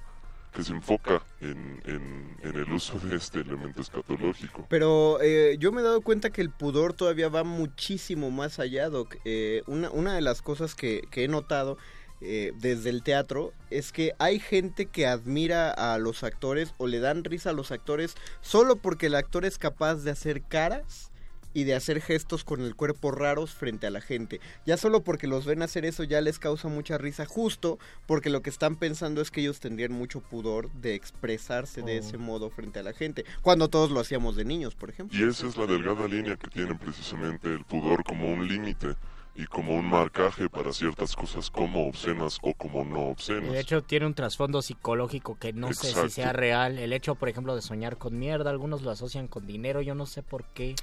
[0.54, 4.66] que se enfoca en, en- en el uso de este elemento escatológico.
[4.70, 8.90] Pero eh, yo me he dado cuenta que el pudor todavía va muchísimo más allá,
[8.90, 9.18] Doc.
[9.26, 11.78] Eh, una, una de las cosas que, que he notado
[12.22, 17.00] eh, desde el teatro es que hay gente que admira a los actores o le
[17.00, 21.12] dan risa a los actores solo porque el actor es capaz de hacer caras
[21.56, 24.42] y de hacer gestos con el cuerpo raros frente a la gente.
[24.66, 28.42] Ya solo porque los ven hacer eso ya les causa mucha risa, justo porque lo
[28.42, 32.80] que están pensando es que ellos tendrían mucho pudor de expresarse de ese modo frente
[32.80, 35.18] a la gente, cuando todos lo hacíamos de niños, por ejemplo.
[35.18, 38.96] Y esa es la delgada línea que tiene precisamente el pudor como un límite
[39.38, 43.52] y como un marcaje para ciertas cosas como obscenas o como no obscenas.
[43.52, 46.10] De hecho, tiene un trasfondo psicológico que no sé Exacto.
[46.10, 46.78] si sea real.
[46.80, 49.82] El hecho, por ejemplo, de soñar con mierda, algunos lo asocian con dinero.
[49.82, 50.76] Yo no sé por qué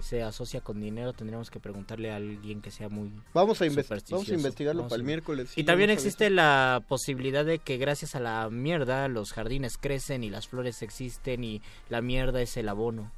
[0.00, 1.12] se asocia con dinero.
[1.12, 3.12] Tendríamos que preguntarle a alguien que sea muy.
[3.34, 4.14] Vamos a, inves- supersticioso.
[4.22, 5.50] vamos a investigarlo Vamos para el miércoles.
[5.54, 10.24] sí, y también existe la posibilidad de que gracias a la mierda los jardines crecen
[10.24, 13.12] y las flores existen y la mierda es el abono.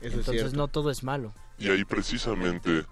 [0.00, 1.32] Eso es Entonces no todo es malo.
[1.56, 2.84] Y ahí precisamente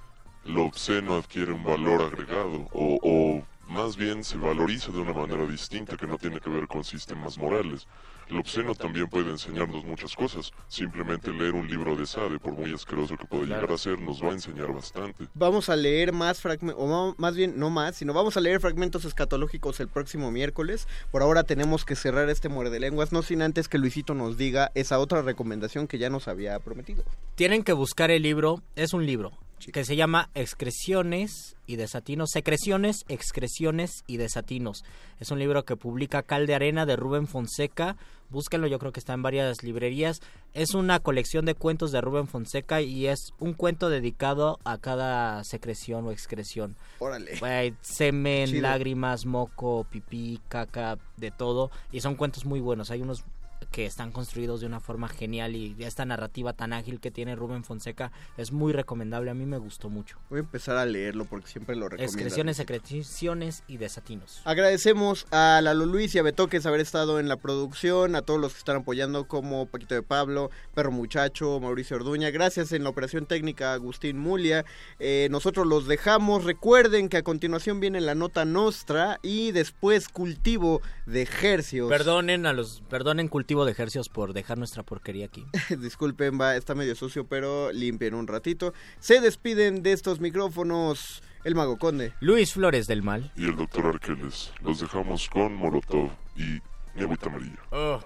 [0.45, 5.47] lo obsceno adquiere un valor agregado o, o más bien se valoriza de una manera
[5.47, 7.86] distinta que no tiene que ver con sistemas morales.
[8.28, 10.53] Lo obsceno también puede enseñarnos muchas cosas.
[10.68, 14.22] Simplemente leer un libro de Sade, por muy asqueroso que pueda llegar a ser, nos
[14.22, 15.26] va a enseñar bastante.
[15.34, 18.61] Vamos a leer más fragmentos, o no, más bien no más, sino vamos a leer
[18.61, 20.86] fragmentos escatológicos el próximo miércoles.
[21.11, 24.70] Por ahora tenemos que cerrar este muerde lenguas, no sin antes que Luisito nos diga
[24.74, 27.05] esa otra recomendación que ya nos había prometido.
[27.34, 29.32] Tienen que buscar el libro, es un libro
[29.71, 34.85] que se llama Excreciones y Desatinos, Secreciones, Excreciones y Desatinos.
[35.21, 37.97] Es un libro que publica Cal de Arena de Rubén Fonseca.
[38.31, 40.21] Búsquenlo, yo creo que está en varias librerías.
[40.55, 45.45] Es una colección de cuentos de Rubén Fonseca y es un cuento dedicado a cada
[45.45, 46.75] secreción o excreción.
[46.99, 47.39] Órale.
[47.83, 48.63] Semen, Chido.
[48.63, 51.71] lágrimas, moco, pipí, caca, de todo.
[51.93, 52.91] Y son cuentos muy buenos.
[52.91, 53.25] Hay unos
[53.73, 57.64] que están construidos de una forma genial y esta narrativa tan ágil que tiene Rubén
[57.64, 59.31] Fonseca es muy recomendable.
[59.31, 60.18] A mí me gustó mucho.
[60.29, 62.12] Voy a empezar a leerlo porque siempre lo recomiendo.
[62.12, 64.43] Excreciones, secreciones y desatinos.
[64.45, 68.53] Agradecemos a Lalo Luis y a Betoques haber estado en la producción, a todos los
[68.53, 72.31] que están apoyando como Paquito de Pablo, Perro Muchacho, Mauricio Orduña.
[72.31, 74.66] Gracias en la operación técnica Agustín Mulia.
[74.99, 76.45] Eh, nosotros los dejamos.
[76.45, 81.89] Recuerden que a continuación viene la nota nostra y después cultivo de hercios.
[81.89, 85.47] Perdonen a los, perdonen cultivo de ejercicios por dejar nuestra porquería aquí.
[85.79, 88.73] Disculpen, va, está medio sucio, pero limpien un ratito.
[88.99, 92.13] Se despiden de estos micrófonos el Mago Conde.
[92.21, 93.33] Luis Flores del Mal.
[93.37, 94.53] Y el doctor Arqueles.
[94.63, 96.61] Los dejamos con Molotov y
[96.95, 97.59] mi agüita amarilla.
[97.71, 98.01] Oh.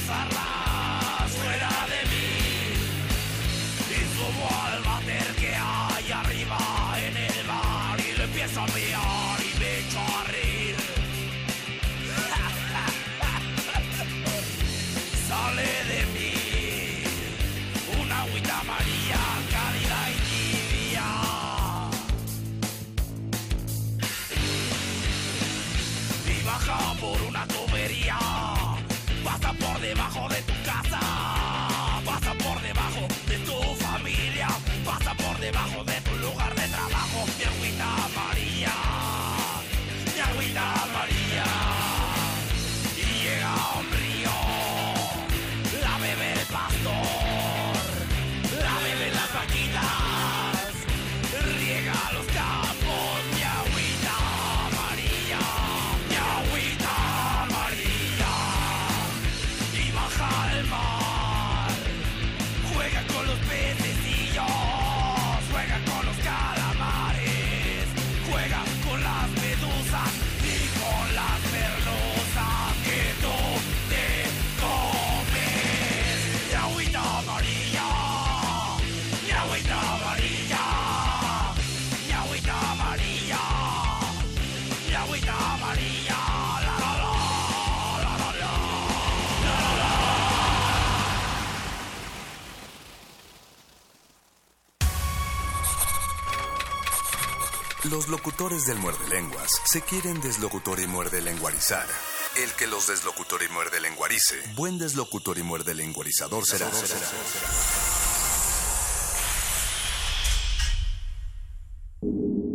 [0.00, 0.59] cerrado.
[97.90, 101.86] Los locutores del muerde lenguas se quieren deslocutor y muerde lenguarizar.
[102.40, 106.70] El que los deslocutor y muerde lenguarice, buen deslocutor y muerde lenguarizador será.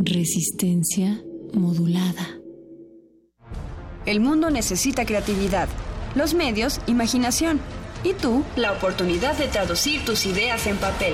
[0.06, 1.22] Resistencia
[1.54, 2.40] modulada.
[4.06, 5.68] El mundo necesita creatividad,
[6.16, 7.60] los medios, imaginación
[8.06, 11.14] y tú, la oportunidad de traducir tus ideas en papel.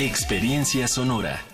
[0.00, 1.53] experiencia sonora.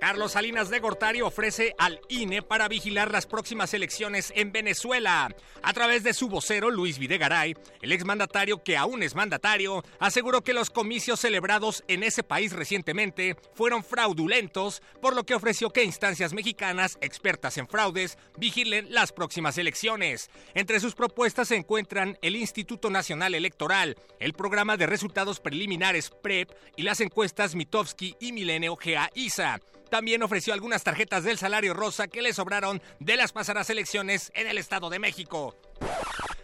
[0.00, 5.28] Carlos Salinas de Gortari ofrece al INE para vigilar las próximas elecciones en Venezuela.
[5.62, 10.54] A través de su vocero, Luis Videgaray, el exmandatario que aún es mandatario, aseguró que
[10.54, 16.32] los comicios celebrados en ese país recientemente fueron fraudulentos, por lo que ofreció que instancias
[16.32, 20.30] mexicanas expertas en fraudes vigilen las próximas elecciones.
[20.54, 26.50] Entre sus propuestas se encuentran el Instituto Nacional Electoral, el programa de resultados preliminares PREP
[26.76, 29.60] y las encuestas Mitofsky y Milenio GA-ISA.
[29.90, 34.46] También ofreció algunas tarjetas del salario rosa que le sobraron de las pasadas elecciones en
[34.46, 35.56] el Estado de México.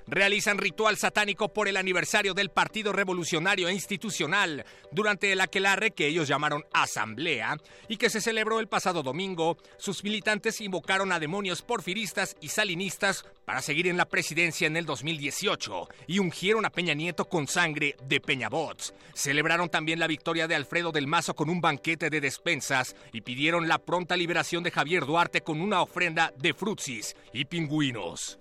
[0.08, 6.28] Realizan ritual satánico por el aniversario del Partido Revolucionario Institucional durante el aquelarre que ellos
[6.28, 7.56] llamaron Asamblea
[7.88, 9.56] y que se celebró el pasado domingo.
[9.78, 14.86] Sus militantes invocaron a demonios porfiristas y salinistas para seguir en la presidencia en el
[14.86, 18.94] 2018 y ungieron a Peña Nieto con sangre de Peñabots.
[19.12, 23.66] Celebraron también la victoria de Alfredo del Mazo con un banquete de despensas y pidieron
[23.66, 28.38] la pronta liberación de Javier Duarte con una ofrenda de frutsis y pingüinos.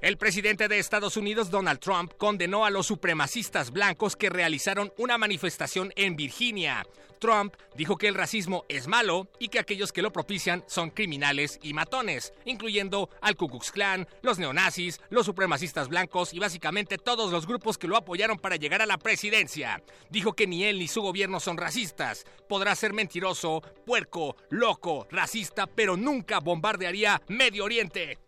[0.00, 5.18] El presidente de Estados Unidos, Donald Trump, condenó a los supremacistas blancos que realizaron una
[5.18, 6.86] manifestación en Virginia.
[7.18, 11.58] Trump dijo que el racismo es malo y que aquellos que lo propician son criminales
[11.64, 17.32] y matones, incluyendo al Ku Klux Klan, los neonazis, los supremacistas blancos y básicamente todos
[17.32, 19.82] los grupos que lo apoyaron para llegar a la presidencia.
[20.10, 22.24] Dijo que ni él ni su gobierno son racistas.
[22.48, 28.18] Podrá ser mentiroso, puerco, loco, racista, pero nunca bombardearía Medio Oriente.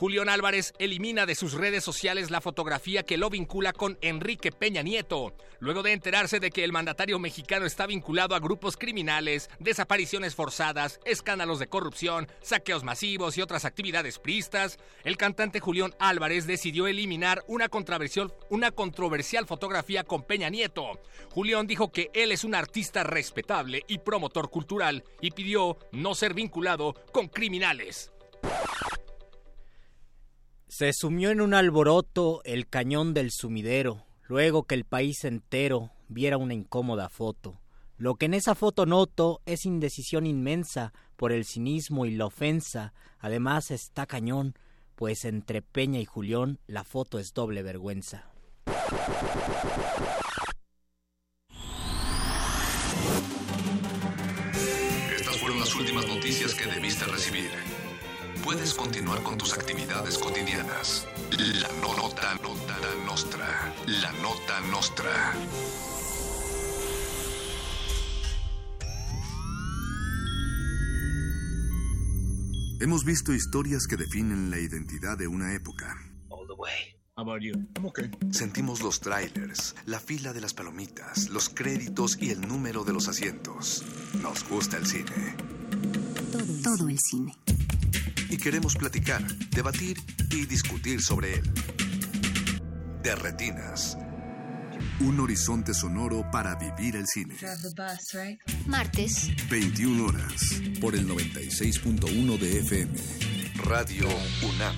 [0.00, 4.80] Julián Álvarez elimina de sus redes sociales la fotografía que lo vincula con Enrique Peña
[4.80, 10.34] Nieto, luego de enterarse de que el mandatario mexicano está vinculado a grupos criminales, desapariciones
[10.34, 14.78] forzadas, escándalos de corrupción, saqueos masivos y otras actividades priistas.
[15.04, 20.98] El cantante Julián Álvarez decidió eliminar una controversial, una controversial fotografía con Peña Nieto.
[21.30, 26.32] Julián dijo que él es un artista respetable y promotor cultural y pidió no ser
[26.32, 28.10] vinculado con criminales.
[30.70, 36.38] Se sumió en un alboroto el cañón del sumidero, luego que el país entero viera
[36.38, 37.60] una incómoda foto.
[37.96, 42.94] Lo que en esa foto noto es indecisión inmensa por el cinismo y la ofensa.
[43.18, 44.54] Además está cañón,
[44.94, 48.30] pues entre Peña y Julián la foto es doble vergüenza.
[55.16, 57.50] Estas fueron las últimas noticias que debiste recibir.
[58.44, 61.06] Puedes continuar con tus actividades cotidianas.
[61.60, 62.76] La no- nota, nota
[63.06, 63.72] nostra.
[63.86, 65.34] La nota nostra.
[72.80, 75.96] Hemos visto historias que definen la identidad de una época.
[78.30, 83.08] Sentimos los trailers, la fila de las palomitas, los créditos y el número de los
[83.08, 83.84] asientos.
[84.22, 85.36] Nos gusta el cine.
[86.64, 87.34] Todo el cine.
[88.28, 89.98] Y queremos platicar, debatir
[90.30, 91.52] y discutir sobre él.
[93.02, 93.96] De Retinas.
[95.00, 97.34] Un horizonte sonoro para vivir el cine.
[98.66, 100.60] Martes, 21 horas.
[100.80, 102.98] Por el 96.1 de FM.
[103.64, 104.08] Radio
[104.42, 104.76] UNAM.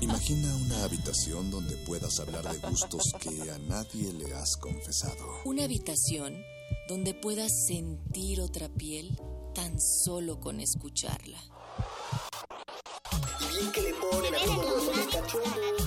[0.00, 5.42] Imagina una habitación donde puedas hablar de gustos que a nadie le has confesado.
[5.44, 6.34] Una habitación
[6.92, 9.18] donde puedas sentir otra piel
[9.54, 11.38] tan solo con escucharla.
[13.40, 14.38] Y bien que le ponen a.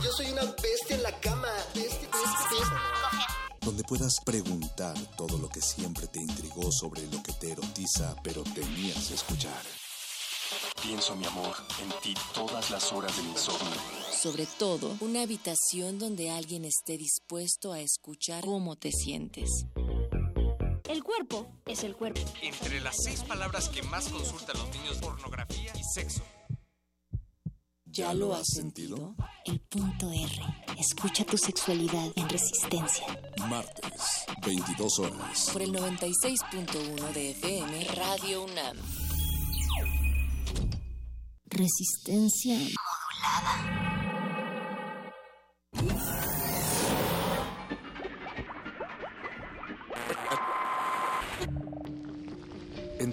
[0.03, 1.47] Yo soy una bestia en la cama.
[1.75, 3.27] Bestia, bestia, bestia.
[3.61, 8.41] Donde puedas preguntar todo lo que siempre te intrigó sobre lo que te erotiza, pero
[8.41, 9.61] temías escuchar.
[10.81, 13.79] Pienso, mi amor, en ti todas las horas del insomnio.
[14.11, 19.67] Sobre todo, una habitación donde alguien esté dispuesto a escuchar cómo te sientes.
[20.95, 22.21] El cuerpo es el cuerpo.
[22.41, 26.23] Entre las seis palabras que más consultan los niños, pornografía y sexo.
[27.83, 29.13] ¿Ya lo has sentido?
[29.43, 30.41] El punto R.
[30.79, 33.05] Escucha tu sexualidad en resistencia.
[33.49, 35.49] Martes, 22 horas.
[35.51, 38.77] Por el 96.1 de FM Radio UNAM.
[41.47, 42.57] Resistencia
[45.73, 46.34] modulada.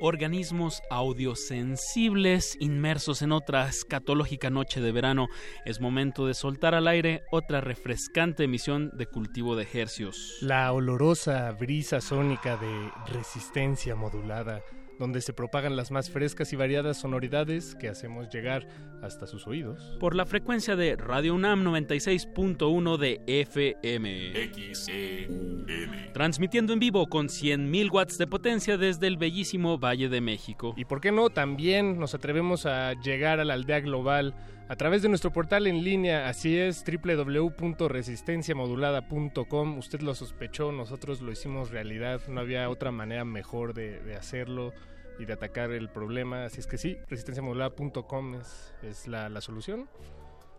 [0.00, 5.28] Organismos audiosensibles inmersos en otra escatológica noche de verano.
[5.64, 10.38] Es momento de soltar al aire otra refrescante emisión de cultivo de hercios.
[10.40, 14.62] La olorosa brisa sónica de resistencia modulada
[15.00, 18.68] donde se propagan las más frescas y variadas sonoridades que hacemos llegar
[19.02, 19.96] hasta sus oídos.
[19.98, 24.50] Por la frecuencia de Radio UNAM 96.1 de FM.
[24.52, 25.66] XEUN.
[26.12, 30.74] Transmitiendo en vivo con 100.000 watts de potencia desde el bellísimo Valle de México.
[30.76, 34.34] Y por qué no, también nos atrevemos a llegar a la aldea global
[34.70, 39.78] a través de nuestro portal en línea, así es, www.resistenciamodulada.com.
[39.78, 44.72] Usted lo sospechó, nosotros lo hicimos realidad, no había otra manera mejor de, de hacerlo
[45.18, 46.44] y de atacar el problema.
[46.44, 49.88] Así es que sí, resistenciamodulada.com es, es la, la solución.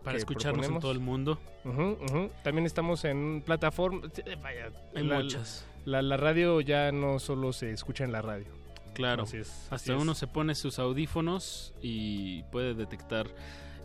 [0.03, 0.81] Para escucharnos en proponemos.
[0.81, 1.39] todo el mundo.
[2.43, 4.11] También estamos en plataformas.
[4.41, 5.65] Vaya, Hay la, muchas.
[5.85, 8.47] La, la radio ya no solo se escucha en la radio.
[8.93, 10.01] Claro, Así es, así hasta es.
[10.01, 13.25] uno se pone sus audífonos y puede detectar,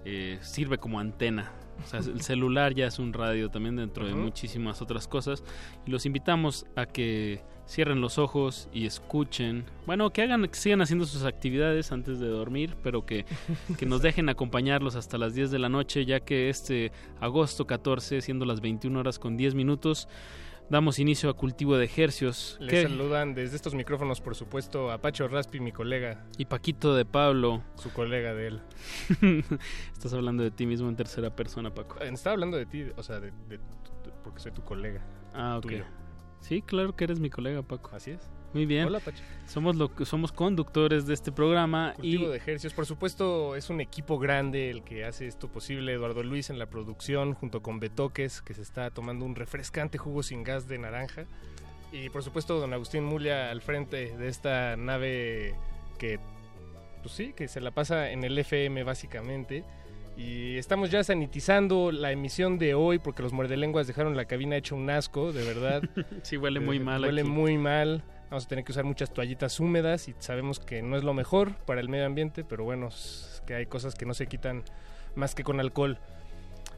[0.08, 1.50] eh, sirve como antena.
[1.84, 5.42] O sea, el celular ya es un radio también dentro de muchísimas otras cosas.
[5.84, 9.64] Y los invitamos a que cierren los ojos y escuchen.
[9.84, 13.26] Bueno, que hagan, que sigan haciendo sus actividades antes de dormir, pero que,
[13.76, 18.20] que nos dejen acompañarlos hasta las 10 de la noche, ya que este agosto 14,
[18.20, 20.08] siendo las 21 horas con 10 minutos,
[20.70, 22.56] damos inicio a cultivo de ejercios.
[22.60, 26.24] Les saludan desde estos micrófonos, por supuesto, a Pacho Raspi, mi colega.
[26.38, 27.62] Y Paquito de Pablo.
[27.76, 28.60] Su colega de él.
[29.92, 31.98] Estás hablando de ti mismo en tercera persona, Paco.
[32.00, 33.60] Estaba hablando de ti, o sea, de, de- de-
[34.24, 35.02] porque soy tu colega.
[35.34, 35.62] Ah, ok.
[35.62, 35.84] Tuyo.
[36.40, 37.90] Sí, claro que eres mi colega, Paco.
[37.94, 38.30] Así es.
[38.52, 38.86] Muy bien.
[38.86, 39.22] Hola, Pacho.
[39.46, 42.72] Somos lo que somos conductores de este programa Cultivo y de ejercicios.
[42.72, 45.92] Por supuesto, es un equipo grande el que hace esto posible.
[45.92, 50.22] Eduardo Luis en la producción, junto con Betoques, que se está tomando un refrescante jugo
[50.22, 51.26] sin gas de naranja.
[51.92, 55.54] Y por supuesto, don Agustín Mulia al frente de esta nave
[55.98, 56.18] que,
[57.02, 59.64] pues sí, que se la pasa en el FM básicamente.
[60.16, 64.74] Y estamos ya sanitizando la emisión de hoy porque los muerdelenguas dejaron la cabina hecho
[64.74, 65.82] un asco, de verdad.
[66.22, 67.30] sí huele muy Eh, mal Huele aquí.
[67.30, 68.02] muy mal.
[68.30, 71.54] Vamos a tener que usar muchas toallitas húmedas y sabemos que no es lo mejor
[71.64, 74.64] para el medio ambiente, pero bueno, es que hay cosas que no se quitan
[75.14, 75.98] más que con alcohol.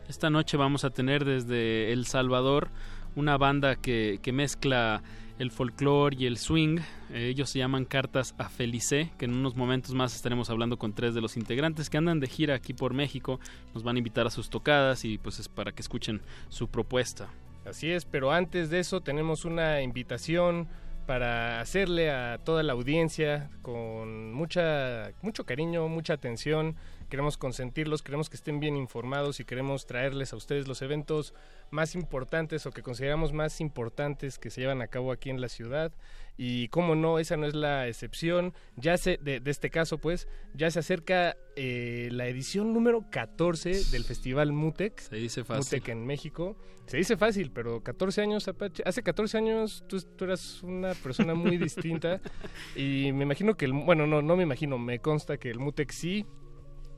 [0.09, 2.69] Esta noche vamos a tener desde El Salvador
[3.17, 5.03] una banda que, que mezcla
[5.39, 6.81] el folclore y el swing.
[7.13, 10.93] Eh, ellos se llaman Cartas a Felice, que en unos momentos más estaremos hablando con
[10.93, 13.41] tres de los integrantes que andan de gira aquí por México.
[13.75, 17.29] Nos van a invitar a sus tocadas y pues es para que escuchen su propuesta.
[17.65, 20.69] Así es, pero antes de eso tenemos una invitación
[21.09, 26.77] para hacerle a toda la audiencia con mucha mucho cariño, mucha atención.
[27.09, 31.33] Queremos consentirlos, queremos que estén bien informados y queremos traerles a ustedes los eventos
[31.71, 35.49] más importantes o que consideramos más importantes que se llevan a cabo aquí en la
[35.49, 35.93] ciudad.
[36.37, 38.53] Y cómo no, esa no es la excepción.
[38.77, 43.91] Ya se, de, de este caso, pues, ya se acerca eh, la edición número 14
[43.91, 45.01] del Festival Mutec.
[45.01, 45.79] Se dice fácil.
[45.79, 46.57] Mutec en México.
[46.87, 48.83] Se dice fácil, pero 14 años, Apache.
[48.87, 52.21] Hace 14 años tú, tú eras una persona muy distinta.
[52.77, 53.73] Y me imagino que el.
[53.73, 56.25] Bueno, no, no me imagino, me consta que el Mutec sí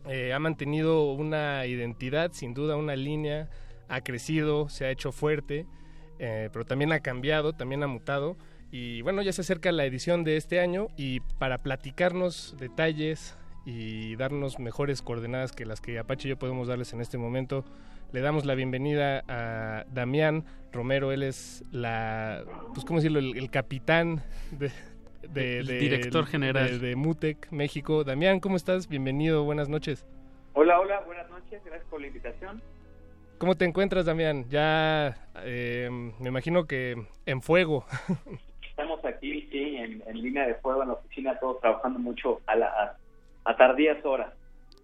[0.08, 3.48] eh, ha mantenido una identidad, sin duda, una línea.
[3.88, 5.66] Ha crecido, se ha hecho fuerte,
[6.18, 8.36] eh, pero también ha cambiado, también ha mutado.
[8.70, 13.36] Y bueno, ya se acerca la edición de este año y para platicarnos detalles
[13.66, 17.64] y darnos mejores coordenadas que las que Apache y yo podemos darles en este momento,
[18.12, 21.12] le damos la bienvenida a Damián Romero.
[21.12, 24.22] Él es la, pues cómo decirlo, el, el capitán
[24.52, 24.70] de,
[25.28, 26.80] de- de- director general.
[26.80, 28.04] de, de Mutec México.
[28.04, 28.88] Damián, ¿cómo estás?
[28.88, 30.06] Bienvenido, buenas noches.
[30.54, 32.60] Hola, hola, buenas noches, gracias por la invitación.
[33.38, 34.46] ¿Cómo te encuentras, Damián?
[34.50, 35.88] Ya eh,
[36.18, 37.84] me imagino que en fuego.
[38.70, 42.56] Estamos aquí, sí, en, en línea de fuego en la oficina, todos trabajando mucho a,
[42.56, 42.96] la, a,
[43.50, 44.32] a tardías horas.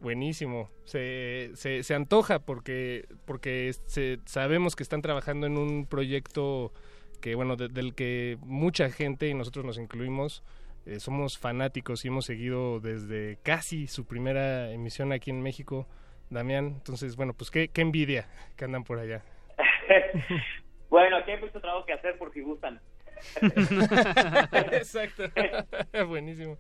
[0.01, 0.69] Buenísimo.
[0.85, 6.73] Se, se, se antoja porque, porque se, sabemos que están trabajando en un proyecto
[7.21, 10.43] que, bueno, de- del que mucha gente, y nosotros nos incluimos,
[10.87, 15.87] eh, somos fanáticos y hemos seguido desde casi su primera emisión aquí en México,
[16.31, 16.67] Damián.
[16.77, 19.23] Entonces, bueno, pues qué, qué envidia que andan por allá.
[20.89, 22.81] Bueno, aquí hay mucho trabajo que hacer por si gustan.
[24.73, 25.25] Exacto.
[26.09, 26.59] Buenísimo.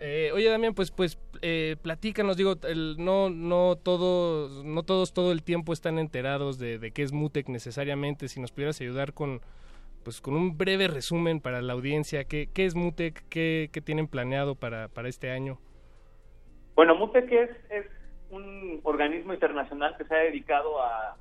[0.00, 5.32] Eh, oye Damián, pues pues eh, platícanos, digo, el- no no todos no todos todo
[5.32, 8.28] el tiempo están enterados de, de qué es Mutec necesariamente.
[8.28, 9.40] Si nos pudieras ayudar con
[10.02, 14.54] pues con un breve resumen para la audiencia, qué, es Mutec, qué, qué tienen planeado
[14.54, 15.58] para, para este año.
[16.74, 17.86] Bueno, MUTEC es,
[18.30, 21.16] un organismo internacional que se ha dedicado a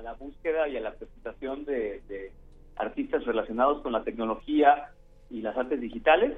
[0.00, 2.32] la búsqueda y a la presentación de, de
[2.76, 4.90] artistas relacionados con la tecnología
[5.30, 6.36] y las artes digitales,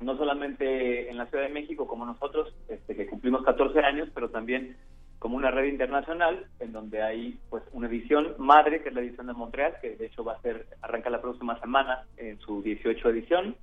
[0.00, 4.30] no solamente en la Ciudad de México como nosotros, este, que cumplimos 14 años, pero
[4.30, 4.76] también
[5.18, 9.26] como una red internacional en donde hay pues una edición madre, que es la edición
[9.26, 13.08] de Montreal, que de hecho va a ser, arranca la próxima semana en su 18
[13.10, 13.56] edición.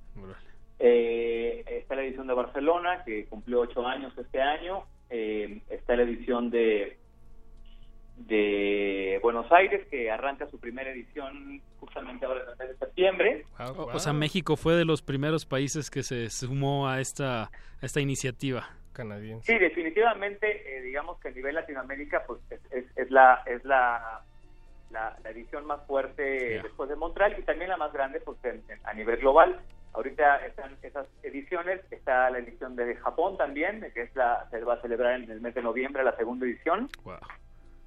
[0.78, 4.84] Eh, está la edición de Barcelona, que cumplió ocho años este año.
[5.08, 6.98] Eh, está la edición de,
[8.16, 13.44] de Buenos Aires, que arranca su primera edición justamente ahora en el mes de septiembre.
[13.58, 17.50] O, o sea, México fue de los primeros países que se sumó a esta, a
[17.80, 18.68] esta iniciativa.
[18.96, 19.52] Canadiense.
[19.52, 24.22] Sí, definitivamente, eh, digamos que a nivel Latinoamérica, pues es, es- es la es la,
[24.90, 26.22] la, la edición más fuerte
[26.62, 29.60] después de Montreal y también la más grande, pues en- en- a nivel global.
[29.92, 34.74] Ahorita están esas ediciones, está la edición de Japón también, que es la se va
[34.74, 36.88] a celebrar en el mes de noviembre la segunda edición.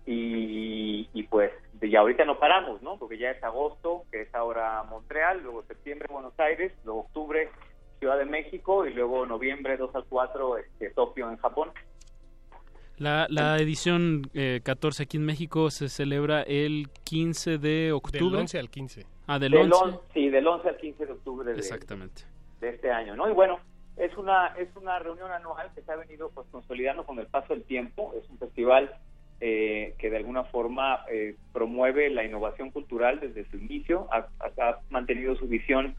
[0.05, 2.97] Y, y pues ya ahorita no paramos, ¿no?
[2.97, 7.49] Porque ya es agosto, que es ahora Montreal, luego septiembre Buenos Aires, luego octubre
[7.99, 11.69] Ciudad de México y luego noviembre 2 al 4 este, Tokio en Japón.
[12.97, 18.19] La, la edición eh, 14 aquí en México se celebra el 15 de octubre.
[18.25, 19.05] Del 11 al 15.
[19.27, 19.75] Ah, del, Del 11.
[19.85, 22.23] on- sí, del 11 al 15 de octubre de, Exactamente.
[22.59, 23.29] de este año, ¿no?
[23.29, 23.59] Y bueno,
[23.95, 27.53] es una es una reunión anual que se ha venido pues consolidando con el paso
[27.53, 28.13] del tiempo.
[28.21, 28.93] Es un festival
[29.39, 34.69] eh, que de alguna forma eh, promueve la innovación cultural desde su inicio, ha, ha-
[34.69, 35.95] ha mantenido su visión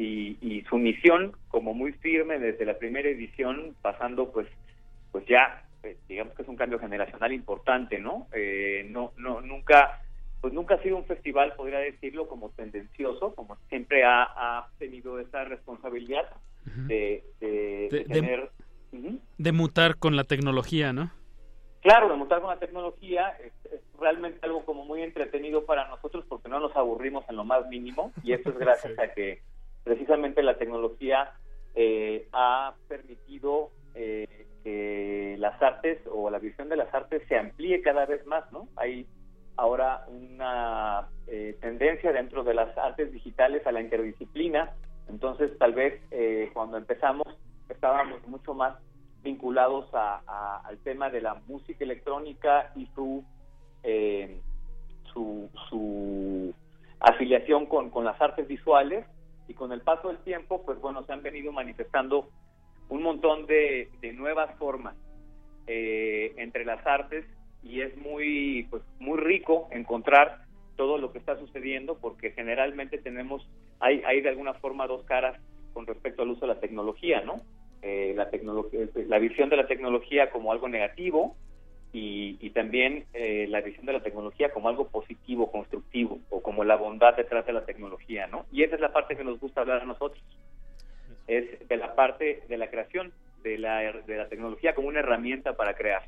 [0.00, 4.46] y, y su misión como muy firme desde la primera edición, pasando pues
[5.12, 8.26] pues ya eh, digamos que es un cambio generacional importante, ¿no?
[8.32, 10.00] Eh, no no nunca
[10.40, 15.20] pues nunca ha sido un festival, podría decirlo, como tendencioso, como siempre ha, ha tenido
[15.20, 16.24] esa responsabilidad
[16.64, 18.50] de, de- De- de de- tener...
[19.38, 21.12] De mutar con la tecnología, ¿no?
[21.82, 26.24] Claro, de montar con la tecnología es, es realmente algo como muy entretenido para nosotros
[26.28, 29.42] porque no nos aburrimos en lo más mínimo y esto es gracias a que
[29.84, 31.32] precisamente la tecnología
[31.74, 37.80] eh, ha permitido eh, que las artes o la visión de las artes se amplíe
[37.82, 38.68] cada vez más, ¿no?
[38.76, 39.06] Hay
[39.56, 44.72] ahora una eh, tendencia dentro de las artes digitales a la interdisciplina,
[45.08, 47.26] entonces tal vez eh, cuando empezamos
[47.68, 48.74] estábamos mucho más
[49.22, 53.22] vinculados a- al tema de la música electrónica y su
[53.82, 54.40] eh,
[55.12, 56.54] su, su
[57.00, 59.04] afiliación con, con las artes visuales
[59.50, 62.30] y con el paso del tiempo pues bueno se han venido manifestando
[62.88, 64.94] un montón de, de nuevas formas
[65.66, 67.24] eh, entre las artes
[67.62, 70.44] y es muy pues muy rico encontrar
[70.76, 73.46] todo lo que está sucediendo porque generalmente tenemos
[73.80, 75.36] hay hay de alguna forma dos caras
[75.72, 77.36] con respecto al uso de la tecnología no
[77.82, 81.34] Eh, la tecnología la visión de la tecnología como algo negativo
[81.92, 86.64] y, y también eh, la visión de la tecnología como algo positivo constructivo o como
[86.64, 89.60] la bondad detrás de la tecnología no y esa es la parte que nos gusta
[89.62, 90.22] hablar a nosotros.
[91.26, 93.12] Es de la parte de la creación
[93.42, 96.02] de la de la tecnología como una herramienta para crear.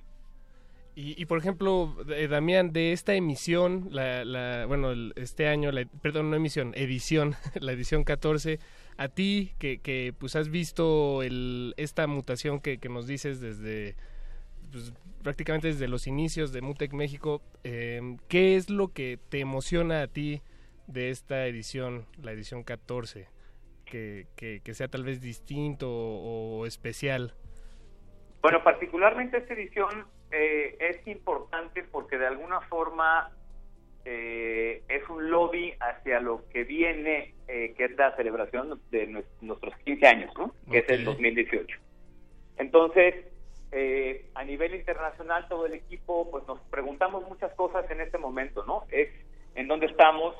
[0.94, 5.72] Y, y, por ejemplo, eh, Damián, de esta emisión, la, la, bueno, el- este año,
[5.72, 8.58] la, perdón, no emisión, edición, la edición 14,
[8.98, 13.96] a ti que, que pues has visto el, esta mutación que, que nos dices desde
[14.72, 14.92] pues,
[15.22, 20.06] prácticamente desde los inicios de Mutec México, eh, ¿qué es lo que te emociona a
[20.08, 20.42] ti
[20.88, 23.28] de esta edición, la edición 14?
[23.84, 27.34] Que, que, que sea tal vez distinto o, o especial.
[28.40, 33.30] Bueno, particularmente esta edición eh, es importante porque de alguna forma
[34.04, 39.26] eh, es un lobby hacia lo que viene, eh, que es la celebración de nues-
[39.42, 40.54] nuestros 15 años, ¿no?
[40.70, 41.78] Que es el 2018.
[42.56, 43.14] Entonces,
[43.72, 48.64] eh, a nivel internacional todo el equipo pues nos preguntamos muchas cosas en este momento,
[48.66, 48.84] ¿no?
[48.90, 49.08] Es
[49.54, 50.36] en dónde estamos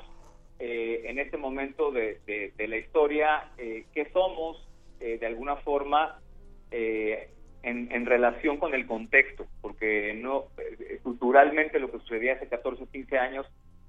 [0.59, 4.67] eh, en este momento de, de- de la historia, eh, qué somos
[4.99, 6.19] eh, de alguna forma
[6.71, 7.29] eh,
[7.63, 12.83] en, en relación con el contexto, porque no eh, culturalmente lo que sucedía hace 14
[12.83, 13.45] o 15 años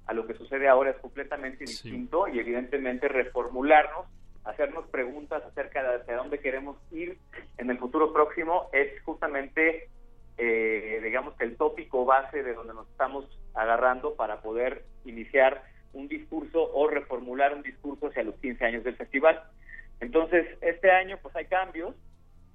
[0.07, 4.05] a lo que sucede ahora es completamente distinto y evidentemente reformularnos,
[4.45, 7.17] hacernos preguntas acerca de hacia dónde queremos ir
[7.57, 9.89] en el futuro próximo es justamente,
[10.37, 15.63] eh, digamos que el tópico base de donde nos estamos agarrando para poder iniciar
[15.93, 19.41] un discurso o reformular un discurso hacia los 15 años del festival.
[19.99, 21.95] Entonces, este año pues hay cambios,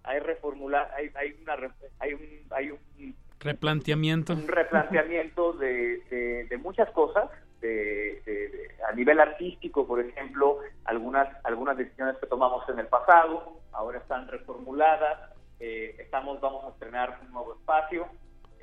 [0.05, 1.57] hay reformular, hay, hay una
[1.99, 4.35] hay un, hay un Replanteamiento.
[4.35, 7.31] un replanteamiento de, de- de muchas cosas,
[7.61, 13.59] de, de- a nivel artístico, por ejemplo, algunas algunas decisiones que tomamos en el pasado,
[13.73, 15.19] ahora están reformuladas,
[15.61, 18.09] eh, estamos vamos a estrenar un nuevo espacio,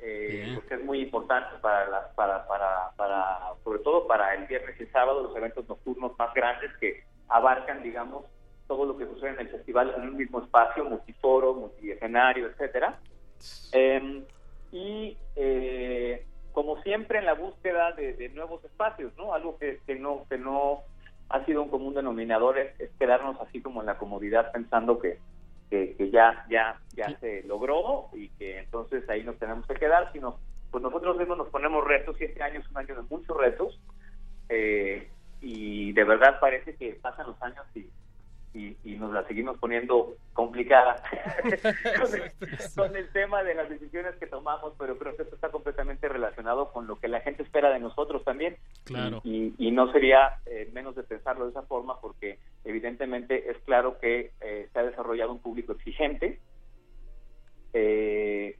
[0.00, 4.74] eh, porque es muy importante para, las- para, para, para, sobre todo para el viernes
[4.78, 8.24] y el sábado, los eventos nocturnos más grandes que abarcan, digamos,
[8.66, 12.98] todo lo que sucede en el festival en un mismo espacio, multiforo, multiescenario, etcétera.
[13.72, 14.24] Em,
[14.72, 16.26] y eh,
[16.58, 19.32] como siempre en la búsqueda de, de nuevos espacios, ¿no?
[19.32, 20.80] Algo que, que no que no
[21.28, 25.20] ha sido un común denominador es, es quedarnos así como en la comodidad pensando que,
[25.70, 30.10] que, que ya ya ya se logró y que entonces ahí nos tenemos que quedar,
[30.12, 30.40] sino
[30.72, 33.80] pues nosotros mismos nos ponemos retos y este año es un año de muchos retos
[34.48, 37.86] eh, y de verdad parece que pasan los años y,
[38.58, 41.02] y, y nos la seguimos poniendo complicada
[41.42, 42.32] con, el,
[42.74, 46.72] con el tema de las decisiones que tomamos, pero creo que esto está completamente relacionado
[46.72, 48.56] con lo que la gente espera de nosotros también.
[48.84, 49.20] Claro.
[49.24, 53.98] Y, y no sería eh, menos de pensarlo de esa forma porque evidentemente es claro
[53.98, 56.40] que eh, se ha desarrollado un público exigente,
[57.72, 58.58] eh,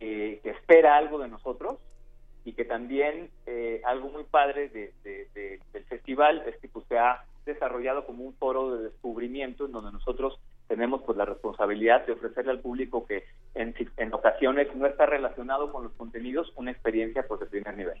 [0.00, 1.78] eh, que espera algo de nosotros
[2.44, 3.30] y que también
[3.84, 8.22] algo muy padre de- de- de- del festival es que pues, se ha desarrollado como
[8.22, 10.38] un foro de descubrimiento en donde nosotros
[10.68, 15.72] tenemos pues la responsabilidad de ofrecerle al público que en, en ocasiones no está relacionado
[15.72, 17.98] con los contenidos una experiencia pues de primer nivel.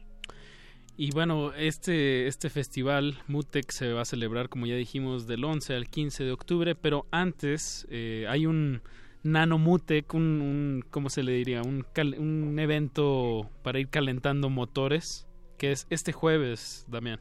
[0.96, 5.74] Y bueno, este, este festival Mutec se va a celebrar, como ya dijimos, del 11
[5.74, 8.82] al 15 de octubre, pero antes eh, hay un
[9.22, 11.62] Nano Mutec, un, un, ¿cómo se le diría?
[11.62, 17.20] Un, cal- un evento para ir calentando motores, que es este jueves, Damián.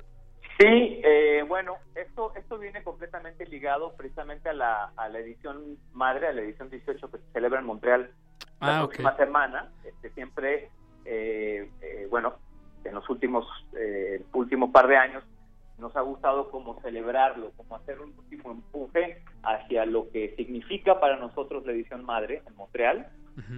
[0.60, 0.66] Sí,
[1.04, 1.76] eh, bueno,
[2.58, 7.12] esto viene completamente ligado precisamente a la, a la edición madre, a la edición 18
[7.12, 8.10] que se celebra en Montreal
[8.62, 8.90] la Ah, ok.
[8.90, 9.72] próxima semana.
[9.84, 10.72] Este, siempre,
[11.06, 12.36] eh, eh, bueno,
[12.84, 13.46] en los últimos
[13.78, 15.24] eh, último par de años
[15.78, 21.18] nos ha gustado como celebrarlo, como hacer un último empuje hacia lo que significa para
[21.18, 23.08] nosotros la edición madre en Montreal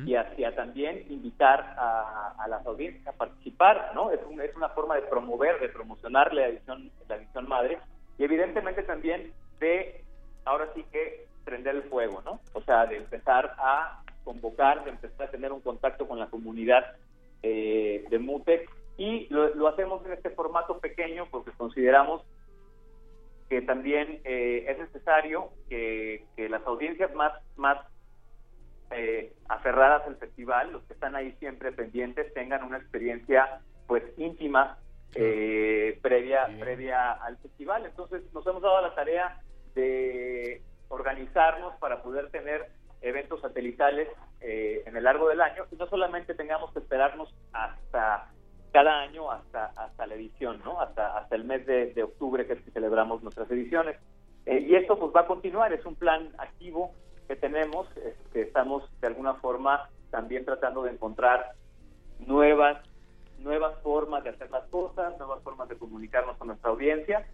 [0.05, 4.11] y hacia también invitar a, a las audiencias a participar, ¿no?
[4.11, 7.79] Es, un- es una forma de promover, de promocionar la edición, la edición madre
[8.19, 10.03] y evidentemente también de,
[10.45, 12.41] ahora sí que prender el fuego, ¿no?
[12.53, 16.97] O sea, de empezar a convocar, de empezar a tener un contacto con la comunidad
[17.41, 22.21] eh, de MUTEC y lo, hacemos en este formato pequeño porque consideramos
[23.47, 27.79] que también eh, es necesario que, que las audiencias más, más
[28.91, 34.77] eh, aferradas al festival, los que están ahí siempre pendientes, tengan una experiencia pues íntima
[35.15, 37.85] eh, previa previa al festival.
[37.85, 39.41] Entonces nos hemos dado la tarea
[39.75, 42.67] de organizarnos para poder tener
[43.01, 44.07] eventos satelitales
[44.41, 48.29] eh, en el largo del año y no solamente tengamos que esperarnos hasta
[48.71, 50.79] cada año hasta hasta la edición, ¿no?
[50.79, 53.97] Hasta hasta el mes de, de octubre que es que celebramos nuestras ediciones.
[54.45, 56.93] Eh, y esto pues va a continuar, es un plan activo
[57.27, 57.87] que tenemos,
[58.33, 61.51] que estamos de alguna forma también tratando de encontrar
[62.19, 62.77] nuevas
[63.39, 67.25] nuevas formas de hacer las cosas, nuevas formas de comunicarnos con nuestra audiencia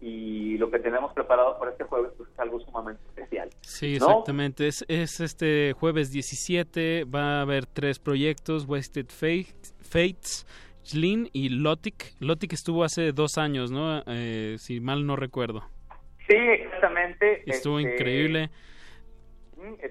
[0.00, 3.50] y lo que tenemos preparado para este jueves pues, es algo sumamente especial.
[3.60, 4.06] Sí, ¿no?
[4.08, 4.66] exactamente.
[4.66, 7.04] Es, es este jueves 17.
[7.04, 10.44] Va a haber tres proyectos: Wasted Fate- Fates,
[10.84, 12.14] Jlin y Lotic.
[12.18, 14.02] Lotic estuvo hace dos años, ¿no?
[14.06, 15.62] Eh, si mal no recuerdo.
[16.26, 17.48] Sí, exactamente.
[17.48, 18.50] Estuvo este, increíble.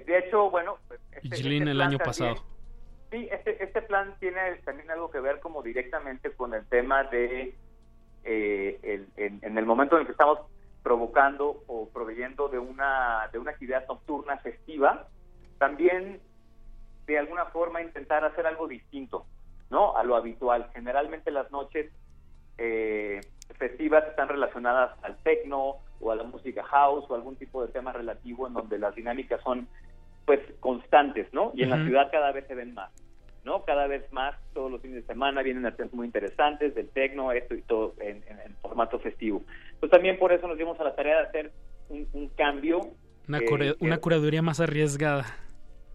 [0.06, 2.51] De hecho, bueno, pues, este- Jlin este el año pasado.
[3.12, 7.56] Sí, este, este plan tiene también algo que ver como directamente con el tema de
[8.24, 10.40] eh, el- en, el momento en que estamos
[10.82, 15.08] provocando o proveyendo de una de una actividad nocturna festiva,
[15.60, 16.22] también
[17.06, 19.26] de alguna forma intentar hacer algo distinto,
[19.70, 19.98] ¿no?
[19.98, 20.70] A lo habitual.
[20.74, 21.92] Generalmente las noches
[22.58, 23.20] eh,
[23.58, 27.92] festivas están relacionadas al techno o a la música house o algún tipo de tema
[27.92, 29.68] relativo en donde las dinámicas son
[30.26, 31.52] pues constantes, ¿no?
[31.56, 32.92] Y en la ciudad cada vez se ven más,
[33.44, 33.64] ¿no?
[33.66, 37.56] Cada vez más todos los fines de semana vienen artistas muy interesantes del tecno, esto
[37.56, 39.44] y todo en, en- en formato festivo.
[39.80, 41.52] Pues también por eso nos dimos a la tarea de hacer
[41.90, 42.80] un, un cambio
[43.28, 45.26] Una, eh, una curaduría más arriesgada.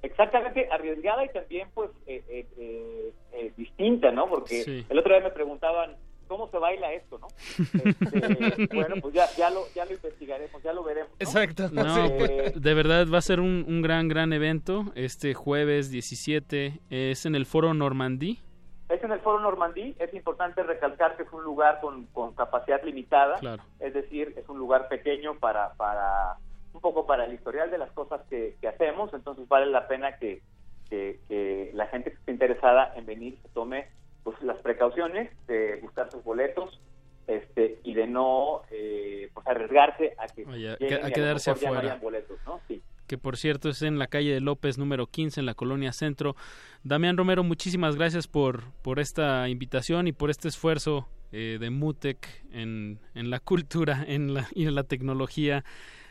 [0.03, 4.29] Exactamente, arriesgada y también pues eh, eh, eh, eh, distinta, ¿no?
[4.29, 4.87] Porque Sí.
[4.89, 5.97] el otro día me preguntaban,
[6.29, 7.27] ¿cómo se baila esto, no?
[7.85, 11.11] Este, bueno, pues ya, ya, lo, ya lo investigaremos, ya lo veremos.
[11.11, 11.17] ¿no?
[11.19, 11.69] Exacto.
[11.73, 12.13] No, Sí.
[12.19, 14.85] pues, de verdad va a ser un, un gran, gran evento.
[14.95, 18.41] Este jueves 17 es en el Foro Normandí.
[18.89, 22.81] Es en el Foro Normandí, es importante recalcar que es un lugar con, con capacidad
[22.85, 23.63] limitada, Claro.
[23.81, 26.37] es decir, es un lugar pequeño para, para
[26.73, 30.19] un poco para el historial de las cosas que, que hacemos, entonces vale la pena
[30.19, 30.41] que,
[30.89, 33.89] que, que la gente que esté interesada en venir se tome
[34.27, 36.81] pues las precauciones de buscar sus boletos
[37.29, 41.55] este y de no eh, pues arriesgarse a que Oye, lleguen que- a quedarse no
[41.57, 41.79] afuera.
[41.81, 42.61] hayan boletos, ¿no?
[42.67, 42.83] Sí.
[43.07, 46.35] que por cierto es en la calle de López número 15 en la colonia Centro.
[46.83, 52.27] Damián Romero, muchísimas gracias por, por esta invitación y por este esfuerzo eh, de Mutec
[52.53, 55.65] en, en la cultura en la, y en la tecnología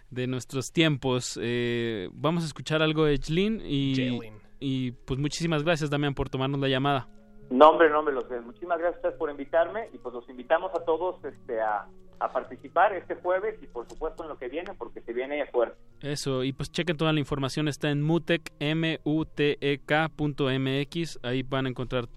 [0.09, 1.37] de nuestros tiempos.
[1.41, 4.19] Eh, vamos a escuchar algo de Jlin y,
[4.61, 7.07] y pues muchísimas gracias Damián por tomarnos la llamada.
[7.49, 10.73] No, hombre, no, hombre, los, muchísimas gracias a ustedes por invitarme y pues los invitamos
[10.73, 11.85] a todos este, a,
[12.19, 15.77] a participar este jueves y por supuesto en lo que viene, porque se viene fuerte.
[16.01, 20.09] Eso, y pues chequen toda la información, está en mutec, M-U-T-E-K.mx,
[21.23, 22.07] ahí van a encontrar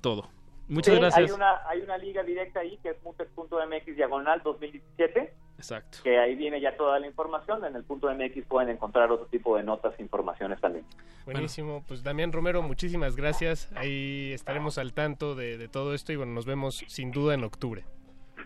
[0.00, 0.28] todo.
[0.68, 1.30] Muchas Sí, gracias.
[1.30, 5.98] Hay una, hay una liga directa ahí que es mutec.mx diagonal 2017, Exacto.
[6.02, 7.64] que ahí viene ya toda la información.
[7.64, 10.84] En el punto MX pueden encontrar otro tipo de notas e informaciones también.
[11.24, 11.84] Buenísimo.
[11.86, 13.70] Pues Damián Romero, muchísimas gracias.
[13.74, 17.44] Ahí estaremos al tanto de, de todo esto y bueno, nos vemos sin duda en
[17.44, 17.84] octubre.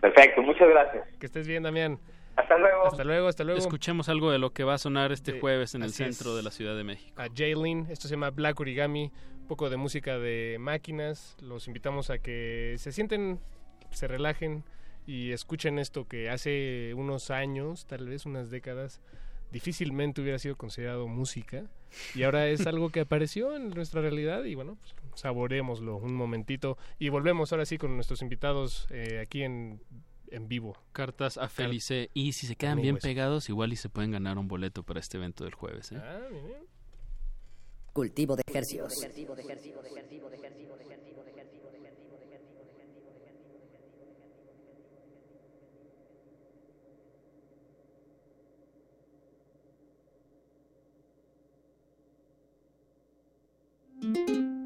[0.01, 1.07] Perfecto, muchas gracias.
[1.17, 1.99] Que estés bien, Damián.
[2.35, 2.87] Hasta luego.
[2.87, 3.59] Hasta luego, hasta luego.
[3.59, 6.37] Escuchemos algo de lo que va a sonar este jueves en el así centro es.
[6.37, 7.21] de la Ciudad de México.
[7.21, 7.87] a Jaylin.
[7.89, 11.37] Esto se llama Black Origami, un poco de música de máquinas.
[11.41, 13.39] Los invitamos a que se sienten,
[13.91, 14.63] se relajen
[15.05, 19.01] y escuchen esto que hace unos años, tal vez unas décadas,
[19.51, 21.65] difícilmente hubiera sido considerado música
[22.15, 26.77] y ahora es algo que apareció en nuestra realidad y bueno, pues, saborémoslo un momentito
[26.99, 29.79] y volvemos ahora sí con nuestros invitados eh, aquí en,
[30.33, 30.75] en vivo.
[30.91, 32.09] Cartas a Felice.
[32.13, 35.17] Y si se quedan bien pegados, igual y se pueden ganar un boleto para este
[35.17, 35.91] evento del jueves.
[35.91, 36.01] ¿eh?
[36.01, 36.65] Ah, miren.
[37.93, 39.05] Cultivo de ejercicios.
[54.03, 54.62] Música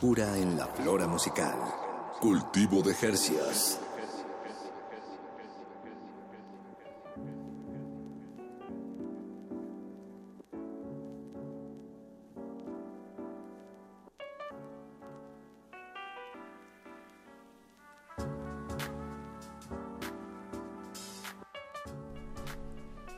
[0.00, 1.54] frescura en la flora musical.
[2.20, 3.78] Cultivo de Jercias.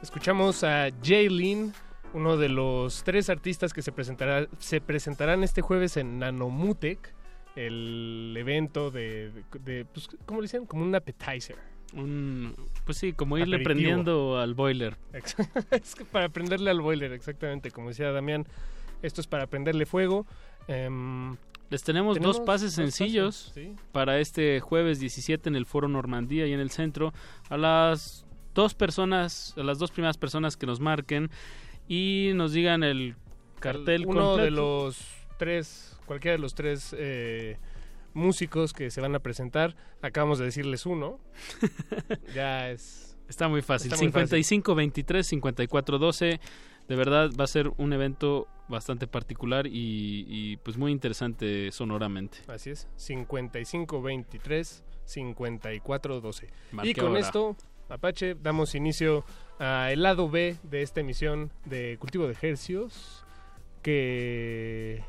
[0.02, 1.72] Escuchamos a Jaylin,
[2.14, 7.14] uno de los tres artistas que se, presentará, se presentarán este jueves en Nanomutec,
[7.56, 9.32] el evento de,
[9.92, 10.66] pues, ¿cómo le dicen?
[10.66, 11.56] Como un appetizer.
[11.94, 12.54] Un,
[12.86, 13.64] pues sí, como irle Aperitivo.
[13.64, 14.96] prendiendo al boiler.
[15.70, 18.46] Es que para prenderle al boiler, exactamente, como decía Damián,
[19.02, 20.26] esto es para prenderle fuego.
[20.68, 21.36] Em,
[21.68, 23.76] Les tenemos, Tenemos dos pases dos sencillos pases, sí.
[23.92, 27.12] para este jueves 17 en el Foro Normandía y en el centro.
[27.50, 28.24] A las
[28.54, 31.30] dos personas, a las dos primeras personas que nos marquen
[31.88, 33.16] y nos digan el
[33.60, 34.98] cartel uno de los
[35.38, 37.58] tres, cualquiera de los tres eh,
[38.14, 41.18] músicos que se van a presentar, acabamos de decirles uno.
[42.34, 43.16] ya es...
[43.28, 43.90] Está muy fácil.
[43.90, 44.44] Está muy fácil.
[44.44, 46.40] 55 23 54 12.
[46.88, 52.38] De verdad va a ser un evento bastante particular y, y, pues muy interesante sonoramente.
[52.48, 56.48] Así es, 55 23 54 12.
[56.72, 57.20] Marque y con ahora.
[57.20, 57.56] esto,
[57.88, 59.24] Apache, damos inicio
[59.58, 63.24] al lado B de esta emisión de Cultivo de Hercios.
[63.82, 65.02] Que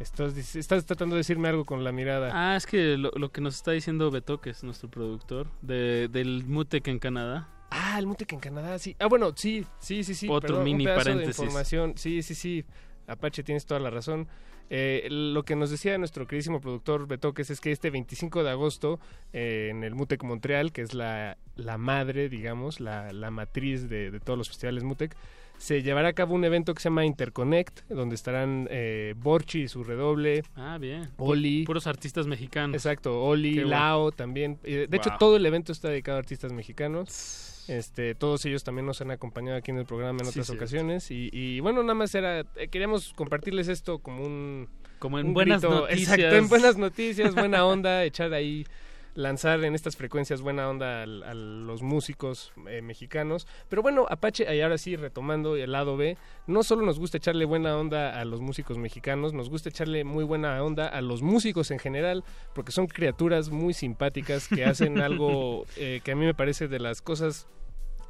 [0.00, 2.30] estás, estás tratando de decirme algo con la mirada.
[2.32, 6.08] Ah, es que lo, lo que nos está diciendo Beto, que es nuestro productor, de,
[6.08, 7.48] del Mutec en Canadá.
[7.70, 8.96] Ah, el Mutec en Canadá, sí.
[8.98, 10.28] Ah, bueno, sí, sí, sí, sí.
[10.28, 11.36] Otro perdón, mini un paréntesis.
[11.36, 11.94] De información.
[11.96, 12.64] Sí, sí, sí.
[13.06, 14.28] Apache, tienes toda la razón.
[14.70, 18.98] Eh, lo que nos decía nuestro queridísimo productor Betoques es que este 25 de agosto
[19.32, 24.10] eh, en el Mutec Montreal, que es la, la madre, digamos, la, la matriz de,
[24.10, 25.16] de todos los festivales Mutec,
[25.58, 29.68] se llevará a cabo un evento que se llama Interconnect, donde estarán eh, Borchi y
[29.68, 31.10] su redoble, Ah, bien.
[31.16, 31.64] Oli.
[31.64, 32.74] Puros artistas mexicanos.
[32.74, 33.70] Exacto, Oli, Qué bueno.
[33.70, 34.58] Lao también.
[34.64, 35.18] Eh, De hecho, Wow.
[35.18, 37.64] todo el evento está dedicado a artistas mexicanos.
[37.66, 41.10] Este, todos ellos también nos han acompañado aquí en el programa en otras ocasiones.
[41.10, 42.40] Y, y bueno, nada más era.
[42.56, 44.68] eh, queríamos compartirles esto como un.
[44.98, 45.74] Como en un buenas grito.
[45.80, 46.14] noticias.
[46.18, 48.66] Exacto, en buenas noticias, buena onda, echar ahí.
[49.16, 53.46] Lanzar en estas frecuencias buena onda al- a, los músicos eh, mexicanos.
[53.68, 56.16] Pero bueno, Apache, y ahora sí, retomando el lado B,
[56.48, 60.24] no solo nos gusta echarle buena onda a los músicos mexicanos, nos gusta echarle muy
[60.24, 62.24] buena onda a los músicos en general,
[62.54, 66.80] porque son criaturas muy simpáticas que hacen algo eh, que a mí me parece de
[66.80, 67.46] las cosas,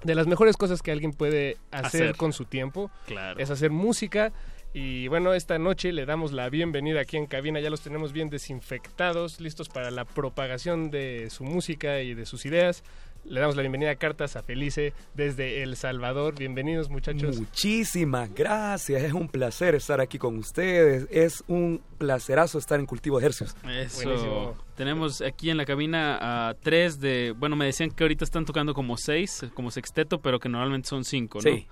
[0.04, 2.16] de las mejores cosas que alguien puede hacer, Hacer.
[2.16, 2.90] con su tiempo.
[3.06, 3.38] Claro.
[3.38, 4.32] Es hacer música.
[4.76, 7.60] Y bueno, esta noche le damos la bienvenida aquí en cabina.
[7.60, 12.44] Ya los tenemos bien desinfectados, listos para la propagación de su música y de sus
[12.44, 12.82] ideas.
[13.24, 16.34] Le damos la bienvenida a Cartas a Felice desde El Salvador.
[16.36, 17.38] Bienvenidos, muchachos.
[17.38, 23.20] Muchísimas gracias, es un placer estar aquí con ustedes, es un placerazo estar en Cultivo
[23.20, 23.56] de Hercios.
[23.66, 24.02] Eso.
[24.02, 24.56] Buenísimo.
[24.76, 27.32] Tenemos aquí en la cabina a tres de.
[27.38, 31.04] Bueno, me decían que ahorita están tocando como seis, como sexteto, pero que normalmente son
[31.04, 31.48] cinco, ¿no?
[31.48, 31.66] Sí.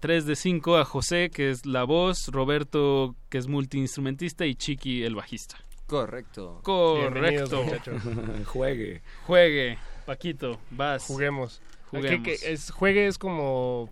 [0.00, 5.02] Tres de cinco a José, que es la voz, Roberto, que es multiinstrumentista, y Chiqui,
[5.04, 5.56] el bajista.
[5.86, 6.60] Correcto.
[6.62, 7.62] Correcto.
[7.62, 8.02] muchachos.
[8.46, 9.02] Juegue.
[9.26, 9.78] Juegue.
[10.06, 11.04] Paquito, vas.
[11.04, 11.60] Juguemos.
[11.90, 12.22] Juguemos.
[12.24, 13.90] Que- que es, juegue es como...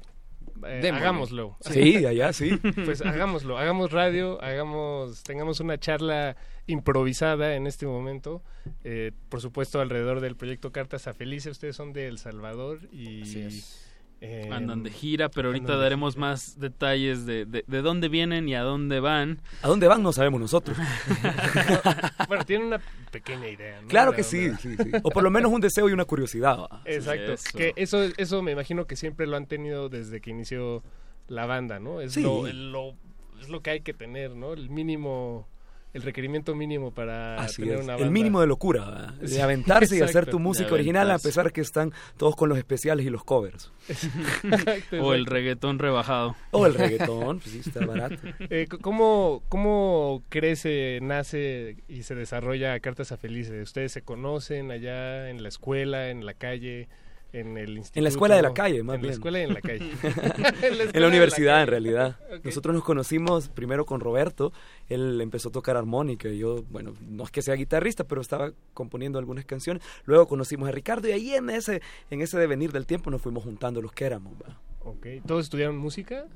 [0.67, 1.57] eh, hagámoslo.
[1.61, 2.57] Sí, allá sí.
[2.85, 6.37] Pues hagámoslo, hagamos radio, hagamos, tengamos una charla
[6.67, 8.43] improvisada en este momento,
[8.85, 13.23] eh, por supuesto alrededor del proyecto Cartas a Felice, ustedes son de El Salvador y
[13.23, 13.84] Así es.
[14.21, 18.49] Eh, Andan de gira, pero ahorita de daremos más detalles de, de, de dónde vienen
[18.49, 19.41] y a dónde van.
[19.63, 20.03] ¿A dónde van?
[20.03, 20.77] No sabemos nosotros.
[22.29, 22.81] bueno, tienen una
[23.11, 23.89] pequeña idea, ¿no?
[23.89, 24.57] Claro que sí, va.
[24.59, 24.91] sí, sí.
[25.03, 26.59] O por lo menos un deseo y una curiosidad.
[26.59, 26.83] ¿va?
[26.85, 27.33] Exacto.
[27.33, 27.59] Eso.
[27.59, 30.83] Que eso, eso me imagino que siempre lo han tenido desde que inició
[31.29, 32.01] la banda, ¿no?
[32.01, 32.23] Es Sí.
[32.23, 32.95] lo, lo-
[33.41, 34.53] es lo que hay que tener, ¿no?
[34.55, 35.47] El mínimo,
[35.95, 37.85] el requerimiento mínimo para Así tener es.
[37.85, 38.13] una El banda.
[38.13, 39.15] mínimo de locura, ¿verdad?
[39.21, 43.07] de aventarse y hacer tu música original a pesar que están todos con los especiales
[43.07, 43.73] y los covers.
[45.01, 46.37] O el reggaetón rebajado.
[46.51, 48.17] O el reggaetón, pues sí, está barato.
[48.51, 53.63] Eh, ¿cómo, ¿Cómo crece, nace y se desarrolla Cartas a Felice?
[53.63, 56.89] ¿Ustedes se conocen allá en la escuela, en la calle,
[57.35, 57.99] en el instituto?
[57.99, 59.13] En la escuela de la calle, más En la bien.
[59.15, 59.91] escuela y en la calle.
[60.93, 62.17] en la universidad, en realidad.
[62.43, 64.53] Nosotros nos conocimos primero con Roberto.
[64.89, 68.53] Él empezó a tocar armónica y yo, bueno, no es que sea guitarrista, pero estaba
[68.73, 69.83] componiendo algunas canciones.
[70.05, 73.45] Luego conocimos a Ricardo y ahí en ese, en ese devenir del tiempo nos fuimos
[73.45, 74.33] juntando los que éramos.
[74.35, 74.61] ¿va?
[74.81, 75.07] Ok.
[75.27, 76.27] ¿Todos estudiaron música?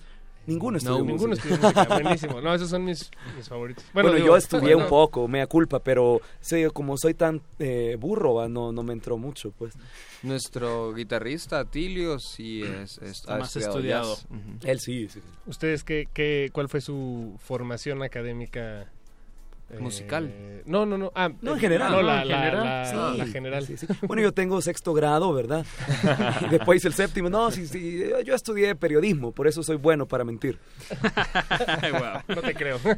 [0.49, 1.49] Ninguno estudió Ninguno música.
[1.55, 1.95] estudió música.
[2.03, 2.41] Buenísimo.
[2.41, 3.85] No, esos son mis, mis favoritos.
[3.93, 8.49] Bueno, digo, yo estudié un poco, mea culpa, pero sí, como soy tan eh, burro,
[8.49, 9.75] no, no me entró mucho, pues.
[10.23, 14.17] Nuestro guitarrista, Tilio, sí es, es- Está ha más estudiado.
[14.65, 15.21] Él sí, sí.
[15.47, 18.91] ¿Ustedes qué, qué, cuál fue su formación académica
[19.79, 20.31] Musical.
[20.33, 21.13] Eh, no, no, no.
[21.15, 21.91] Ah, No, en eh, general.
[21.93, 22.03] No, ¿no?
[22.03, 22.65] la, la- general.
[22.65, 23.67] la- Sí, la general.
[23.67, 23.87] sí, sí.
[24.03, 25.65] Bueno, yo tengo sexto grado, ¿verdad?
[26.47, 27.29] Y después el séptimo.
[27.29, 30.59] No, sí, sí, yo estudié periodismo, por eso soy bueno para mentir.
[32.29, 32.79] No te creo.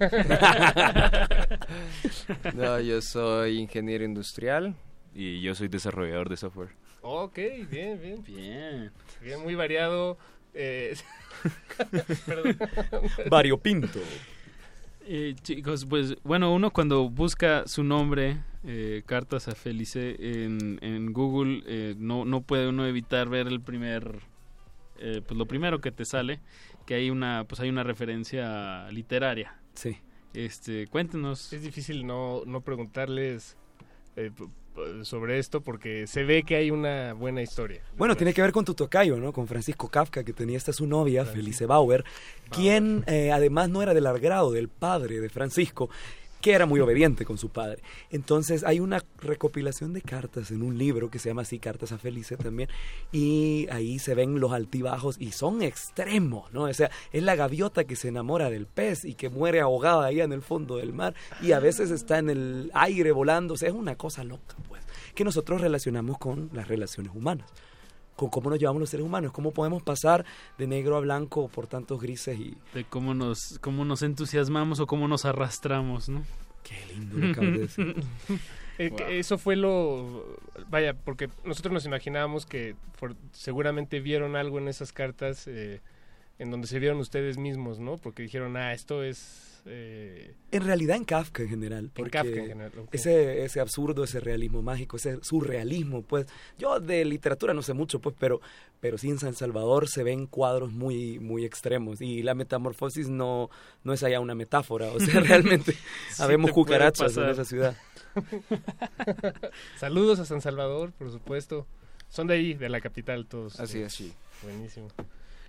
[2.54, 4.74] No, yo soy ingeniero industrial.
[5.14, 6.68] Y yo soy desarrollador de software.
[7.02, 7.36] Ok,
[7.68, 8.22] bien, bien.
[8.24, 8.92] Bien.
[9.20, 10.16] Bien, muy variado.
[10.54, 10.94] Eh,
[12.26, 12.56] perdón.
[13.28, 13.98] Variopinto.
[15.12, 20.14] Eh, chicos, pues bueno, uno cuando busca su nombre, eh, Cartas a Felice,
[20.44, 24.20] en, en Google, eh, no, no puede uno evitar ver el primer,
[25.00, 26.38] eh, pues lo primero que te sale,
[26.86, 29.58] que hay una, pues hay una referencia literaria.
[29.74, 29.98] Sí.
[30.32, 31.52] Este, cuéntenos.
[31.52, 33.56] Es difícil no, no preguntarles
[34.14, 34.30] eh,
[35.02, 37.80] sobre esto porque se ve que hay una buena historia.
[37.96, 39.32] Bueno, tiene que ver con tu tocayo, ¿no?
[39.32, 42.04] Con Francisco Kafka, que tenía esta su novia, Felice Bauer,
[42.50, 45.90] quien eh, además no era del agrado del padre de Francisco,
[46.40, 47.82] que era muy obediente con su padre.
[48.10, 51.98] Entonces hay una recopilación de cartas en un libro que se llama así, Cartas a
[51.98, 52.68] Felice también,
[53.12, 56.62] y ahí se ven los altibajos y son extremos, ¿no?
[56.62, 60.20] O sea, es la gaviota que se enamora del pez y que muere ahogada ahí
[60.20, 63.68] en el fondo del mar y a veces está en el aire volando, o sea,
[63.68, 64.82] es una cosa loca, pues,
[65.14, 67.50] que nosotros relacionamos con las relaciones humanas
[68.20, 70.26] con cómo nos llevamos los seres humanos, cómo podemos pasar
[70.58, 74.86] de negro a blanco por tantos grises y De cómo nos, cómo nos entusiasmamos o
[74.86, 76.22] cómo nos arrastramos, ¿no?
[76.62, 77.96] Qué lindo lo acabas de decir.
[78.78, 80.38] Eh, Eso fue lo...
[80.70, 85.82] Vaya, porque nosotros nos imaginábamos que for- seguramente vieron algo en esas cartas eh,
[86.38, 87.98] en donde se vieron ustedes mismos, ¿no?
[87.98, 89.49] Porque dijeron, ah, esto es...
[89.66, 94.20] eh, En realidad en Kafka en general, porque Kafka en general, ese, ese absurdo, ese
[94.20, 96.26] realismo mágico, ese surrealismo, pues
[96.58, 98.40] yo de literatura no sé mucho, pues, pero,
[98.80, 103.50] pero sí en San Salvador se ven cuadros muy, muy extremos y la metamorfosis no,
[103.84, 107.76] no es allá una metáfora, o sea, realmente Sí habemos cucarachas en esa ciudad.
[109.78, 111.66] Saludos a San Salvador, por supuesto.
[112.08, 113.60] Son de ahí, de la capital todos.
[113.60, 113.92] Así es.
[113.92, 114.12] Sí.
[114.42, 114.88] Buenísimo.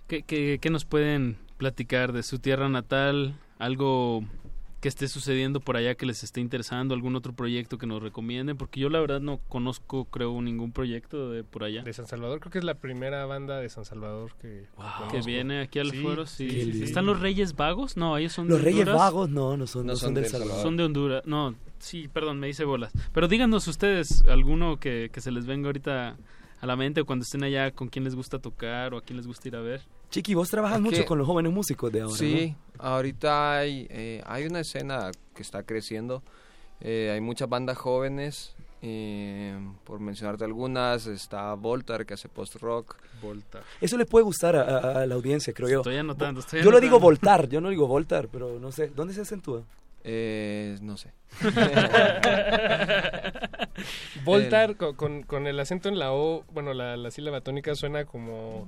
[0.06, 3.36] ¿Qué, qué, qué nos pueden platicar de su tierra natal?
[3.60, 4.24] ¿Algo
[4.80, 6.92] que esté sucediendo por allá que les esté interesando?
[6.92, 8.56] ¿Algún otro proyecto que nos recomienden?
[8.56, 11.84] Porque yo la verdad no conozco, creo, ningún proyecto de por allá.
[11.84, 14.66] De San Salvador, creo que es la primera banda de San Salvador que,
[15.12, 16.82] Que viene aquí al Sí, foro, sí.
[16.82, 17.96] ¿Están los Reyes Vagos?
[17.96, 19.00] No, ellos son Los de Reyes Honduras.
[19.00, 20.62] Vagos no, no son, no son del Salvador.
[20.64, 21.22] Son de Honduras.
[21.26, 22.92] No, sí, perdón, me hice bolas.
[23.12, 26.16] Pero díganos ustedes, alguno que, que se les venga ahorita
[26.60, 29.16] a la mente o cuando estén allá, con quién les gusta tocar o a quién
[29.16, 29.80] les gusta ir a ver.
[30.12, 34.44] Chiqui, vos trabajas mucho con los jóvenes músicos de ahora, Sí, ahorita hay, eh, hay
[34.46, 36.22] una escena que está creciendo.
[36.80, 38.54] Eh, hay muchas bandas jóvenes.
[38.84, 42.96] eh, por mencionarte algunas, está Voltar que hace post-rock.
[43.22, 43.62] Voltar.
[43.80, 45.76] Eso le puede gustar a, a- a la audiencia, creo yo.
[45.78, 48.88] Estoy anotando, estoy yo lo digo voltar, yo no digo voltar, pero no sé.
[48.88, 49.62] ¿Dónde se acentúa?
[50.04, 51.12] Eh, no sé.
[54.24, 58.04] Voltar con, con, con el acento en la O, bueno, la, la sílaba tónica suena
[58.04, 58.66] como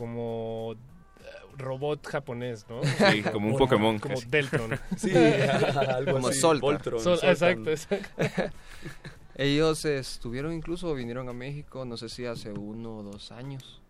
[0.00, 0.72] como
[1.20, 1.24] eh,
[1.58, 2.82] robot japonés, ¿no?
[2.82, 3.98] Sí, como un Pokémon.
[3.98, 4.26] Como casi.
[4.28, 4.80] Deltron.
[4.96, 6.40] Sí, algo Como así.
[6.40, 6.60] Soltar.
[6.72, 7.30] Voltron, Sol- Soltan.
[7.30, 8.56] exacto, exacto.
[9.34, 13.80] Ellos estuvieron incluso, vinieron a México, no sé si hace uno o dos años.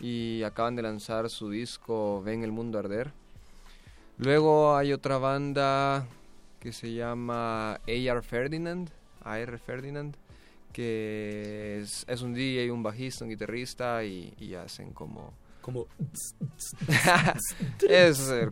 [0.00, 3.12] Y acaban de lanzar su disco Ven el mundo arder.
[4.18, 6.06] Luego hay otra banda
[6.60, 8.90] que se llama AR Ferdinand,
[9.24, 10.14] AR Ferdinand,
[10.72, 15.32] que es, es un DJ, un bajista, un guitarrista y, y hacen como...
[15.60, 15.86] Como...
[17.88, 18.50] es eh,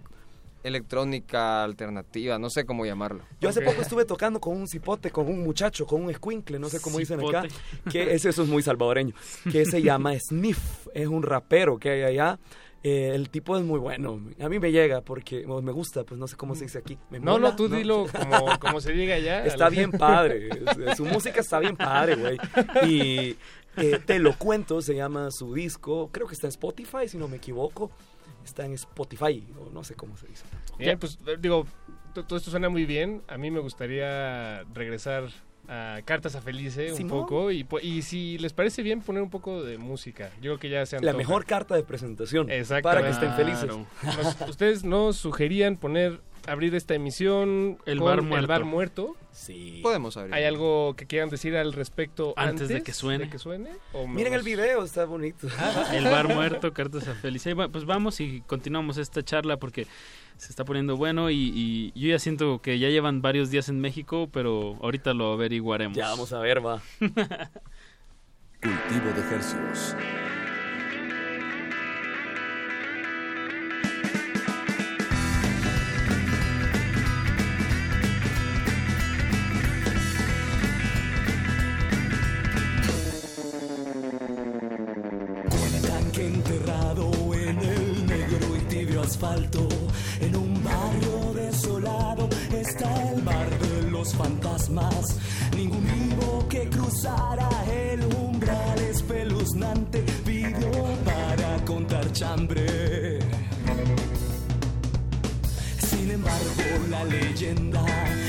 [0.63, 3.25] electrónica alternativa, no sé cómo llamarlo.
[3.41, 6.69] Yo hace poco estuve tocando con un cipote, con un muchacho, con un escuincle, no
[6.69, 7.45] sé cómo dicen acá,
[7.91, 9.15] que ese, eso es muy salvadoreño,
[9.51, 12.39] que se llama Sniff, es un rapero que hay allá.
[12.83, 16.27] Eh, el tipo es muy bueno, a mí me llega porque me gusta, pues no
[16.27, 16.97] sé cómo se dice aquí.
[17.11, 17.51] ¿Me No, mola?
[17.51, 19.45] no, tú dilo como, como se diga allá.
[19.45, 20.49] Está bien padre,
[20.97, 22.39] su música está bien padre, güey.
[22.89, 23.37] Y
[23.77, 27.29] eh, Te lo cuento, se llama su disco, creo que está en Spotify, si no
[27.29, 27.91] me equivoco.
[28.45, 30.45] Está en Spotify, o no sé cómo se dice.
[30.79, 31.67] Bien, pues digo,
[32.15, 33.21] to- todo esto suena muy bien.
[33.29, 35.29] A mí me gustaría regresar
[35.73, 39.63] a Cartas a Felice un poco y, y si les parece bien poner un poco
[39.63, 40.31] de música.
[40.37, 42.89] Yo creo que ya se La mejor carta de presentación Exacto.
[42.89, 43.71] para que estén felices.
[44.03, 48.41] Nos- ustedes nos sugerían poner abrir esta emisión El con bar muerto.
[48.41, 49.17] El bar muerto.
[49.31, 49.79] Sí.
[49.83, 50.35] Podemos abrir.
[50.35, 53.25] ¿Hay algo que quieran decir al respecto Antes antes, de que suene.
[53.27, 53.71] de que suene?
[53.93, 55.47] ¿O me Miren el video, está bonito.
[55.93, 57.55] El bar muerto, cartas a Felice.
[57.55, 59.87] Pues vamos y continuamos esta charla porque
[60.41, 63.79] se está poniendo bueno y, y yo ya siento que ya llevan varios días en
[63.79, 65.95] México, pero ahorita lo averiguaremos.
[65.95, 66.81] Ya vamos a ver, va.
[68.63, 69.95] Cultivo de ejercicios.
[90.21, 95.17] En un barrio desolado está el mar de los fantasmas.
[95.57, 100.71] Ningún vivo que cruzara el umbral espeluznante vivió
[101.05, 103.19] para contar chambre.
[105.79, 107.85] Sin embargo, la leyenda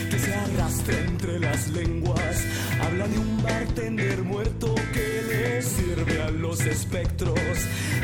[0.09, 2.43] que se arrastra entre las lenguas
[2.81, 4.75] habla de un bartender muerto
[6.51, 7.39] los espectros.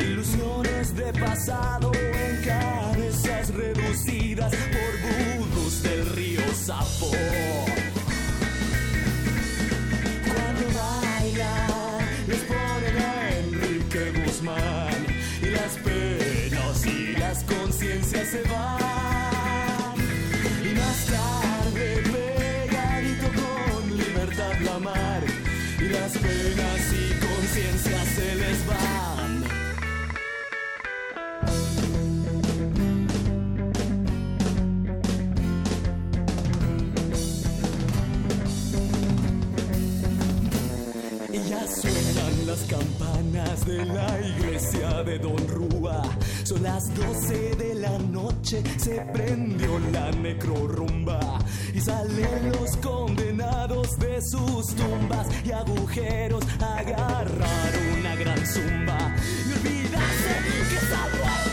[0.00, 7.10] Ilusiones de pasado en cabezas reducidas por budos del río Sapo.
[10.28, 15.06] Cuando bailan, les ponen a Enrique Guzmán
[15.42, 18.77] y las penas y las conciencias se van.
[42.58, 46.02] Las campanas de la iglesia de Don Rúa.
[46.44, 51.38] Son las 12 de la noche, se prendió la necrorumba.
[51.74, 59.14] Y salen los condenados de sus tumbas y agujeros agarrar una gran zumba.
[59.46, 60.34] Y olvidarse
[60.70, 61.47] que está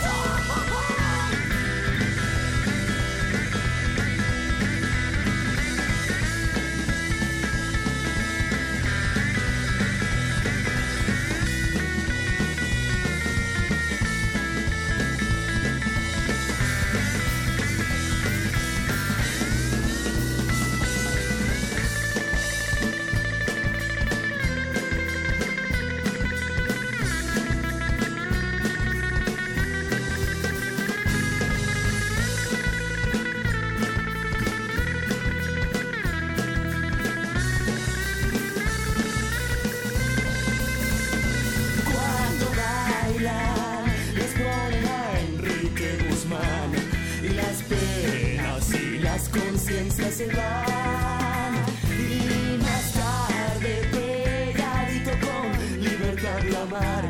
[49.96, 51.54] se van.
[51.90, 57.10] Y más tarde, pegadito con libertad la mar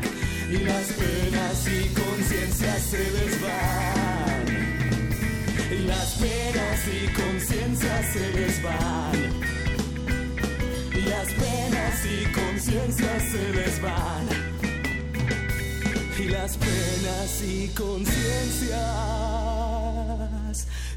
[0.49, 4.45] y las penas y conciencias se les van.
[5.71, 9.17] Y las penas y conciencias se les van.
[10.93, 14.27] Y las penas y conciencias se les van.
[16.19, 19.14] Y las penas y conciencias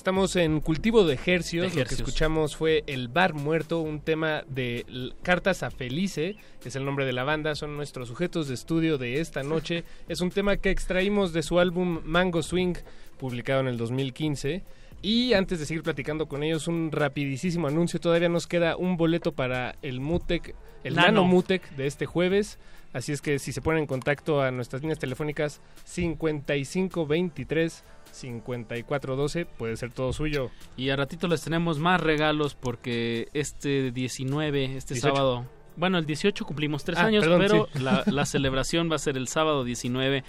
[0.00, 1.74] Estamos en Cultivo de Hercios.
[1.74, 6.74] De Lo que escuchamos fue El Bar Muerto, un tema de Cartas a Felice, es
[6.74, 9.84] el nombre de la banda, son nuestros sujetos de estudio de esta noche.
[10.08, 12.76] es un tema que extraímos de su álbum Mango Swing,
[13.18, 14.62] publicado en el 2015.
[15.02, 18.00] Y antes de seguir platicando con ellos, un rapidísimo anuncio.
[18.00, 21.08] Todavía nos queda un boleto para el Mutec, el Nano.
[21.08, 22.58] Nano Mutec de este jueves.
[22.92, 29.76] Así es que si se ponen en contacto a nuestras líneas telefónicas 5523 5412 puede
[29.76, 30.50] ser todo suyo.
[30.76, 35.14] Y a ratito les tenemos más regalos porque este 19, este 18.
[35.14, 35.46] sábado,
[35.76, 37.78] bueno, el 18 cumplimos tres Ah, años, perdón, pero sí.
[37.80, 40.24] la, la celebración va a ser el sábado 19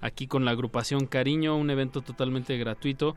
[0.00, 3.16] aquí con la agrupación Cariño, un evento totalmente gratuito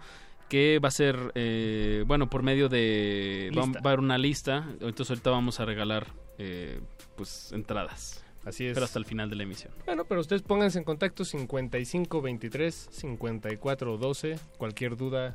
[0.50, 3.52] que va a ser, eh, bueno, por medio de...
[3.56, 6.08] Va a haber una lista, entonces ahorita vamos a regalar
[6.38, 6.80] eh,
[7.18, 8.24] pues entradas.
[8.48, 8.74] Así es.
[8.74, 9.74] Pero hasta el final de la emisión.
[9.86, 15.34] Bueno, pero ustedes pónganse en contacto 5523 5412 cualquier duda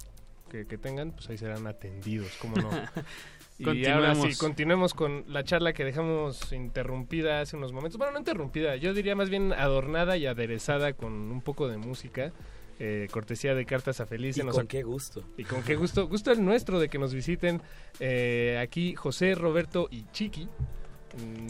[0.50, 2.70] que, que tengan, pues ahí serán atendidos, ¿cómo no?
[3.58, 4.94] y ahora sí, Continuemos.
[4.94, 7.98] con la charla que dejamos interrumpida hace unos momentos.
[7.98, 12.32] Bueno, no interrumpida, yo diría más bien adornada y aderezada con un poco de música.
[12.78, 14.06] eh, cortesía de Cartas a.
[14.10, 15.22] Y Nos con qué gusto.
[15.36, 16.08] Y con qué gusto.
[16.08, 17.62] Gusto el nuestro de que nos visiten
[18.00, 20.48] eh, aquí José, Roberto y Chiqui.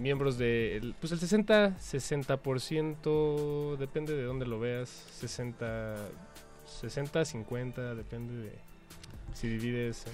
[0.00, 4.88] Miembros del pues el 60, 60%, depende de dónde lo veas,
[5.20, 5.96] 60,
[6.80, 8.52] 60, 50, depende de
[9.34, 10.04] si divides.
[10.06, 10.12] en-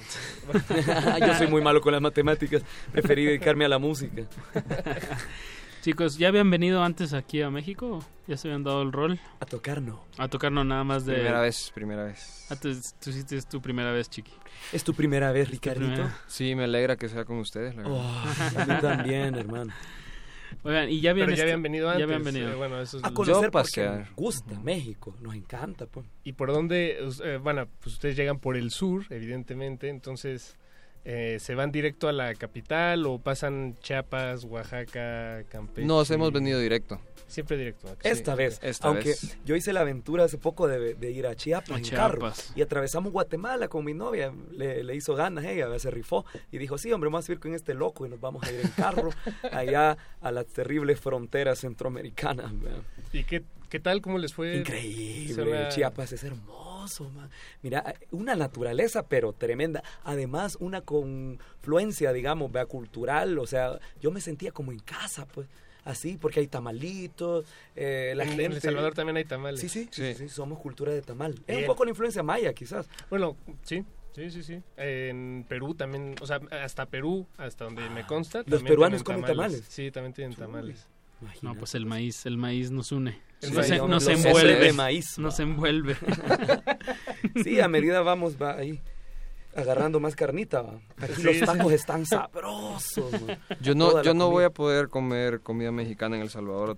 [1.27, 2.62] Yo soy muy malo con las matemáticas.
[2.93, 4.23] Preferí dedicarme a la música.
[5.83, 8.05] Chicos, ¿ya habían venido antes aquí a México?
[8.27, 9.19] ¿Ya se habían dado el rol?
[9.41, 10.05] A tocar no.
[10.19, 11.15] A tocar no, nada más de...
[11.15, 12.47] Primera vez, primera vez.
[12.51, 14.33] Antes, tú hiciste es tu primera vez, Chiqui.
[14.73, 15.87] ¿Es tu primera vez, Ricardito?
[15.93, 16.19] primera.
[16.27, 17.75] Sí, me alegra que sea con ustedes.
[17.77, 17.97] la verdad.
[17.97, 19.73] Oh, a mí también, hermano.
[20.65, 22.05] Oigan, y ya habían, Pero ya habían venido ya antes.
[22.05, 22.51] habían venido.
[22.53, 25.87] eh, bueno, eso es A conocer porque nos gusta México, nos encanta.
[25.87, 26.07] Pues.
[26.25, 26.99] ¿Y por dónde?
[27.25, 30.57] eh, bueno, pues ustedes llegan por el sur, evidentemente, entonces
[31.10, 35.86] eh, se van directo a la capital o pasan Chiapas, Oaxaca, Campeche.
[35.86, 37.01] Nos hemos venido directo.
[37.26, 37.89] Siempre directo.
[38.02, 39.39] Esta vez, esta aunque vez.
[39.44, 42.10] yo hice la aventura hace poco de, de ir a Chiapas A en Chiapas.
[42.10, 46.59] carro y atravesamos Guatemala con mi novia, le, le hizo ganas ella, se rifó y
[46.59, 48.68] dijo, sí hombre, vamos a ir con este loco y nos vamos a ir en
[48.68, 49.10] carro
[49.52, 52.52] allá a las terribles fronteras centroamericanas.
[53.12, 54.01] ¿Y qué, qué tal?
[54.02, 54.56] ¿Cómo les fue?
[54.56, 56.68] Increíble, Suena- Chiapas es hermoso,
[57.15, 57.31] man.
[57.62, 64.20] Mira, una naturaleza pero tremenda, además una confluencia, digamos, vea, cultural, o sea, yo me
[64.20, 65.47] sentía como en casa, pues,
[65.85, 67.47] así, porque hay tamalitos,
[67.77, 68.44] eh, la En- gente...
[68.44, 69.60] en El Salvador también hay tamales.
[69.60, 71.32] Sí, sí, sí, sí, somos cultura de tamal.
[71.32, 71.60] Es Bien.
[71.60, 72.89] un poco la influencia maya, quizás.
[73.10, 73.85] Bueno, sí.
[74.15, 74.60] Sí, sí, sí.
[74.77, 78.40] En Perú también, o sea, hasta Perú, hasta donde me consta.
[78.40, 79.65] Ah, ¿Los también peruanos comen tamales?
[79.69, 80.89] Sí, también tienen tamales.
[81.43, 83.20] No, pues el maíz, el maíz nos une.
[83.43, 84.55] Nos, nos los envuelve.
[84.59, 85.97] de maíz, Nos envuelve.
[87.43, 88.81] Sí, a medida vamos va ahí
[89.55, 90.62] agarrando más carnita.
[90.62, 90.81] va.
[90.99, 91.45] Aquí Sí, los sí.
[91.45, 93.11] tacos están sabrosos.
[93.23, 93.39] man.
[93.61, 96.77] Yo no, Toda yo no voy a poder comer comida mexicana en El Salvador.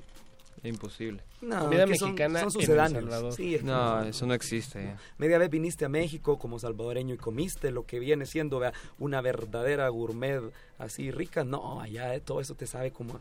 [0.62, 1.22] Es imposible.
[1.40, 3.34] No, Comida son- mexicana son, sucedáneos.
[3.34, 4.82] Sí, es No, eso no existe.
[4.84, 4.96] ya.
[5.16, 9.22] Media vez viniste a México como salvadoreño y comiste lo que viene siendo vea, una
[9.22, 10.40] verdadera gourmet
[10.78, 11.44] así rica.
[11.44, 13.18] No, allá eh, todo eso te sabe como...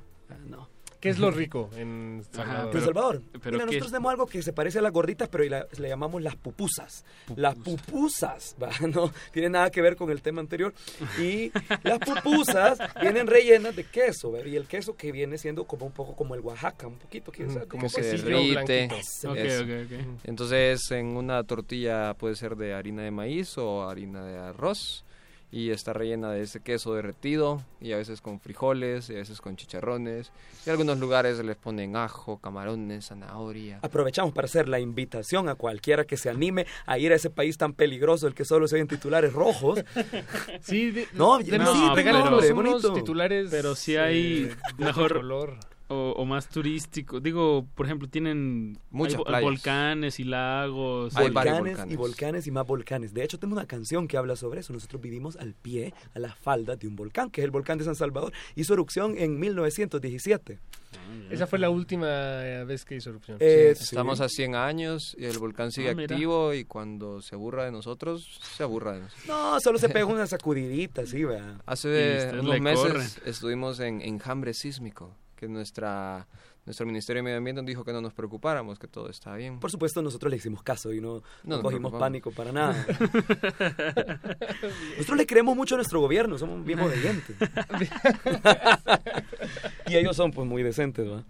[0.50, 0.68] no.
[1.00, 2.76] ¿Qué es lo rico en Salvador?
[2.76, 3.22] ¿En Salvador?
[3.42, 6.22] pero Mira, nosotros tenemos algo que se parece a las gorditas, pero la- le llamamos
[6.22, 7.06] las pupusas.
[7.38, 8.70] Las pupusas, ¿va?
[8.88, 10.74] no tiene nada que ver con el tema anterior.
[11.18, 11.52] Y
[11.84, 14.48] las pupusas vienen rellenas de queso, ¿verdad?
[14.52, 17.32] y el queso que viene siendo como un poco como el Oaxaca, un poquito.
[17.32, 18.52] Que, Mm, ¿de como quesillo derrite.
[18.88, 18.96] blanquito?
[18.96, 19.32] Eso.
[19.32, 20.20] Ok, ok, ok.
[20.26, 25.06] Entonces, en una tortilla puede ser de harina de maíz o harina de arroz
[25.52, 29.42] y está rellena de ese queso derretido y a veces con frijoles y a veces
[29.42, 30.32] con chicharrones.
[30.66, 33.80] Y en algunos lugares les ponen ajo, camarones, zanahoria.
[33.82, 37.58] Aprovechamos para hacer la invitación a cualquiera que se anime a ir a ese país
[37.58, 39.84] tan peligroso, el que solo se ven titulares rojos.
[40.62, 42.94] Sí, de- no, denos- sí, regálenos hombre, unos bonito.
[42.94, 43.48] titulares.
[43.50, 44.56] Pero si eh, hay de
[44.86, 45.58] mejor color.
[45.90, 47.20] O, o más turístico.
[47.20, 51.16] Digo, por ejemplo, tienen Muchas hay volcanes y lagos.
[51.16, 51.98] Hay varios volcanes, y volcanes.
[51.98, 53.14] volcanes y más volcanes.
[53.14, 54.72] De hecho, tengo una canción que habla sobre eso.
[54.74, 57.84] Nosotros vivimos al pie, a la falda de un volcán, que es el volcán de
[57.86, 58.32] San Salvador.
[58.56, 60.60] Hizo erupción en 1917.
[61.30, 63.38] Esa fue la última eh, vez que hizo erupción.
[63.40, 67.36] Eh, Sí, Estamos a 100 años y el volcán sigue Ah, activo y cuando se
[67.36, 69.28] aburra de nosotros, se aburra de nosotros.
[69.28, 71.60] No, solo se pegó una sacudidita, sí, vea.
[71.68, 76.28] Hace unos meses estuvimos en enjambre sísmico, que nuestra
[76.66, 79.60] nuestro Ministerio de Medio Ambiente nos dijo que no nos preocupáramos, que todo está bien.
[79.60, 82.86] Por supuesto, nosotros le hicimos caso y no, no No cogimos pánico para nada.
[84.98, 87.36] nosotros le creemos mucho a nuestro gobierno, somos bien obedientes.
[89.88, 91.24] y ellos son pues muy decentes, ¿va?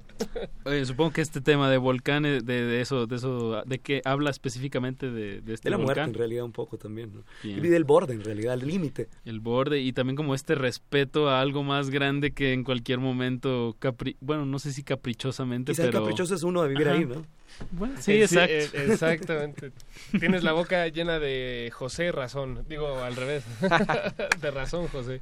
[0.65, 4.29] Oye, supongo que este tema de volcanes, de, de eso, de eso, de que habla
[4.29, 6.09] específicamente de, de este De la muerte volcán.
[6.09, 7.23] en realidad un poco también, ¿no?
[7.43, 9.09] Y del borde en realidad, el límite.
[9.25, 13.75] El borde y también como este respeto a algo más grande que en cualquier momento,
[13.79, 14.83] capri bueno, no sé si
[15.23, 15.99] caprichosamente, Quizá el pero...
[16.03, 16.97] caprichoso es uno de vivir Ajá.
[16.97, 17.25] ahí, ¿no?
[17.71, 18.53] Bueno, sí, Eh, exacto.
[18.53, 19.71] eh, exactamente.
[20.19, 22.63] Tienes la boca llena de José Razón.
[22.69, 23.43] Digo, al revés.
[24.41, 25.19] de razón, José.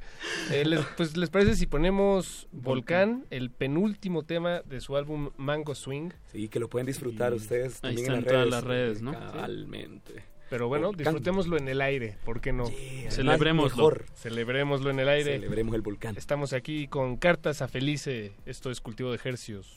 [0.52, 5.74] Eh, les, pues, ¿les parece si ponemos Volcán, el penúltimo tema de su álbum Mango
[5.74, 6.10] Swing?
[6.30, 9.02] Sí, que lo pueden disfrutar ustedes Ahí también en están las todas redes.
[9.02, 9.12] las redes, ¿no?
[9.12, 10.22] Cabalmente.
[10.50, 11.04] Pero bueno, Volcán.
[11.04, 12.64] disfrutémoslo en el aire, ¿por qué no?
[13.10, 13.76] Celebrémoslo.
[13.76, 14.06] Mejor.
[14.14, 15.34] Celebrémoslo en el aire.
[15.34, 16.16] Celebremos el volcán.
[16.16, 18.32] Estamos aquí con Cartas a Felice.
[18.46, 19.76] Esto es Cultivo de Ejercios.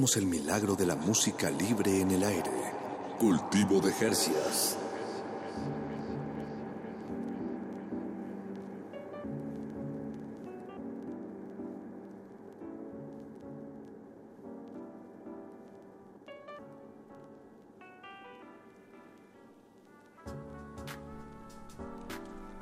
[0.00, 2.50] El milagro de la música libre en el aire.
[3.18, 4.78] Cultivo de Jercias.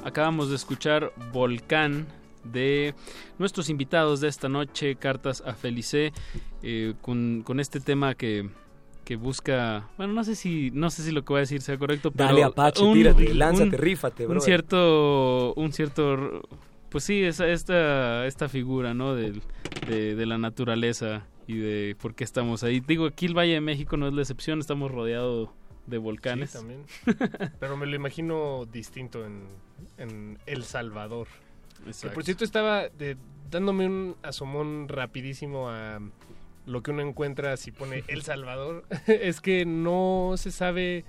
[0.04, 2.17] Acabamos de escuchar Volcán
[2.52, 2.94] de
[3.38, 6.12] nuestros invitados de esta noche, Cartas a Felice,
[6.62, 8.48] eh, con, con este tema que,
[9.04, 11.78] que busca, bueno, no sé si no sé si lo que voy a decir sea
[11.78, 16.42] correcto, pero Dale, Apache, tírate, lánzate, rífate, un cierto un cierto
[16.90, 19.14] pues sí, esa, esta esta figura, ¿no?
[19.14, 19.42] Del-
[19.86, 22.80] de, de la naturaleza y de por qué estamos ahí.
[22.80, 25.48] Digo, aquí el Valle de México no es la excepción, estamos rodeados
[25.86, 26.50] de volcanes.
[26.50, 26.82] Sí, también.
[27.58, 29.44] Pero me lo imagino distinto en,
[29.96, 31.26] en El Salvador.
[31.84, 32.14] Que Exacto.
[32.14, 33.16] por cierto estaba de-
[33.50, 36.00] dándome un asomón rapidísimo a
[36.66, 38.84] lo que uno encuentra si pone El Salvador.
[39.06, 41.04] es que no se sabe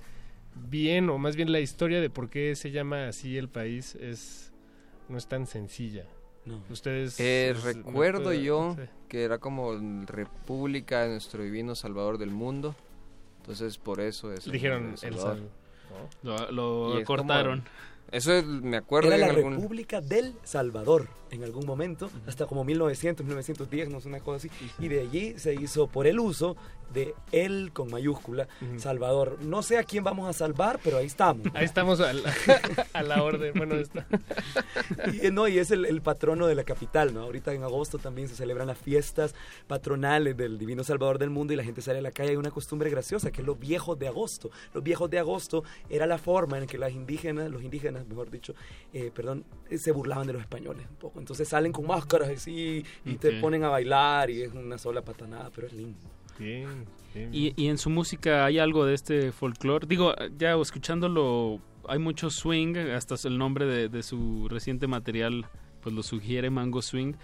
[0.54, 4.52] bien, o más bien la historia de por qué se llama así el país es
[5.08, 6.04] no es tan sencilla.
[6.46, 6.62] No.
[6.70, 7.20] Ustedes...
[7.20, 8.84] Eh, es- me recuerdo puede- yo sí.
[9.08, 9.72] que era como
[10.06, 12.74] República de nuestro divino Salvador del mundo.
[13.38, 14.46] Entonces por eso es.
[14.46, 15.38] el Dijeron El Salvador.
[16.22, 17.64] Lo, como- cortaron.
[18.12, 22.46] Eso es- me acuerdo Era en la algún- República del Salvador en algún momento, hasta
[22.46, 24.50] como 1900, 1910, no sé, una cosa así.
[24.78, 26.56] Y de allí se hizo por el uso
[26.92, 28.48] de él con mayúscula,
[28.78, 29.38] Salvador.
[29.42, 31.46] No sé a quién vamos a salvar, pero ahí estamos.
[31.54, 32.22] Ahí estamos al-
[32.92, 33.52] a la orden.
[33.56, 34.06] Bueno, está.
[35.12, 37.20] Y, eh, no, y es el, el patrono de la capital, ¿no?
[37.22, 39.34] Ahorita en agosto también se celebran las fiestas
[39.66, 42.30] patronales del Divino Salvador del Mundo y la gente sale a la calle.
[42.30, 44.50] Hay una costumbre graciosa que es los viejos de agosto.
[44.74, 48.54] Los viejos de agosto era la forma en que las indígenas, los indígenas, mejor dicho,
[48.92, 51.19] eh, perdón, eh, se burlaban de los españoles un poco.
[51.20, 55.50] Entonces salen con máscaras así y te ponen a bailar y es una sola patanada,
[55.54, 55.98] pero es lindo.
[56.38, 57.30] Bien, bien.
[57.32, 59.86] Y, y en su música hay algo de este folclore.
[59.86, 65.46] Digo, ya escuchándolo, hay mucho swing, hasta el nombre de, de su reciente material
[65.80, 67.14] pues lo sugiere Mango Swing,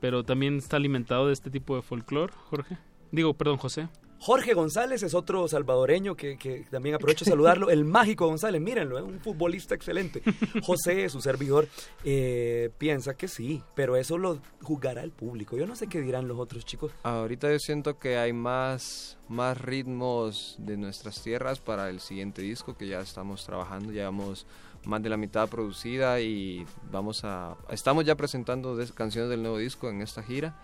[0.00, 2.78] pero también está alimentado de este tipo de folclore, Jorge.
[3.12, 3.88] Digo, perdón, José.
[4.18, 7.70] Jorge González es otro salvadoreño que, también aprovecho de saludarlo.
[7.70, 10.22] El mágico González, mírenlo, un futbolista excelente.
[10.62, 11.68] José, su servidor,
[12.04, 15.56] eh, piensa que sí, pero eso lo juzgará el público.
[15.56, 16.92] Yo no sé qué dirán los otros chicos.
[17.02, 22.76] Ahorita yo siento que hay más, más ritmos de nuestras tierras para el siguiente disco
[22.76, 23.92] que ya estamos trabajando.
[23.92, 24.46] Llevamos
[24.84, 27.56] más de la mitad producida y vamos a...
[27.70, 30.56] Estamos ya presentando canciones del nuevo disco en esta gira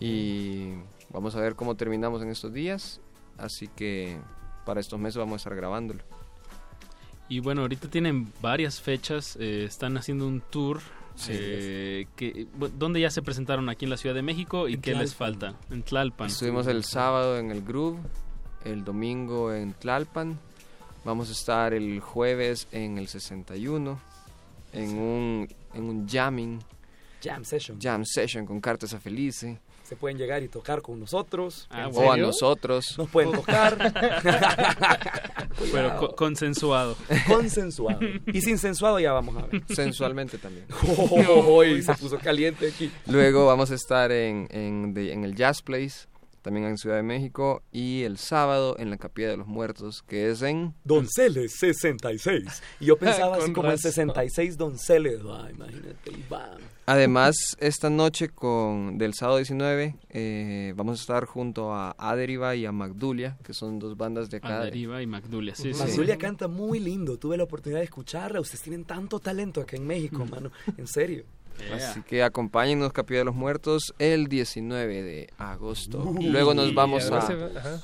[0.00, 0.74] y
[1.10, 3.00] vamos a ver cómo terminamos en estos días.
[3.36, 4.18] Así que
[4.66, 6.02] para estos meses vamos a estar grabándolo.
[7.28, 10.80] Y bueno, ahorita tienen varias fechas, eh, están haciendo un tour.
[11.14, 11.32] Sí.
[11.34, 12.46] eh, que,
[12.78, 15.40] ¿Dónde ya se presentaron aquí en la Ciudad de México y En qué les Tlalpan.
[15.56, 15.74] falta?
[15.74, 16.26] En Tlalpan.
[16.28, 17.98] Estuvimos el sábado en el Groove,
[18.64, 20.38] el domingo en Tlalpan,
[21.04, 23.98] vamos a estar el jueves en el 61,
[24.72, 26.60] en un, en un jamming,
[27.22, 27.80] Jam session.
[27.80, 29.58] jam session con Cartas a Felice,
[29.88, 31.66] Se pueden llegar y tocar con nosotros.
[31.70, 32.94] Ah, o a nosotros.
[32.98, 33.78] Nos pueden tocar.
[35.72, 36.94] Pero co- consensuado.
[37.26, 38.00] Consensuado.
[38.26, 39.62] Y sin sensuado ya vamos a ver.
[39.74, 40.66] Sensualmente también.
[41.10, 42.90] Oh, se puso caliente aquí.
[43.06, 46.06] Luego vamos a estar en, en, de- en el Jazz Place,
[46.42, 50.30] también en Ciudad de México, y el sábado en la Capilla de los Muertos, que
[50.30, 50.74] es en...
[50.84, 52.62] Donceles 66.
[52.80, 53.92] Y yo pensaba así como en razón.
[53.92, 55.20] 66 donceles.
[55.30, 56.10] Ay, imagínate.
[56.10, 56.58] y bam.
[56.88, 62.64] Además, esta noche con del sábado 19 eh, vamos a estar junto a Aderiva y
[62.64, 64.62] a Magdulia, que son dos bandas de acá.
[64.62, 65.78] Aderiva y Magdulia, sí, sí.
[65.78, 67.18] Magdulia canta muy lindo.
[67.18, 68.40] Tuve la oportunidad de escucharla.
[68.40, 70.50] Ustedes tienen tanto talento acá en México, mano.
[70.78, 71.24] En serio.
[71.74, 76.02] Así que acompáñennos Capilla de los Muertos el 19 de agosto.
[76.02, 77.18] Uy, Luego nos ¿y vamos a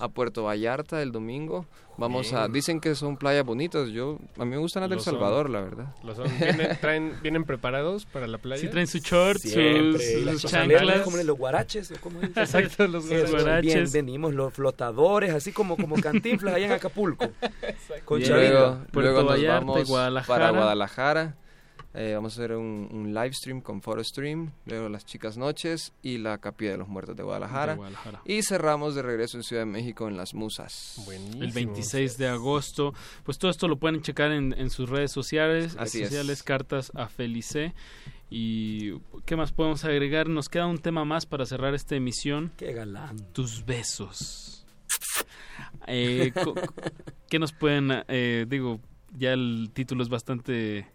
[0.00, 0.08] va?
[0.08, 1.66] Puerto Vallarta el domingo.
[1.96, 3.88] Vamos a dicen que son playas bonitas.
[3.90, 5.00] Yo a mí me gustan las del.
[5.00, 5.94] Salvador, la verdad.
[6.02, 6.26] Lo son.
[6.38, 8.60] ¿Vienen, traen, ¿Vienen preparados para la playa?
[8.60, 10.20] Sí, traen su short, sus, Siempre.
[10.20, 11.02] Y las sus chanclas.
[11.02, 11.92] Como los guaraches.
[11.92, 12.36] ¿o cómo es?
[12.36, 13.92] Exacto, los guaraches.
[13.92, 17.28] Bien, venimos los flotadores, así como, como cantinflas allá en Acapulco.
[18.04, 20.46] Con luego, Puerto luego nos Vallarta vamos Guadalajara.
[20.46, 21.36] para Guadalajara.
[21.96, 25.92] Eh, vamos a hacer un, un live stream con photo stream, luego las chicas noches
[26.02, 27.72] y la capilla de los muertos de Guadalajara.
[27.74, 28.20] De Guadalajara.
[28.24, 31.00] Y cerramos de regreso en Ciudad de México en Las Musas.
[31.40, 32.94] el 26 de agosto.
[33.22, 36.08] Pues todo esto lo pueden checar en, en sus redes sociales, Así es.
[36.08, 37.74] sociales cartas a Felice.
[38.28, 40.28] Y qué más podemos agregar?
[40.28, 42.50] Nos queda un tema más para cerrar esta emisión.
[42.56, 43.16] Qué galán.
[43.32, 44.66] Tus besos.
[45.86, 46.32] Eh,
[47.28, 48.80] ¿Qué nos pueden, eh, digo,
[49.16, 50.86] ya el título es bastante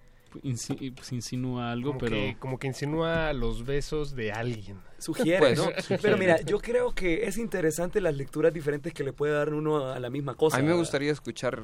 [0.43, 2.15] insinúa algo, Como pero...
[2.15, 4.77] que, como que insinúa los besos de alguien.
[4.97, 5.65] Sugiere, Pues, ¿no?
[5.77, 6.01] sugiere.
[6.01, 9.87] Pero mira, yo creo que es interesante las lecturas diferentes que le puede dar uno
[9.91, 10.57] a la misma cosa.
[10.57, 11.61] A mí me gustaría escuchar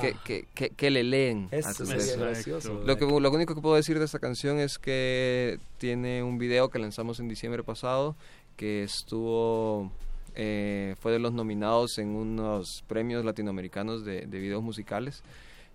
[0.00, 0.22] que, Ah.
[0.24, 2.82] que, que, que le leen Eso a sus gracioso.
[2.86, 6.70] Lo, que, lo único que puedo decir de esta canción es que tiene un video
[6.70, 8.16] que lanzamos en diciembre pasado
[8.56, 9.90] que estuvo
[10.34, 15.22] eh, fue de los nominados en unos premios latinoamericanos de, de videos musicales.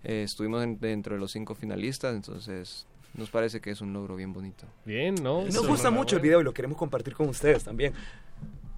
[0.04, 4.16] Eh, estuvimos en- dentro de los cinco finalistas, entonces nos parece que es un logro
[4.16, 4.66] bien bonito.
[4.84, 5.44] Bien, ¿no?
[5.44, 7.92] Nos gusta mucho el video y lo queremos compartir con ustedes también.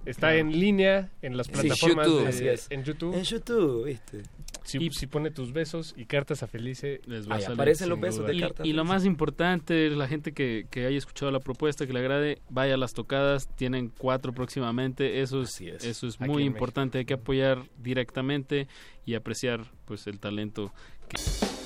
[0.05, 2.21] Está en línea en las Sí, plataformas YouTube.
[2.23, 2.67] de- Así es.
[2.69, 3.13] en YouTube.
[3.13, 4.23] En YouTube, ¿viste?
[4.63, 7.55] Si, si pone tus besos y cartas a Felice, les va a Ahí salir.
[7.57, 8.27] aparecen los besos duda.
[8.29, 8.65] de Y, carta.
[8.67, 12.39] y lo más importante, la gente que, que haya escuchado la propuesta, que le agrade,
[12.49, 17.05] vaya a las tocadas, tienen cuatro próximamente, eso es, eso es Aquí muy importante, hay
[17.05, 18.67] que apoyar directamente
[19.05, 20.73] y apreciar pues el talento
[21.09, 21.56] que...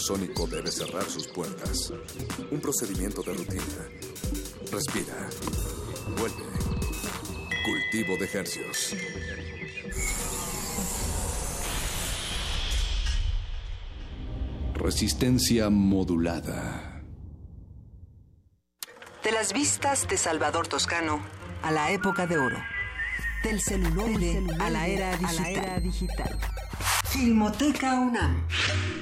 [0.00, 1.92] sónico debe cerrar sus puertas.
[2.50, 3.62] Un procedimiento de rutina.
[4.72, 5.28] Respira.
[6.16, 6.44] Vuelve.
[7.64, 8.94] Cultivo de hercios.
[14.74, 17.02] Resistencia modulada.
[19.22, 21.20] De las vistas de Salvador Toscano
[21.62, 22.56] a la época de oro.
[23.44, 25.16] Del celuloide a la era
[25.80, 26.38] digital.
[27.10, 28.46] Filmoteca UNAM.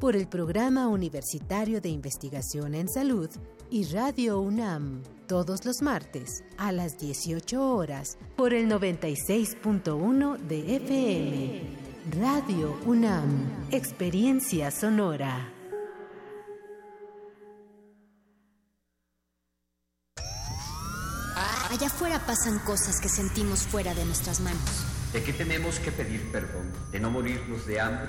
[0.00, 3.28] por el Programa Universitario de Investigación en Salud
[3.70, 11.62] y Radio UNAM todos los martes a las 18 horas por el 96.1 de FM.
[12.18, 15.52] Radio UNAM, Experiencia Sonora.
[21.70, 24.84] Allá afuera pasan cosas que sentimos fuera de nuestras manos.
[25.12, 26.72] ¿De qué tenemos que pedir perdón?
[26.90, 28.08] ¿De no morirnos de hambre?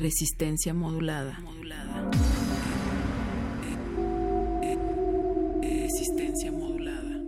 [0.00, 1.38] Resistencia modulada.
[5.60, 7.22] Resistencia modulada.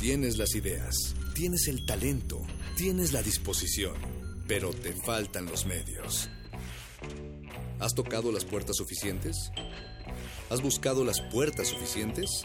[0.00, 2.40] Tienes las ideas, tienes el talento,
[2.76, 3.94] tienes la disposición,
[4.46, 6.30] pero te faltan los medios.
[7.80, 9.50] ¿Has tocado las puertas suficientes?
[10.48, 12.44] ¿Has buscado las puertas suficientes?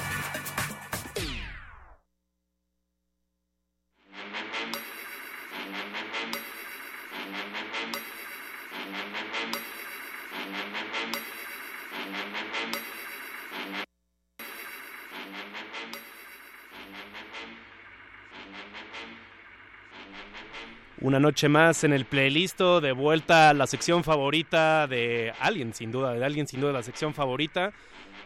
[21.01, 25.91] Una noche más en el playlist, de vuelta a la sección favorita de alguien, sin
[25.91, 27.73] duda, de alguien, sin duda, la sección favorita.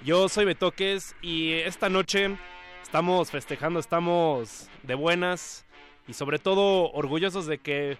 [0.03, 2.35] Yo soy Betoques y esta noche
[2.83, 5.65] estamos festejando, estamos de buenas
[6.05, 7.97] y sobre todo orgullosos de que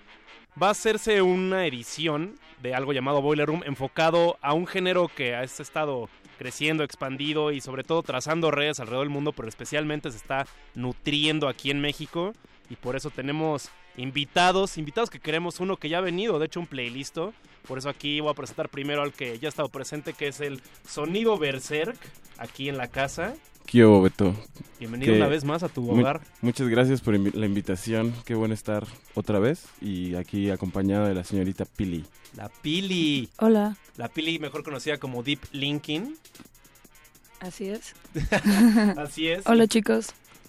[0.62, 5.36] va a hacerse una edición de algo llamado Boiler Room enfocado a un género que
[5.36, 10.18] ha estado creciendo, expandido y sobre todo trazando redes alrededor del mundo, pero especialmente se
[10.18, 12.34] está nutriendo aquí en México
[12.70, 16.60] y por eso tenemos invitados, invitados que queremos uno que ya ha venido, de hecho
[16.60, 17.18] un playlist.
[17.68, 20.40] Por eso aquí voy a presentar primero al que ya ha estado presente, que es
[20.40, 21.98] el Sonido Berserk,
[22.38, 23.34] aquí en la casa.
[23.66, 24.36] ¿Qué hubo, Beto?
[24.80, 26.22] Bienvenido Que- una vez más a tu mu- hogar.
[26.42, 28.14] muchas gracias por invi- la invitación.
[28.26, 28.86] Qué bueno estar
[29.16, 32.06] otra vez y aquí acompañado de la señorita Pili.
[32.36, 33.30] La Pili.
[33.40, 33.76] Hola.
[33.98, 36.16] La Pili, mejor conocida como Deep Linkin.
[37.40, 37.96] Así es.
[38.98, 39.46] Así es.
[39.48, 40.08] Hola chicos.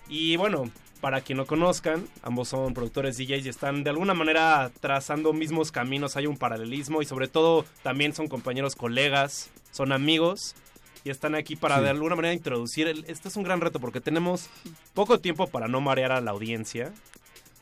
[0.09, 0.71] Y bueno,
[1.01, 5.73] para quien no conozcan, ambos son productores DJs y están de alguna manera trazando mismos
[5.73, 10.55] caminos, hay un paralelismo y sobre todo también son compañeros, colegas, son amigos.
[11.07, 11.85] Y están aquí para Sí.
[11.85, 12.89] de alguna manera introducir.
[12.89, 14.49] el- este es un gran reto porque tenemos
[14.93, 16.93] poco tiempo para no marear a la audiencia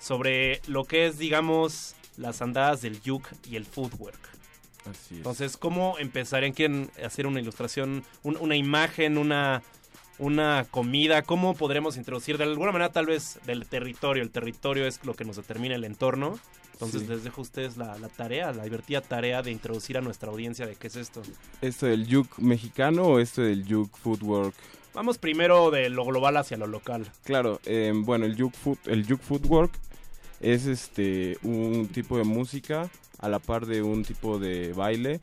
[0.01, 4.19] sobre lo que es, digamos, las andadas del yuk y el footwork.
[4.91, 5.12] Así es.
[5.19, 6.53] Entonces, ¿cómo empezarían?
[6.53, 9.62] ¿Quieren hacer una ilustración, un- una imagen, una,
[10.19, 11.21] una comida?
[11.21, 14.23] ¿Cómo podremos introducir de alguna manera tal vez del territorio?
[14.23, 16.39] El territorio es lo que nos determina el entorno.
[16.75, 17.09] Entonces Sí.
[17.09, 20.67] les dejo a ustedes la, la tarea, la divertida tarea de introducir a nuestra audiencia
[20.67, 21.23] de qué es esto.
[21.63, 24.55] ¿Esto del yuk mexicano o esto del yuk footwork?
[24.93, 27.07] Vamos primero de lo global hacia lo local.
[27.25, 29.73] Claro, eh, bueno, el yuk, foot, el yuk footwork
[30.41, 35.21] es este un tipo de música a la par de un tipo de baile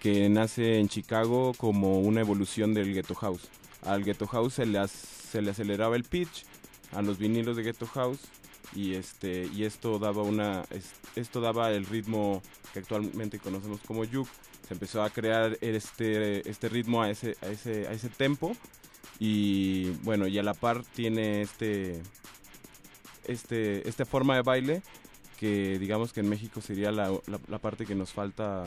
[0.00, 3.42] que nace en Chicago como una evolución del ghetto house.
[3.82, 6.44] Al ghetto house se le, se le aceleraba el pitch
[6.94, 8.20] a los vinilos de ghetto house
[8.74, 12.42] y este y esto daba una es- esto daba el ritmo
[12.72, 14.28] que actualmente conocemos como yuk.
[14.66, 18.56] Se empezó a crear este este ritmo a ese a ese a ese tempo
[19.20, 22.00] y bueno y a la par tiene este
[23.26, 24.82] este esta forma de baile
[25.38, 28.64] que digamos que en México sería la, la- la parte que nos falta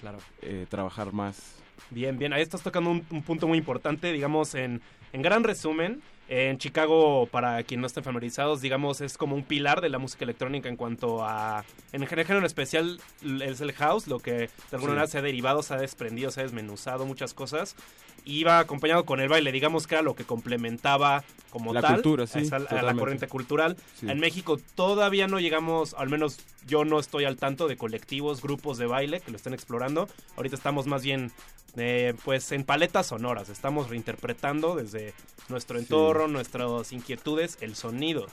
[0.00, 0.18] Claro.
[0.42, 1.54] eh, trabajar más
[1.90, 4.82] Bien, bien, ahí estás tocando un, un punto muy importante, digamos, en,
[5.12, 6.02] en gran resumen.
[6.30, 10.24] En Chicago, para quien no estén familiarizados, digamos, es como un pilar de la música
[10.24, 11.64] electrónica en cuanto a...
[11.92, 13.00] En el género en especial
[13.42, 14.96] es el house, lo que de alguna Sí.
[14.96, 17.76] manera se ha derivado, se ha desprendido, se ha desmenuzado muchas cosas.
[18.24, 21.94] Y iba acompañado con el baile, digamos que era lo que complementaba como La tal
[21.94, 23.76] cultura, sí, a, la corriente cultural.
[23.98, 24.10] Sí.
[24.10, 28.76] En México todavía no llegamos, al menos yo no estoy al tanto de colectivos, grupos
[28.78, 30.08] de baile que lo estén explorando.
[30.36, 31.32] Ahorita estamos más bien
[31.76, 35.14] eh, pues en paletas sonoras, estamos reinterpretando desde
[35.48, 35.84] nuestro Sí.
[35.84, 38.26] entorno, nuestras inquietudes, el sonido.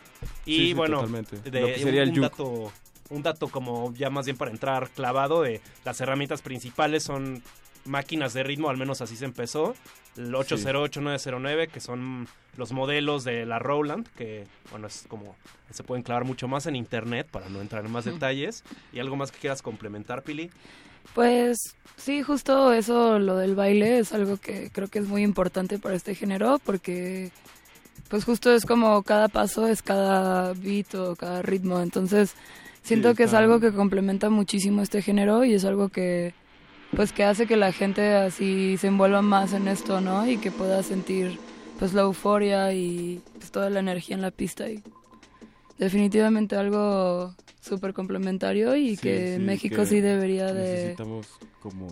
[0.45, 1.37] Y bueno, totalmente.
[1.49, 2.71] de, Lo que sería un, el dato
[3.09, 7.43] un dato como ya más bien para entrar clavado de las herramientas principales son
[7.85, 9.75] máquinas de ritmo, al menos así se empezó.
[10.17, 15.35] El 808-909, que son los modelos de la Roland, que bueno, es como
[15.71, 18.63] se pueden clavar mucho más en internet para no entrar en más detalles.
[18.93, 20.49] ¿Y algo más que quieras complementar, Pili?
[21.13, 25.79] Pues sí, justo eso, lo del baile, es algo que creo que es muy importante
[25.79, 27.31] para este género porque
[28.09, 32.35] pues justo es como cada paso es cada beat o cada ritmo, entonces
[32.83, 36.33] siento Sí, que es algo que complementa muchísimo este género y es algo que
[36.95, 40.27] pues que hace que la gente así se envuelva más en esto, ¿no?
[40.27, 41.39] Y que pueda sentir
[41.79, 44.81] pues la euforia y pues, toda la energía en la pista y
[45.77, 50.71] definitivamente algo súper complementario y Sí, que sí, México que sí debería de...
[50.71, 51.27] necesitamos
[51.61, 51.87] como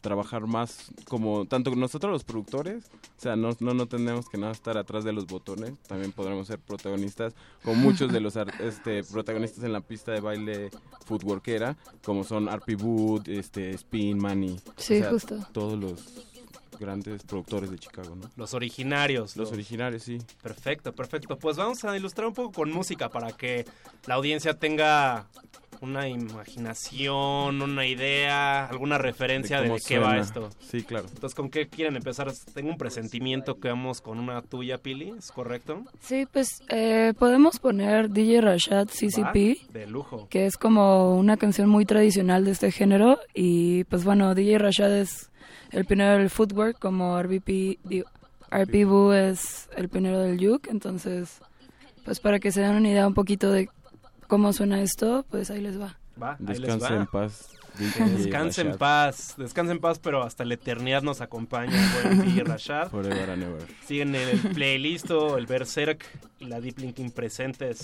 [0.00, 2.84] trabajar más como tanto nosotros los productores
[3.18, 6.46] o sea no, no no tenemos que nada estar atrás de los botones también podremos
[6.46, 10.70] ser protagonistas como muchos de los este protagonistas en la pista de baile
[11.06, 15.38] footworkera como son RP Wood este Spin Money Sí, justo.
[15.52, 16.24] todos los
[16.78, 19.34] grandes productores de Chicago no Los originarios.
[19.36, 21.38] los originales sí Perfecto, perfecto.
[21.38, 23.64] Pues vamos a ilustrar un poco con música para que
[24.06, 25.26] la audiencia tenga
[25.80, 30.50] una imaginación, una idea, alguna referencia de, qué va esto.
[30.60, 32.32] sí claro Entonces, ¿con qué quieren empezar?
[32.54, 35.84] Tengo un presentimiento que vamos con una tuya, Pili, ¿es correcto?
[36.00, 40.28] Sí, pues eh, podemos poner DJ Rashad CCP, Va, de lujo.
[40.28, 43.18] que es como una canción muy tradicional de este género.
[43.34, 45.30] Y pues bueno, DJ Rashad es
[45.72, 47.78] el pionero del footwork, como RBP,
[48.50, 50.70] RP Boo es el pionero del juke.
[50.70, 51.40] Entonces,
[52.04, 53.68] pues para que se den una idea un poquito de
[54.26, 55.98] cómo suena esto, pues ahí les va.
[56.20, 56.96] Va, va.
[56.96, 62.14] en paz Descanse en paz, descanse en paz, pero hasta la eternidad nos acompaña el
[62.16, 62.88] buen Rashad.
[62.88, 63.66] Forever and ever.
[63.84, 66.04] Siguen el playlist, el Berserk
[66.38, 67.82] y la Deep Linking presentes.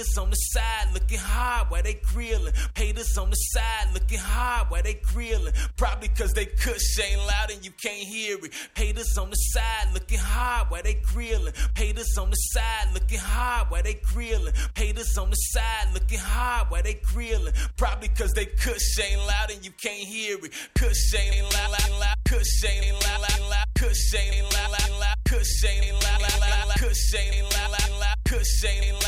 [0.00, 2.54] Haters on the side looking hard while they grillin'.
[2.74, 5.52] Haters on the side looking hard while they grillin'.
[5.76, 8.50] Probably cause they cush ain't loud and you can't hear it.
[8.74, 11.52] Haters on the side looking hard while they grillin'.
[11.76, 14.54] Haters on the side looking hard while they grillin'.
[14.74, 17.52] Haters on the side looking hard while they grillin'.
[17.76, 20.52] Probably cause they cush ain't loud and you can't hear it.
[20.74, 22.16] Cush ain't loud, loud, loud.
[22.24, 23.66] Kush ain't loud, loud, loud.
[23.76, 25.16] Kush ain't loud, loud, loud.
[25.26, 26.76] Kush ain't loud, loud, loud.
[26.78, 28.16] Kush ain't loud, loud, loud.
[28.24, 28.99] Kush ain't loud, ain't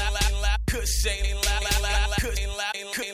[0.83, 1.83] Kush ain't loud, ain't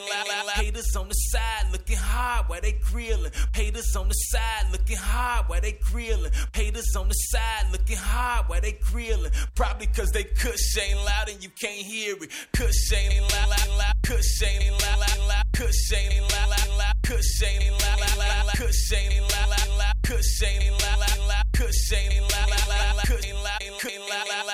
[0.08, 0.56] loud, loud.
[0.56, 3.30] Haters on the side looking hard while they grillin'.
[3.54, 6.32] Haters on the side looking hard while they grillin'.
[6.56, 9.32] Haters on the side looking hard while they grillin'.
[9.54, 12.30] Probably cause they kush ain't loud and you can't hear it.
[12.54, 13.94] Kush ain't loud, loud, loud.
[14.02, 15.44] Kush ain't loud.
[15.52, 16.94] Kush ain't loud.
[17.02, 18.56] Kush ain't loud.
[18.56, 19.94] Kush ain't loud.
[20.04, 21.44] Kush ain't loud, loud, loud.
[21.52, 23.04] Kush ain't loud, loud, loud.
[23.04, 23.58] Kush ain't loud.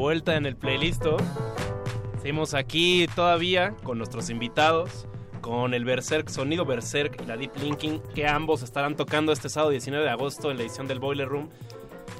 [0.08, 1.04] vuelta en el playlist.
[2.22, 5.06] Seguimos aquí todavía con nuestros invitados,
[5.42, 9.70] con el Berserk, Sonido Berserk y la Deep Linking, que ambos estarán tocando este sábado
[9.70, 11.50] 19 de agosto en la edición del Boiler Room,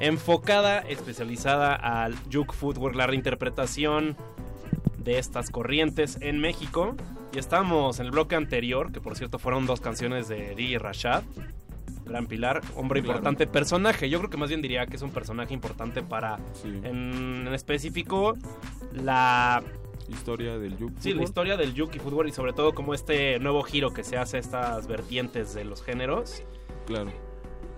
[0.01, 4.19] enfocada, especializada al Juke Footwork, la reinterpretación
[4.99, 6.95] de estas corrientes en México.
[7.33, 11.23] Y estamos en el bloque anterior, que por cierto fueron dos canciones de DJ Rashad,
[12.19, 13.19] Gran Pilar, hombre Claro.
[13.19, 14.11] importante, personaje.
[14.11, 18.35] Yo creo que más bien diría que es un personaje importante para, en, en específico,
[18.93, 19.63] la
[20.09, 21.23] Historia del Juke Sí, la Footwork.
[21.29, 24.41] historia del Yuki Fútbol y sobre todo como este nuevo giro que se hace a
[24.41, 26.43] estas vertientes de los géneros.
[26.87, 27.13] Claro.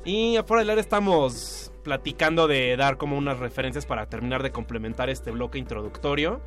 [0.06, 5.10] Y afuera del aire estamos platicando de dar como unas referencias para terminar de complementar
[5.10, 6.40] este bloque introductorio.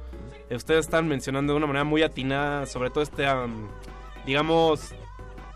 [0.49, 3.67] Ustedes están mencionando de una manera muy atinada sobre todo este, am,
[4.25, 4.95] digamos,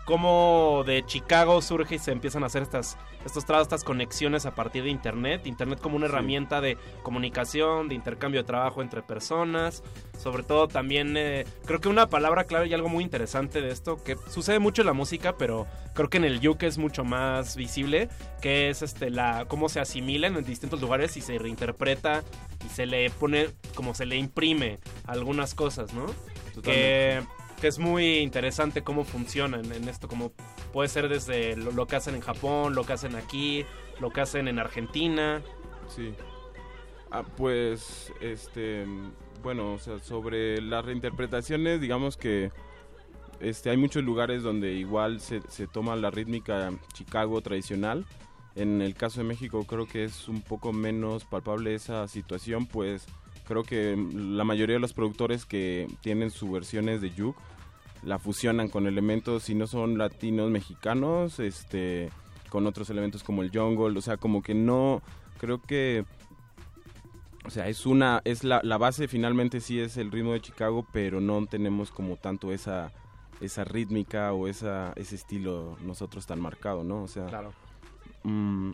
[0.08, 4.54] cómo de Chicago surge y se empiezan a hacer estas, estos trabajos, estas conexiones a
[4.54, 5.46] partir de Internet.
[5.46, 9.82] Internet como una herramienta de comunicación, de intercambio de trabajo entre personas.
[10.18, 14.02] Sobre todo también, eh, creo que una palabra clave y algo muy interesante de esto,
[14.02, 17.54] que sucede mucho en la música, pero creo que en el yuk es mucho más
[17.54, 18.08] visible,
[18.40, 22.24] que es este la cómo se asimilan en distintos lugares y se reinterpreta
[22.64, 26.06] y se le pone, como se le imprime algunas cosas, ¿no?
[26.62, 27.22] Que,
[27.58, 30.32] que es muy interesante cómo funcionan en esto, como
[30.72, 33.64] puede ser desde lo, que hacen en Japón, lo que hacen aquí,
[34.00, 35.42] lo que hacen en Argentina.
[35.88, 36.14] Sí.
[37.10, 38.86] Ah, pues, este,
[39.42, 42.50] bueno, o sea, sobre las reinterpretaciones, digamos que
[43.40, 48.04] este, hay muchos lugares donde igual se, se toma la rítmica Chicago tradicional.
[48.54, 53.06] En el caso de México creo que es un poco menos palpable esa situación, pues
[53.48, 57.40] creo que la mayoría de los productores que tienen sus versiones de Juke
[58.02, 62.10] la fusionan con elementos, si no son latinos mexicanos, este,
[62.50, 65.02] con otros elementos como el jungle, o sea, como que no,
[65.38, 66.04] creo que,
[67.44, 70.86] o sea, es una, es la, la base finalmente sí es el ritmo de Chicago,
[70.92, 72.92] pero no tenemos como tanto esa,
[73.40, 77.02] esa rítmica o esa, ese estilo nosotros tan marcado, ¿no?
[77.02, 77.52] O sea, Claro.
[78.24, 78.72] mm,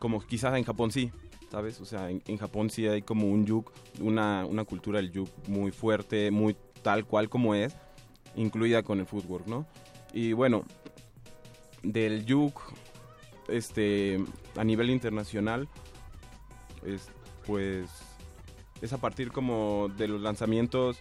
[0.00, 1.12] como quizás en Japón sí,
[1.50, 1.80] ¿sabes?
[1.80, 5.72] O sea, en, Japón sí hay como un yuk, una, una cultura del yuk muy
[5.72, 7.76] fuerte, muy tal cual como es,
[8.36, 9.66] incluida con el footwork, ¿no?
[10.12, 10.64] Y bueno,
[11.82, 12.60] del yuk,
[13.48, 14.24] este,
[14.56, 15.68] a nivel internacional,
[16.86, 17.08] es,
[17.46, 17.90] pues,
[18.80, 20.98] es a partir como de los lanzamientos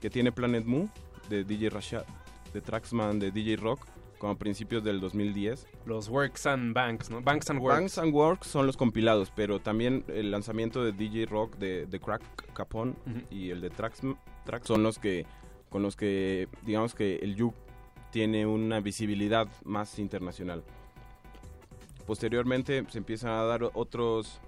[0.00, 0.88] que tiene Planet Mu,
[1.28, 2.04] de DJ Rashad,
[2.52, 3.86] de Traxman, de DJ Rock,
[4.18, 5.66] como a principios del 2010.
[5.84, 7.20] Los Works and Banks, ¿no?
[7.20, 7.78] Banks and Works.
[7.78, 12.00] Banks and Works son los compilados, pero también el lanzamiento de DJ Rock de, de
[12.00, 12.22] Crack
[12.52, 12.94] Capone
[13.30, 14.00] y el de Trax,
[14.44, 15.26] Trax son los que
[15.68, 17.54] con los que digamos que el Yuk
[18.10, 20.62] tiene una visibilidad más internacional.
[22.06, 24.40] Posteriormente se empiezan a dar otros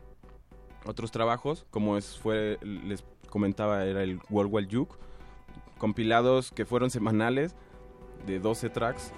[0.86, 4.96] otros trabajos, como es fue les comentaba era el World Wide Yuk,
[5.76, 7.54] compilados que fueron semanales
[8.26, 9.12] de 12 tracks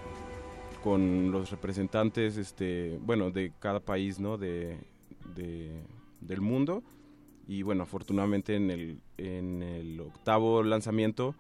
[0.83, 4.79] con los representantes este bueno de cada país no de,
[5.35, 5.83] de-
[6.21, 6.83] del mundo.
[7.47, 11.35] Y bueno afortunadamente en el en el octavo lanzamiento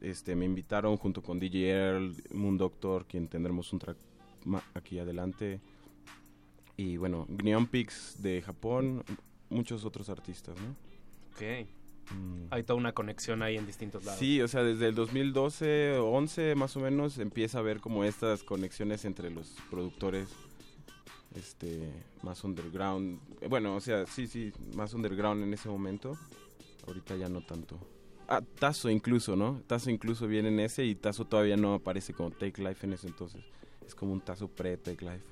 [0.00, 3.96] este me invitaron junto con DJ Earl Moon Doctor quien tendremos un track
[4.74, 5.60] aquí adelante.
[6.76, 9.02] Y bueno Gneon Pix de Japón
[9.50, 10.70] muchos otros artistas no
[11.34, 11.66] Ok.
[12.50, 14.18] Hay toda una conexión ahí en distintos lados.
[14.18, 18.04] Sí, o sea, desde el 2012 o 11 más o menos empieza a haber como
[18.04, 20.28] estas conexiones entre los productores
[21.34, 23.20] este más underground.
[23.48, 26.16] Bueno, o sea, sí, sí, más underground en ese momento.
[26.86, 27.78] Ahorita ya no tanto.
[28.28, 29.62] Ah, Tazo incluso, ¿no?
[29.66, 33.08] Tazo incluso viene en ese y Tazo todavía no aparece como Take Life en ese
[33.08, 33.42] entonces.
[33.86, 35.24] Es como un Tazo pre-Take Life.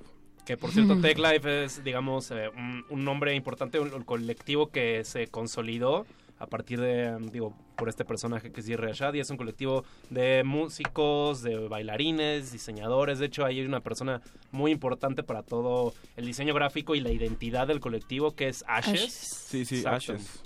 [0.45, 4.67] Que por cierto, Tech Life es, digamos, eh, un, un nombre importante, un, un colectivo
[4.67, 6.05] que se consolidó
[6.39, 9.83] a partir de, digo, por este personaje que es Jerry Rashad y es un colectivo
[10.09, 13.19] de músicos, de bailarines, diseñadores.
[13.19, 17.67] De hecho, hay una persona muy importante para todo el diseño gráfico y la identidad
[17.67, 19.11] del colectivo que es Ashes.
[19.11, 20.13] Sí, sí, Exacto.
[20.13, 20.41] Ashes.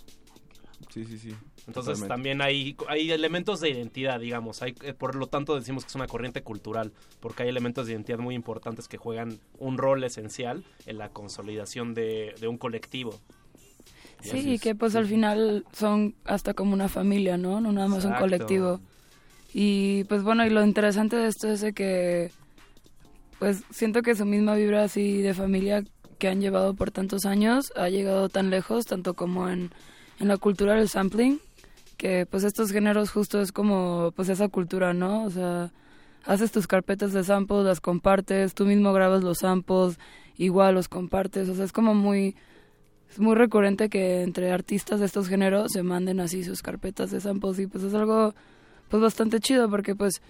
[0.90, 1.30] Sí, sí, sí.
[1.66, 2.08] Entonces totalmente.
[2.08, 4.62] también hay, hay elementos de identidad, digamos.
[4.62, 7.94] Hay, eh, por lo tanto decimos que es una corriente cultural, porque hay elementos de
[7.94, 13.20] identidad muy importantes que juegan un rol esencial en la consolidación de, de un colectivo.
[14.24, 17.60] Sí, y que pues al final son hasta como una familia, ¿no?
[17.62, 18.80] No nada más un colectivo.
[19.54, 22.32] Y pues bueno, y lo interesante de esto es de que
[23.40, 25.84] pues siento que su misma vibra así de familia
[26.18, 29.72] que han llevado por tantos años ha llegado tan lejos, tanto como en,
[30.20, 31.40] en la cultura del sampling,
[31.98, 35.26] que pues estos géneros justo es como pues esa cultura, ¿no?
[35.26, 35.72] O sea,
[36.26, 40.00] haces tus carpetas de samples, las compartes, tú mismo grabas los samples,
[40.38, 42.36] igual los compartes, o sea, es como muy
[43.14, 47.22] es muy recurrente que entre artistas de estos géneros se manden así sus carpetas de
[47.22, 48.34] samples y pues es algo
[48.90, 50.22] pues bastante chido porque pues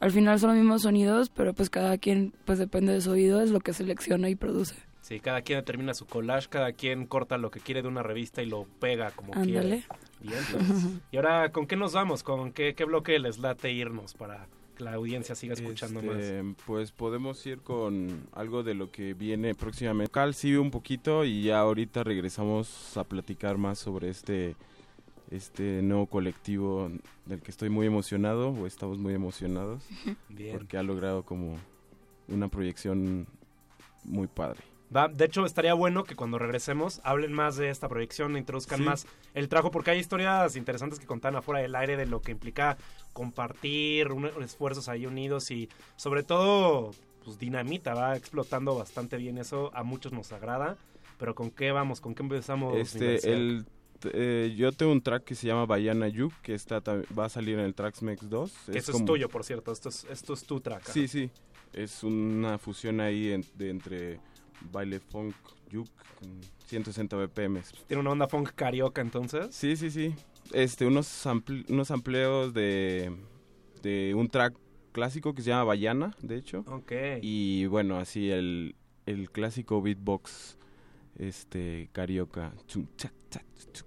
[0.00, 3.40] al final son los mismos sonidos, pero pues cada quien pues depende de su oído
[3.40, 4.74] es lo que selecciona y produce.
[5.02, 8.42] Sí, cada quien determina su collage, cada quien corta lo que quiere de una revista
[8.42, 9.52] y lo pega como Ándale.
[9.60, 9.84] quiere.
[10.20, 10.64] Bien, pues.
[11.12, 12.24] y ahora, ¿con qué nos vamos?
[12.24, 16.56] ¿Con qué, qué bloque les late irnos para que la audiencia siga escuchando Este, más?
[16.66, 20.10] Pues podemos ir con algo de lo que viene próximamente.
[20.12, 24.56] Cal sí un poquito y ya ahorita regresamos a platicar más sobre este
[25.30, 26.90] este nuevo colectivo
[27.24, 29.82] del que estoy muy emocionado o estamos muy emocionados
[30.28, 30.56] Bien.
[30.58, 31.56] porque ha logrado como
[32.28, 33.26] una proyección
[34.04, 34.60] muy padre.
[34.94, 38.84] Va, de hecho, estaría bueno que cuando regresemos hablen más de esta proyección, introduzcan Sí.
[38.84, 42.32] más el trabajo, porque hay historias interesantes que contan afuera del aire de lo que
[42.32, 42.76] implica
[43.12, 46.90] compartir, un- esfuerzos ahí unidos y sobre todo,
[47.24, 50.76] pues dinamita, va explotando bastante bien eso, a muchos nos agrada,
[51.18, 52.00] pero ¿con qué vamos?
[52.00, 52.76] ¿Con qué empezamos?
[52.76, 53.64] Este, el,
[54.12, 56.82] eh, yo tengo un track que se llama Bayana Yuk, que está,
[57.16, 58.52] va a salir en el Traxmex 2.
[58.72, 60.84] Que eso es como- tuyo, por cierto, esto es, esto es tu track.
[60.88, 61.30] Sí, sí.
[61.72, 64.20] Es una fusión ahí en- de entre
[64.70, 65.34] baile funk,
[66.18, 67.60] con 160 BPM.
[67.86, 69.54] ¿Tiene una onda funk carioca entonces?
[69.54, 70.14] Sí, sí, sí.
[70.52, 73.12] Este, unos, sampl- unos sampleos de,
[73.82, 74.54] de un track
[74.92, 76.64] clásico que se llama Bayana, de hecho.
[76.68, 76.92] Ok.
[77.22, 78.74] Y bueno, así el,
[79.06, 80.58] el clásico beatbox
[81.18, 82.52] este carioca.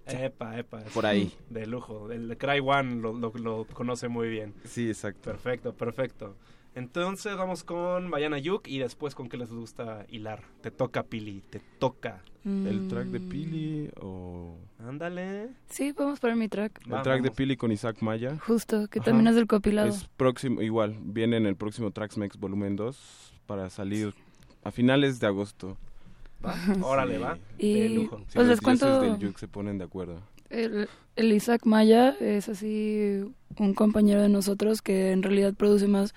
[0.07, 0.79] Epa, epa.
[0.93, 1.31] Por ahí.
[1.49, 2.11] De lujo.
[2.11, 4.53] El Cry One lo, lo- lo conoce muy bien.
[4.63, 5.21] Sí, exacto.
[5.31, 6.35] Perfecto, perfecto.
[6.75, 10.43] Entonces vamos con Bayana Yuk y después con qué les gusta hilar.
[10.61, 12.21] Te toca, Pili, te toca.
[12.43, 13.11] El track Mm.
[13.11, 14.55] de Pili o...
[14.85, 15.49] Ándale.
[15.69, 16.79] Sí, podemos poner mi track.
[16.85, 18.37] El track de Pili con Isaac Maya.
[18.45, 19.87] Justo, que también es del compilado.
[19.87, 24.13] Es próximo, igual, viene en el próximo Traxmex Volumen 2 para salir
[24.63, 25.77] a finales de agosto.
[26.45, 27.39] Va, órale, va.
[27.57, 28.17] Y, De lujo.
[28.27, 30.21] Si pues los les cuento- del Yuk se ponen de acuerdo.
[30.51, 33.23] El, el Isaac Maya es así
[33.57, 36.13] un compañero de nosotros que en realidad produce más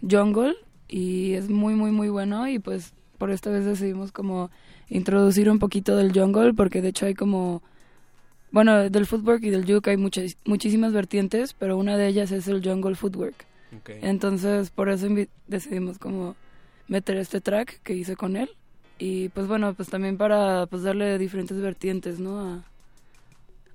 [0.00, 0.56] jungle
[0.88, 4.50] y es muy muy muy bueno y pues por esta vez decidimos como
[4.88, 7.62] introducir un poquito del jungle porque de hecho hay como
[8.50, 12.48] bueno del footwork y del juke hay muchas muchísimas vertientes pero una de ellas es
[12.48, 13.46] el jungle footwork.
[13.86, 15.08] Entonces por eso
[15.46, 16.36] decidimos como
[16.86, 18.48] meter este track que hice con él.
[18.98, 22.64] Y pues bueno pues también para pues darle diferentes vertientes no a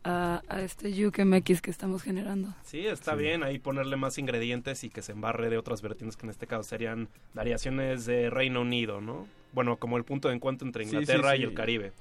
[0.03, 2.53] a, a este Juke MX que estamos generando.
[2.63, 6.25] Sí, está bien ahí ponerle más ingredientes y que se embarre de otras vertientes que
[6.25, 9.27] en este caso serían variaciones de Reino Unido, ¿no?
[9.53, 11.43] Bueno, como el punto de encuentro entre Sí, sí, Inglaterra y sí.
[11.45, 11.91] el Caribe.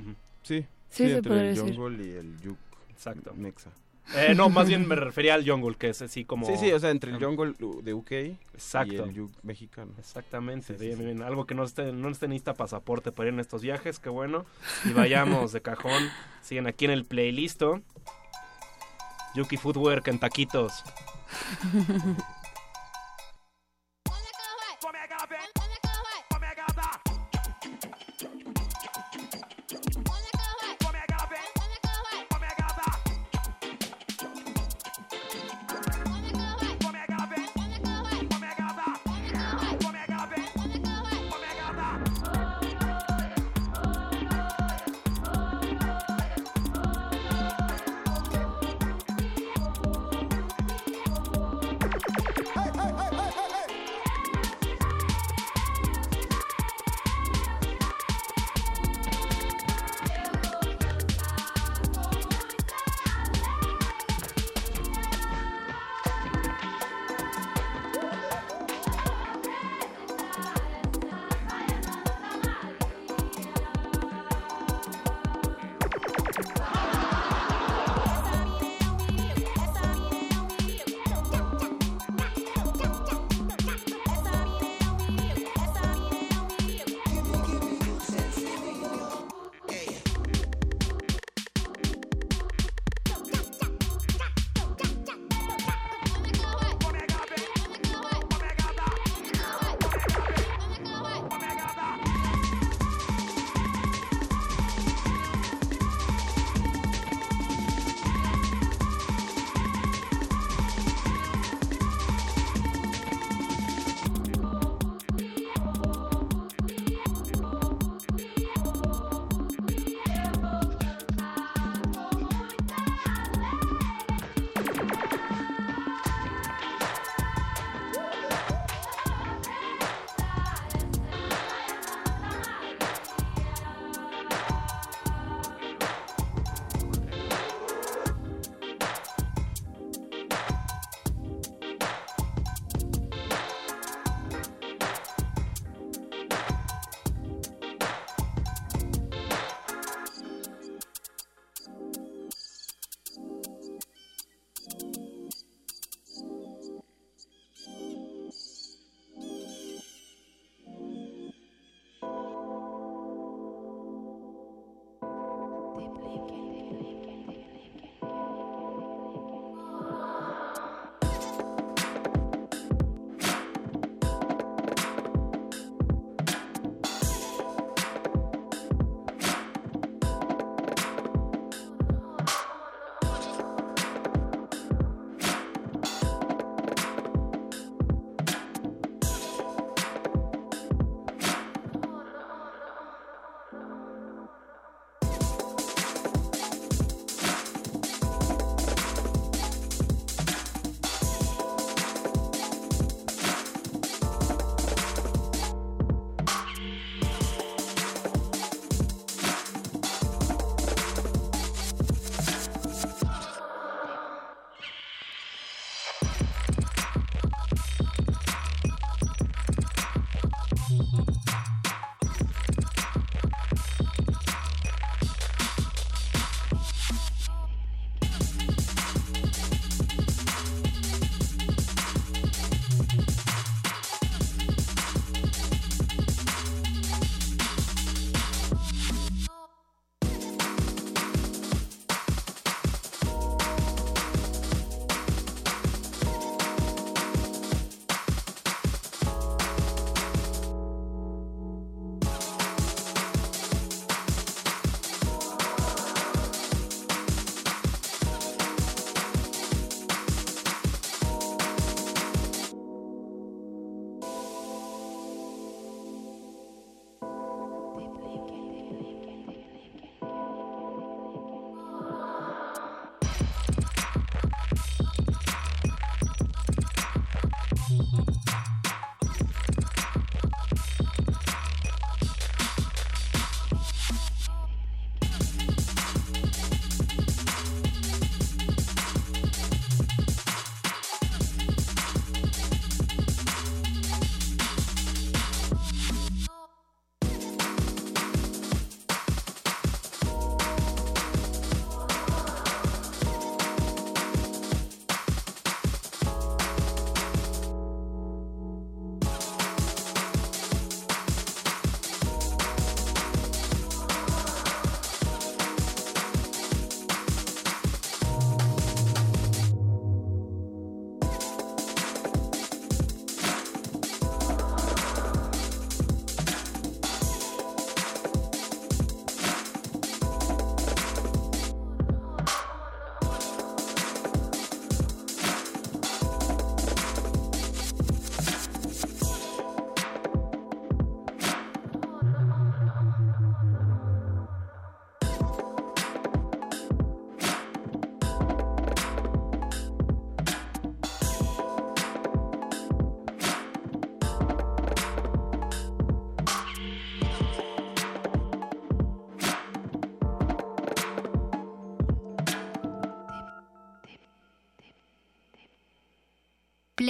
[0.00, 0.14] Ujú.
[0.42, 1.76] Sí, Sí, se entre el decir.
[1.76, 2.58] jungle y el Yuk.
[2.90, 3.32] Exacto.
[3.34, 3.70] Mexa.
[4.16, 6.46] Eh, no, más bien me refería al jungle, que es así como...
[6.46, 8.12] Sí, sí, o sea, entre el jungle de UK
[8.54, 8.92] Exacto.
[8.92, 9.92] y el mexicano.
[9.98, 11.04] Exactamente, Sí, sí, bien, sí.
[11.04, 11.22] bien.
[11.22, 14.46] Algo que no esté, no esté necesita pasaporte para ir en estos viajes, qué bueno.
[14.84, 16.02] Y vayamos de cajón.
[16.42, 17.62] Siguen aquí en el playlist.
[19.34, 20.18] Yuki Footwear en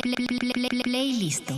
[0.01, 1.51] Playlist.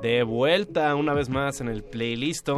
[0.00, 2.48] De vuelta una vez más en el playlist.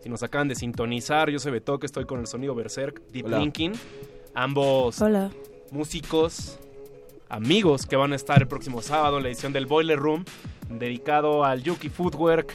[0.00, 3.26] Si nos acaban de sintonizar, yo soy Beto, que estoy con el sonido Berserk, Deep
[3.26, 3.38] Hola.
[3.38, 3.72] Linking.
[4.34, 5.30] Ambos Hola.
[5.72, 6.58] Músicos,
[7.28, 10.24] amigos que van a estar el próximo sábado en la edición del Boiler Room,
[10.68, 12.52] dedicado al Yuki Footwork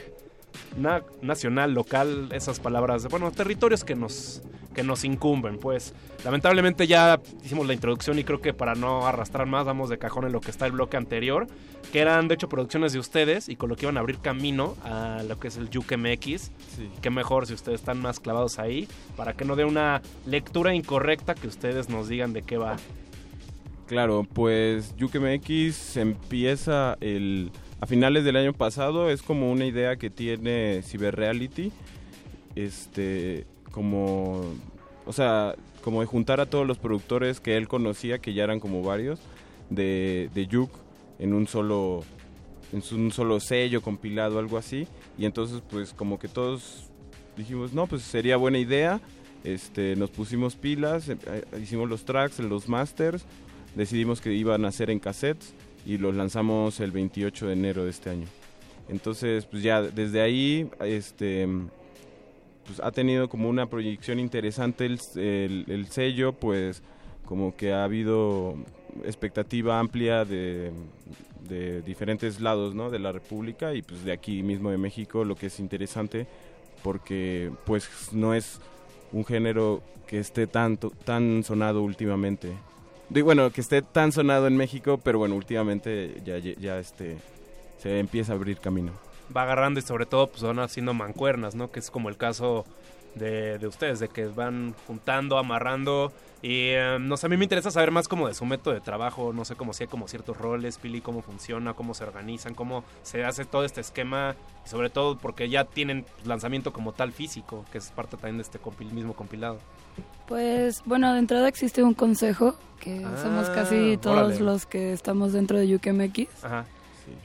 [0.78, 4.42] na- nacional, local, esas palabras, bueno, territorios que nos,
[4.76, 5.58] que nos incumben.
[5.58, 9.98] Pues lamentablemente ya hicimos la introducción y creo que para no arrastrar más, vamos de
[9.98, 11.48] cajón en lo que está el bloque anterior,
[11.92, 14.76] que eran de hecho producciones de ustedes y con lo que iban a abrir camino
[14.84, 16.52] a lo que es el Yuke MX.
[17.02, 21.34] Qué mejor si ustedes están más clavados ahí, para que no dé una lectura incorrecta
[21.34, 22.78] que ustedes nos digan de qué va.
[23.88, 30.10] Claro, pues YukeMX empieza el, a finales del año pasado, es como una idea que
[30.10, 31.72] tiene Cyberreality,
[32.56, 34.42] este, como,
[35.06, 38.60] o sea, como de juntar a todos los productores que él conocía, que ya eran
[38.60, 39.22] como varios,
[39.70, 40.68] de, de
[41.20, 42.04] en un solo,
[42.74, 44.86] en un solo sello compilado, algo así,
[45.18, 46.90] y entonces pues como que todos
[47.38, 49.00] dijimos, no, pues sería buena idea,
[49.46, 53.24] este, nos pusimos pilas, eh, eh, hicimos los tracks, los masters,
[53.78, 55.54] decidimos que iban a ser en cassettes
[55.86, 58.28] y los lanzamos el 28 de enero de este año.
[58.90, 61.48] Entonces, pues ya desde ahí, este,
[62.66, 66.82] pues ha tenido como una proyección interesante el, el- el sello, pues
[67.26, 68.56] como que ha habido
[69.06, 70.72] expectativa amplia de,
[71.48, 72.90] de diferentes lados, ¿no?
[72.90, 76.28] De la República y pues de aquí mismo de México, lo que es interesante
[76.84, 78.60] porque pues no es
[79.12, 82.54] un género que esté tanto tan sonado últimamente.
[83.10, 87.18] Digo, bueno, que esté tan sonado en México, pero bueno, últimamente ya, ya, este
[87.78, 88.92] se empieza a abrir camino.
[89.36, 91.72] va agarrando y sobre todo pues van haciendo mancuernas, ¿no?
[91.72, 92.66] Que es como el caso
[93.16, 96.12] de, de ustedes, de que van juntando, amarrando.
[96.42, 98.82] Y eh, no sé, a mí me interesa saber más como de su método de
[98.82, 102.54] trabajo, no sé cómo si hay como ciertos roles, Pili, cómo funciona, cómo se organizan,
[102.54, 107.12] cómo se hace todo este esquema, y sobre todo porque ya tienen lanzamiento como tal
[107.12, 108.60] físico, que es parte también de este
[108.94, 109.58] mismo compilado.
[110.28, 114.40] Pues bueno, de entrada existe un consejo, que Ah, somos casi todos órale.
[114.42, 116.44] los que estamos dentro de UKMX.
[116.44, 116.66] Ajá.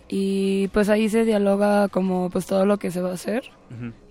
[0.09, 3.43] Y pues ahí se dialoga como pues todo lo que se va a hacer,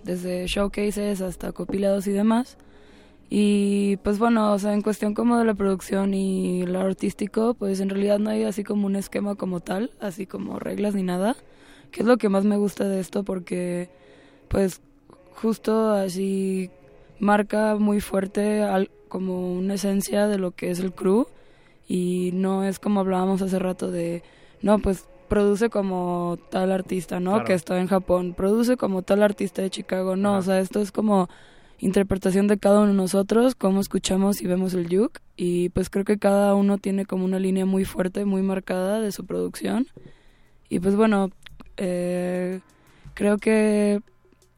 [0.04, 2.58] desde showcases hasta copilados y demás.
[3.30, 7.80] Y pues bueno, o sea, en cuestión como de la producción y lo artístico, pues
[7.80, 11.36] en realidad no hay así como un esquema como tal, así como reglas ni nada,
[11.90, 13.88] que es lo que más me gusta de esto porque
[14.48, 14.82] pues
[15.34, 16.70] justo así
[17.22, 21.26] marca muy fuerte al- como una esencia de lo que es el crew.
[21.88, 24.22] Y no es como hablábamos hace rato de,
[24.60, 27.32] no, pues produce como tal artista, ¿no?
[27.32, 27.44] Claro.
[27.46, 30.92] Que está en Japón, produce como tal artista de Chicago, no, o sea, esto es
[30.92, 31.28] como
[31.78, 36.04] interpretación de cada uno de nosotros, cómo escuchamos y vemos el yuk y pues creo
[36.04, 39.86] que cada uno tiene como una línea muy fuerte, muy marcada de su producción.
[40.68, 41.30] Y pues bueno,
[41.76, 42.60] eh,
[43.14, 44.00] creo que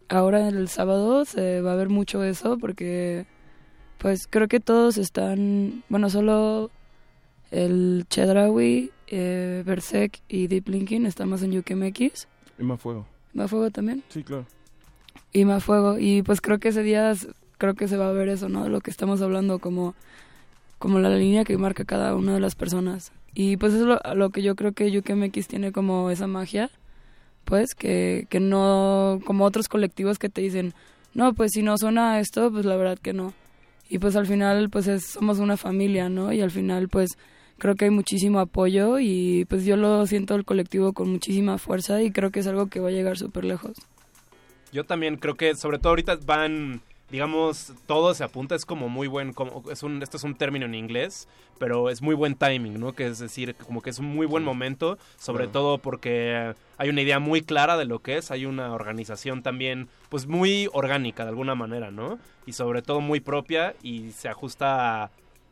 [0.08, 3.26] ahora el sábado se va a ver mucho eso porque
[3.98, 6.70] pues creo que todos están, bueno, solo
[7.50, 12.28] el Chedraui, eh, Berserk y Deep Linking estamos en UKMX.
[12.58, 13.06] Y más fuego.
[13.38, 14.02] ¿Va fuego también?
[14.08, 14.46] Sí, claro.
[15.32, 15.98] Y más fuego.
[15.98, 17.14] Y pues creo que ese día
[17.58, 18.68] creo que se va a ver eso, ¿no?
[18.68, 19.94] Lo que estamos hablando como,
[20.78, 23.12] como la línea que marca cada una de las personas.
[23.34, 26.70] Y pues eso es lo, lo que yo creo que UKMX tiene como esa magia,
[27.44, 30.74] pues que, que no, como otros colectivos que te dicen,
[31.14, 33.32] no, pues si no suena esto, pues la verdad que no.
[33.88, 36.32] Y pues al final pues es- somos una familia, ¿no?
[36.32, 37.10] Y al final pues
[37.58, 42.02] creo que hay muchísimo apoyo y pues yo lo siento el colectivo con muchísima fuerza
[42.02, 43.76] y creo que es algo que va a llegar súper lejos.
[44.72, 46.80] Yo también creo que sobre todo ahorita van,
[47.14, 50.66] digamos, todo se apunta, es como muy buen, como, es un, esto es un término
[50.66, 51.28] en inglés,
[51.60, 52.92] pero es muy buen timing, ¿no?
[52.92, 55.52] Que es decir, como que es un muy buen momento, sobre Claro.
[55.52, 59.86] todo porque hay una idea muy clara de lo que es, hay una organización también,
[60.08, 62.18] pues muy orgánica de alguna manera, ¿no?
[62.46, 65.10] Y sobre todo muy propia y se ajusta a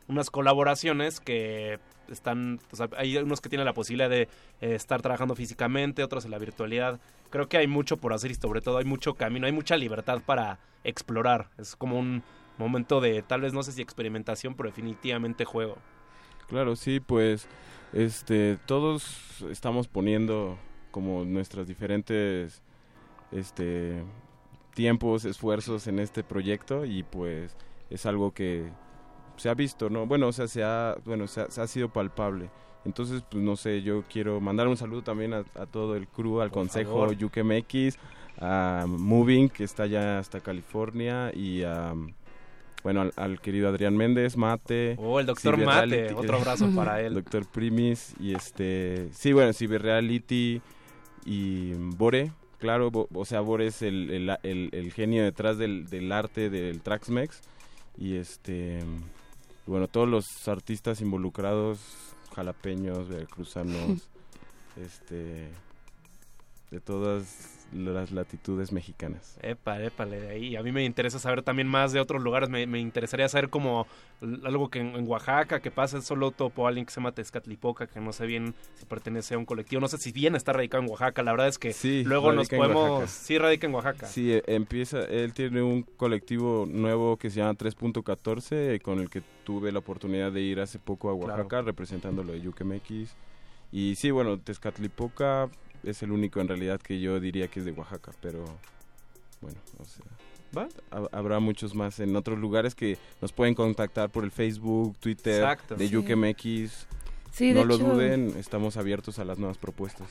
[0.09, 4.23] unas colaboraciones que están, o sea, hay unos que tienen la posibilidad de
[4.59, 6.99] eh, estar trabajando físicamente, otros en la virtualidad.
[7.29, 10.21] Creo que hay mucho por hacer y sobre todo hay mucho camino, hay mucha libertad
[10.25, 11.49] para explorar.
[11.57, 12.23] Es como un
[12.57, 15.77] momento de, tal vez no sé si experimentación, pero definitivamente juego.
[16.47, 17.47] Claro, sí, pues
[17.93, 20.57] este todos estamos poniendo
[20.91, 22.61] como nuestras diferentes
[23.31, 24.03] este
[24.73, 27.55] tiempos, esfuerzos en este proyecto y pues
[27.89, 28.71] es algo que
[29.37, 30.05] se ha visto, ¿no?
[30.05, 32.49] Bueno, o sea, se ha, bueno, se ha, se ha sido palpable.
[32.85, 36.41] Entonces, pues no sé, yo quiero mandar un saludo también a, a todo el crew,
[36.41, 37.09] al Por consejo favor.
[38.39, 41.93] A Moving, que está ya hasta California, y a,
[42.83, 44.95] bueno, al, al querido Adrián Méndez, Mate.
[44.97, 47.13] Oh, el doctor Mate, otro abrazo para él.
[47.13, 50.61] Doctor Primis, y este, sí, bueno, Cyberreality
[51.25, 55.89] y Bore, claro, Bo- o sea, Bore es el, el, el- el genio detrás del,
[55.89, 57.39] del arte del Traxmex,
[57.97, 58.79] y este,
[59.67, 61.79] bueno, todos los artistas involucrados,
[62.35, 64.09] jalapeños, veracruzanos,
[64.83, 65.47] este,
[66.71, 69.37] de todas las latitudes mexicanas.
[69.41, 70.55] Epa, épale, de ahí.
[70.55, 72.49] A mí me interesa saber también más de otros lugares.
[72.49, 73.87] Me, me interesaría saber como
[74.43, 77.87] algo que en, en Oaxaca, que pasa, solo topo a alguien que se llama Tezcatlipoca,
[77.87, 79.81] que no sé bien si pertenece a un colectivo.
[79.81, 81.23] No sé si bien está radicado en Oaxaca.
[81.23, 83.09] La verdad es que Sí, luego nos podemos...
[83.09, 84.05] Sí, radica en Oaxaca.
[84.07, 89.09] Sí, eh, empieza, él tiene un colectivo nuevo que se llama 3.14, eh, con el
[89.09, 93.15] que tuve la oportunidad de ir hace poco a Oaxaca, representando lo de UKMX.
[93.71, 95.49] Y sí, bueno, Tezcatlipoca
[95.83, 98.43] es el único en realidad que yo diría que es de Oaxaca, pero
[99.41, 100.05] bueno, o sea...
[100.55, 100.67] ¿Va?
[100.91, 105.41] hab- Habrá muchos más en otros lugares que nos pueden contactar por el Facebook, Twitter
[105.41, 105.75] Exacto.
[105.75, 105.97] de Sí.
[105.97, 106.85] UKMX.
[107.31, 110.07] Sí, no de lo hecho- duden, estamos abiertos a las nuevas propuestas.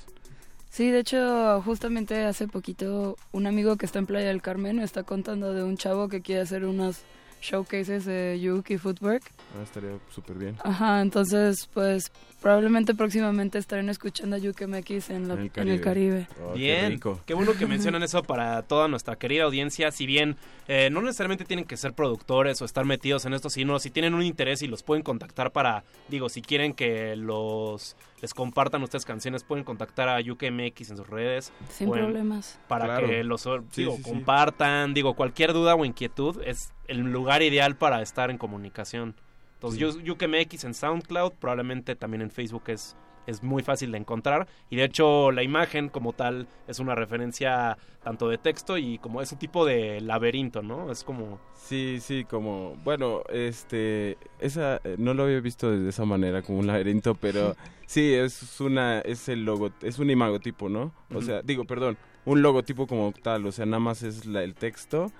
[0.68, 4.82] Sí, de hecho, justamente hace poquito un amigo que está en Playa del Carmen me
[4.84, 7.02] está contando de un chavo que quiere hacer unos
[7.42, 9.22] showcases de Yuki Footwork.
[9.58, 10.56] Ah, estaría súper bien.
[10.64, 15.68] Ajá, entonces, pues probablemente próximamente estarán escuchando a Yuki MX en, la- En el en
[15.68, 16.26] el Caribe.
[16.42, 17.20] Oh, qué Bien, rico.
[17.26, 19.90] qué, bueno que mencionan eso para toda nuestra querida audiencia.
[19.92, 20.36] Si bien
[20.68, 24.14] eh, no necesariamente tienen que ser productores o estar metidos en esto, sino si tienen
[24.14, 29.04] un interés y los pueden contactar para, digo, si quieren que los les compartan ustedes
[29.04, 31.52] canciones, pueden contactar a UKMX en sus redes.
[31.68, 32.58] Sin Pueden- problemas.
[32.68, 33.08] Para Claro.
[33.08, 34.10] que los Sí, digo, sí, sí.
[34.10, 39.14] compartan, digo, cualquier duda o inquietud es el lugar ideal para estar en comunicación.
[39.54, 44.76] Entonces, UKMX en SoundCloud, probablemente también en Facebook es es muy fácil de encontrar y
[44.76, 49.30] de hecho la imagen como tal es una referencia tanto de texto y como es
[49.32, 50.90] un tipo de laberinto, ¿no?
[50.90, 56.04] Es como Sí, sí, como, bueno, este, esa, eh, no lo había visto de esa
[56.04, 57.54] manera, como un laberinto, pero
[57.86, 60.92] sí, es una, es el logo, es un imagotipo, ¿no?
[61.14, 64.54] O sea, digo, perdón, un logotipo como tal, o sea, nada más es la- el
[64.54, 65.12] texto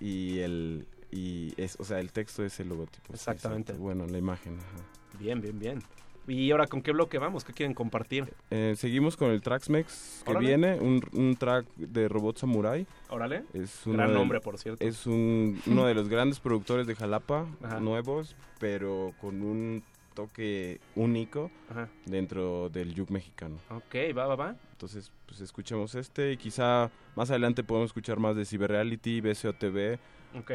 [0.00, 3.06] y el, y es, o sea, el texto es el logotipo.
[3.08, 3.72] sí, Exactamente.
[3.72, 3.82] exacto.
[3.82, 4.84] Bueno, la imagen, ajá.
[5.18, 5.82] bien, bien, bien.
[6.30, 7.44] Y ahora con qué bloque vamos?
[7.44, 8.32] ¿Qué quieren compartir?
[8.50, 10.46] Eh, seguimos con el Traxmex que Órale.
[10.46, 12.86] viene, un, un track de Robot Samurai.
[13.08, 13.44] Órale.
[13.52, 14.84] Es uno Gran nombre, por cierto.
[14.84, 17.80] Es un, uno de los grandes productores de Jalapa, Ajá.
[17.80, 19.82] nuevos, pero con un
[20.14, 21.88] toque único Ajá.
[22.06, 23.56] dentro del yuk mexicano.
[23.70, 24.56] Ok, va, va, va.
[24.72, 29.98] Entonces, pues escuchemos este y quizá más adelante podemos escuchar más de Cyberreality, BCOTV,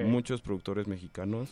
[0.06, 1.50] Muchos productores mexicanos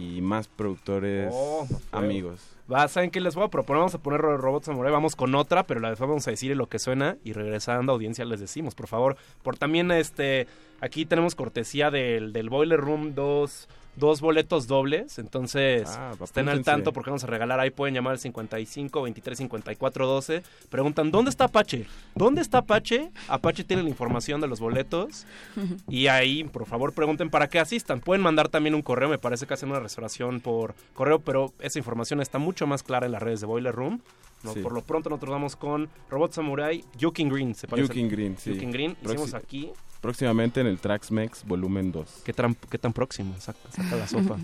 [0.00, 2.40] y más productores Oh, amigos.
[2.72, 3.80] Va, ¿saben qué les voy a proponer?
[3.80, 6.56] Vamos a poner Ro- Robot Samurai, vamos con otra, pero la después vamos a decir
[6.56, 9.16] lo que suena y regresando a audiencia les decimos, por favor.
[9.42, 10.46] Por también, este,
[10.80, 16.62] aquí tenemos cortesía del, del Boiler Room, dos, dos boletos dobles, entonces Ah, estén al
[16.64, 20.42] tanto porque vamos a regalar, ahí pueden llamar al 55 23 54 12.
[20.70, 21.86] Preguntan, ¿dónde está Apache?
[22.14, 23.10] ¿Dónde está Apache?
[23.28, 25.26] Apache tiene la información de los boletos.
[25.88, 28.00] Y ahí, por favor, pregunten para qué asistan.
[28.00, 31.78] Pueden mandar también un correo, me parece que hacen una reservación por correo, pero esa
[31.78, 34.00] información está mucho más clara en las redes de Boiler Room.
[34.42, 34.60] No, Sí.
[34.60, 37.92] Por lo pronto nosotros vamos con Robot Samurai, Yukin Green, se parece.
[38.08, 38.52] Green, sí.
[38.54, 39.70] Yukin Green, hicimos aquí.
[40.02, 42.22] Próximamente en el Traxmex volumen 2.
[42.24, 43.34] ¿Qué tan, qué tan próximo?
[43.38, 44.36] Saca, saca la sopa.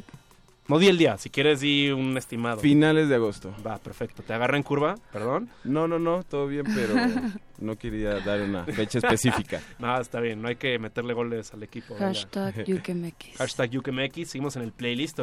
[0.68, 2.60] No di el día, si quieres di un estimado.
[2.60, 3.54] Finales de agosto.
[3.66, 4.22] Va, perfecto.
[4.22, 4.96] ¿Te agarra en curva?
[5.12, 5.48] Perdón.
[5.64, 6.94] No, no, no, todo bien, pero
[7.58, 9.60] no quería dar una fecha específica.
[9.78, 11.94] No, está bien, no hay que meterle goles al equipo.
[11.94, 12.06] venga.
[12.08, 13.38] Hashtag YukeMX.
[13.38, 15.18] Hashtag YukeMX, seguimos en el playlist.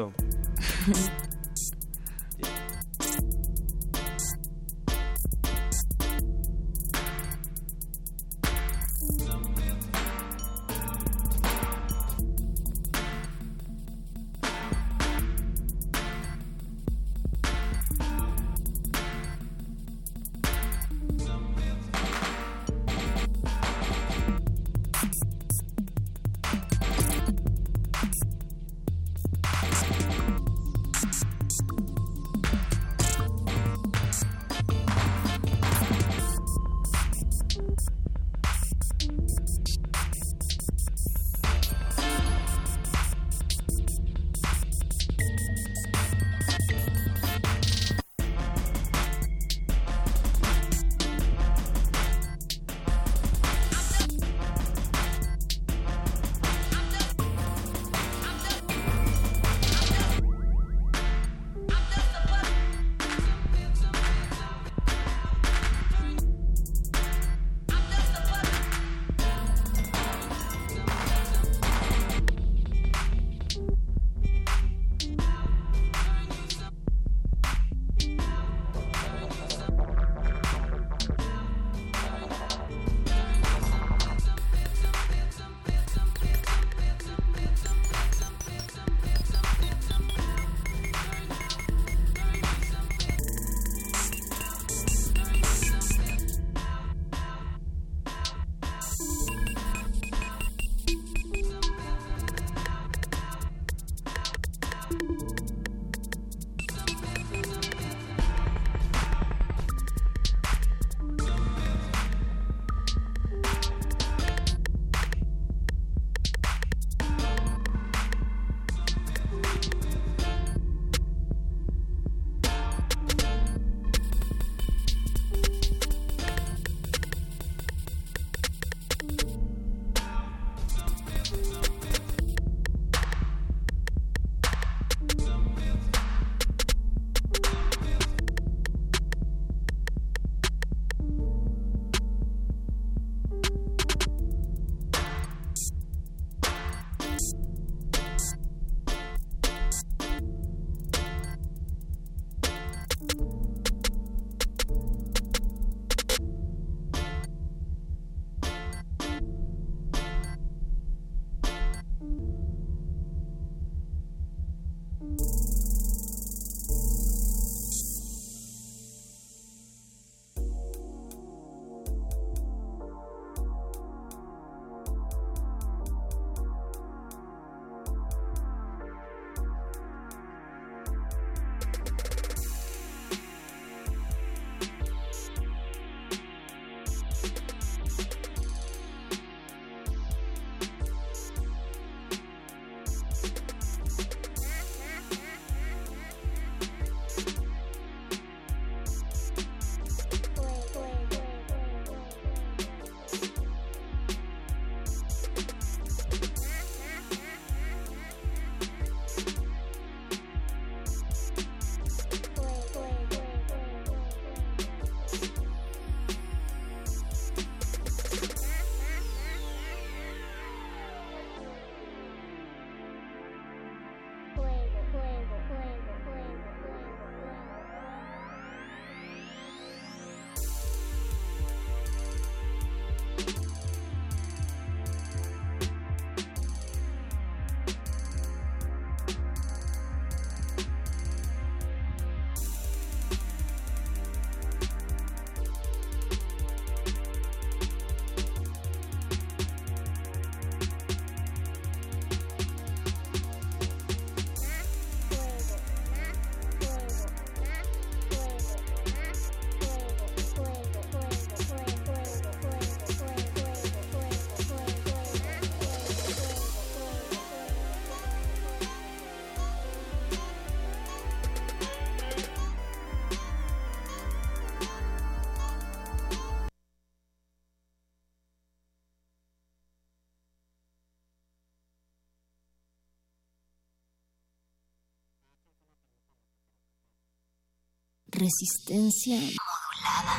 [288.26, 290.16] Resistencia modulada.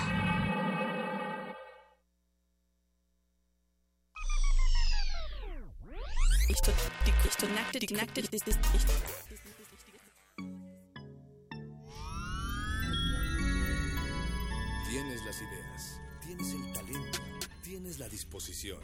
[14.89, 17.19] Tienes las ideas, tienes el talento,
[17.65, 18.79] tienes la disposición,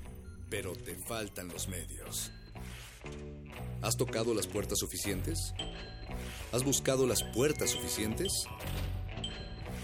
[0.51, 2.33] pero te faltan los medios.
[3.83, 5.55] ¿Has tocado las puertas suficientes?
[6.52, 8.49] ¿Has buscado las puertas suficientes?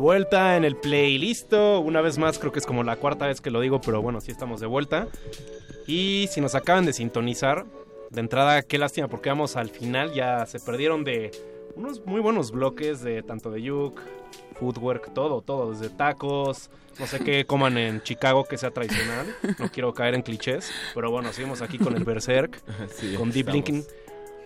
[0.00, 1.52] Vuelta en el playlist.
[1.52, 4.20] Una vez más, creo que es como la cuarta vez que lo digo, pero bueno,
[4.20, 5.06] sí estamos de vuelta.
[5.86, 7.66] Y si nos acaban de sintonizar,
[8.10, 10.12] de entrada, qué lástima, porque vamos al final.
[10.12, 11.30] Ya se perdieron de
[11.76, 14.00] unos muy buenos bloques de tanto de Yuk,
[14.58, 16.70] Footwork, todo, todo, desde tacos.
[16.98, 19.34] No sé qué coman en Chicago que sea tradicional.
[19.58, 22.60] No quiero caer en clichés, pero bueno, seguimos aquí con el Berserk,
[22.94, 23.54] Sí, con Deep estamos.
[23.54, 23.84] Linking.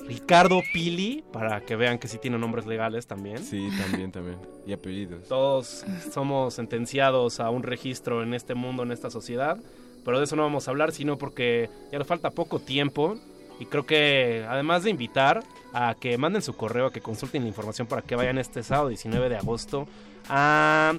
[0.06, 3.38] Ricardo Pili, para que vean que sí tiene nombres legales también.
[3.38, 4.38] Sí, también, también.
[4.66, 5.28] Y apellidos.
[5.28, 9.58] Todos somos sentenciados a un registro en este mundo, en esta sociedad,
[10.04, 13.16] pero de eso no vamos a hablar, sino porque ya le falta poco tiempo
[13.58, 15.42] y creo que además de invitar
[15.72, 18.88] a que manden su correo, a que consulten la información para que vayan este sábado
[18.88, 19.86] 19 de agosto
[20.28, 20.94] a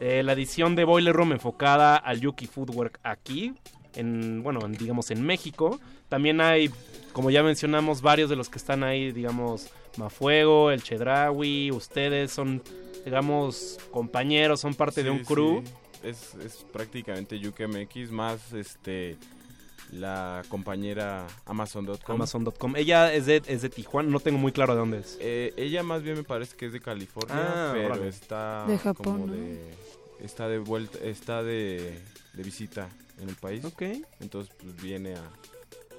[0.00, 3.54] eh, la edición de Boiler Room enfocada al Yuki Foodwork aquí,
[3.94, 5.80] en, bueno, en, digamos en México.
[6.08, 6.70] También hay,
[7.12, 12.62] como ya mencionamos, varios de los que están ahí, digamos, Mafuego, el Chedrawi, ustedes son,
[13.04, 15.62] digamos, compañeros, son parte de un crew.
[15.64, 15.72] sí.
[16.04, 19.16] Es, es prácticamente UKMX más este
[19.90, 22.14] la compañera Amazon.com.
[22.14, 22.76] Amazon.com.
[22.76, 25.16] Ella es de, es de Tijuana, no tengo muy claro de dónde es.
[25.20, 28.08] Eh, ella más bien me parece que es de California, Ah, pero órale.
[28.08, 29.32] está De Japón, como ¿no?
[29.32, 29.74] de
[30.20, 31.98] está de vuelta, está de,
[32.34, 32.88] de visita
[33.20, 33.64] en el país.
[33.64, 33.82] Ok.
[34.20, 35.22] Entonces pues viene a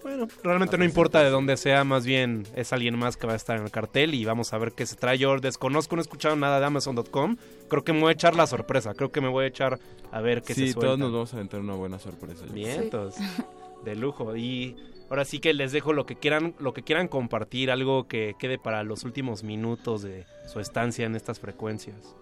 [0.03, 3.35] Bueno, realmente no importa de dónde sea, más bien es alguien más que va a
[3.35, 5.17] estar en el cartel y vamos a ver qué se trae.
[5.17, 7.37] Yo desconozco, no he escuchado nada de Amazon.com.
[7.67, 9.79] Creo que me voy a echar la sorpresa, creo que me voy a echar
[10.11, 10.87] a ver qué Sí, se suelta.
[10.87, 12.45] todos nos vamos a aventar una buena sorpresa.
[12.51, 12.89] Bien,
[13.85, 14.35] de lujo.
[14.35, 14.75] Y
[15.09, 18.57] ahora sí que les dejo lo que quieran, lo que quieran compartir, algo que quede
[18.57, 22.15] para los últimos minutos de su estancia en estas frecuencias.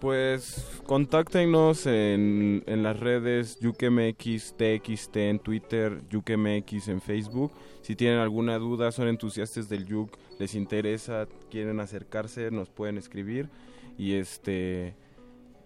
[0.00, 7.52] Pues contáctenos en, en las redes YukeMX, TXT en Twitter, YukeMX en Facebook.
[7.82, 13.50] Si tienen alguna duda, son entusiastas del Yuk, les interesa, quieren acercarse, nos pueden escribir
[13.98, 14.94] y este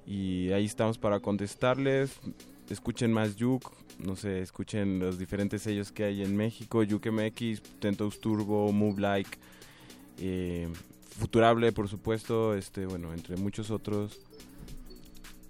[0.04, 2.18] y ahí estamos para contestarles.
[2.68, 8.20] Escuchen más Yuk, no sé, escuchen los diferentes sellos que hay en México, YukeMX, Tentos
[8.20, 9.38] Turbo, Move Like,
[10.18, 10.68] eh,
[11.18, 14.18] Futurable, por supuesto, este, bueno, entre muchos otros.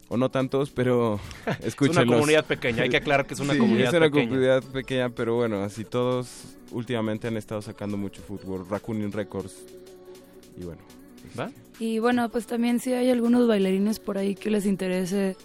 [0.09, 1.19] O no tantos, pero
[1.61, 2.05] Es escúchenlos.
[2.07, 4.29] una comunidad pequeña, hay que aclarar que es una Sí, comunidad es una pequeña.
[4.29, 9.55] comunidad pequeña, pero bueno, así todos últimamente han estado sacando mucho fútbol, Raccoon Records.
[10.61, 10.83] Y bueno.
[11.39, 11.51] ¿Va?
[11.81, 15.37] Y bueno, pues también si hay algunos bailarines por ahí que les interese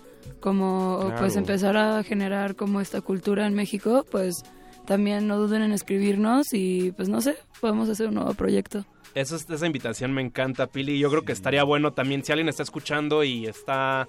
[0.41, 1.15] como Claro.
[1.19, 4.43] pues empezar a generar como esta cultura en México, pues
[4.85, 8.85] también no duden en escribirnos y pues no sé, podemos hacer un nuevo proyecto.
[9.15, 10.99] Eso es- esa invitación me encanta, Pili.
[10.99, 14.07] Yo creo que estaría bueno también si alguien está escuchando y está,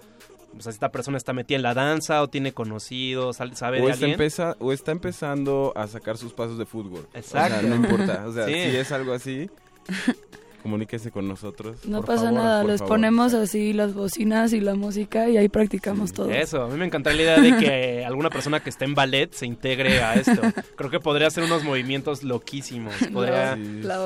[0.57, 3.87] o sea, si esta persona está metida en la danza o tiene conocidos, sabe O
[3.87, 4.11] de está, alguien.
[4.13, 7.07] empeza- o está empezando a sacar sus pasos de fútbol.
[7.15, 7.57] Exacto.
[7.57, 8.25] O sea, no importa.
[8.27, 8.53] O sea, Sí.
[8.55, 9.49] si es algo así,
[10.63, 11.85] comuníquese con nosotros.
[11.87, 12.95] No por pasa favor, nada, por les favor.
[12.97, 16.31] ponemos así las bocinas y la música y ahí practicamos todo.
[16.31, 19.33] Eso, a mí me encantaría la idea de que alguna persona que esté en ballet
[19.33, 20.41] se integre a esto.
[20.77, 22.95] Creo que podría hacer unos movimientos loquísimos.
[23.13, 23.99] Podría, La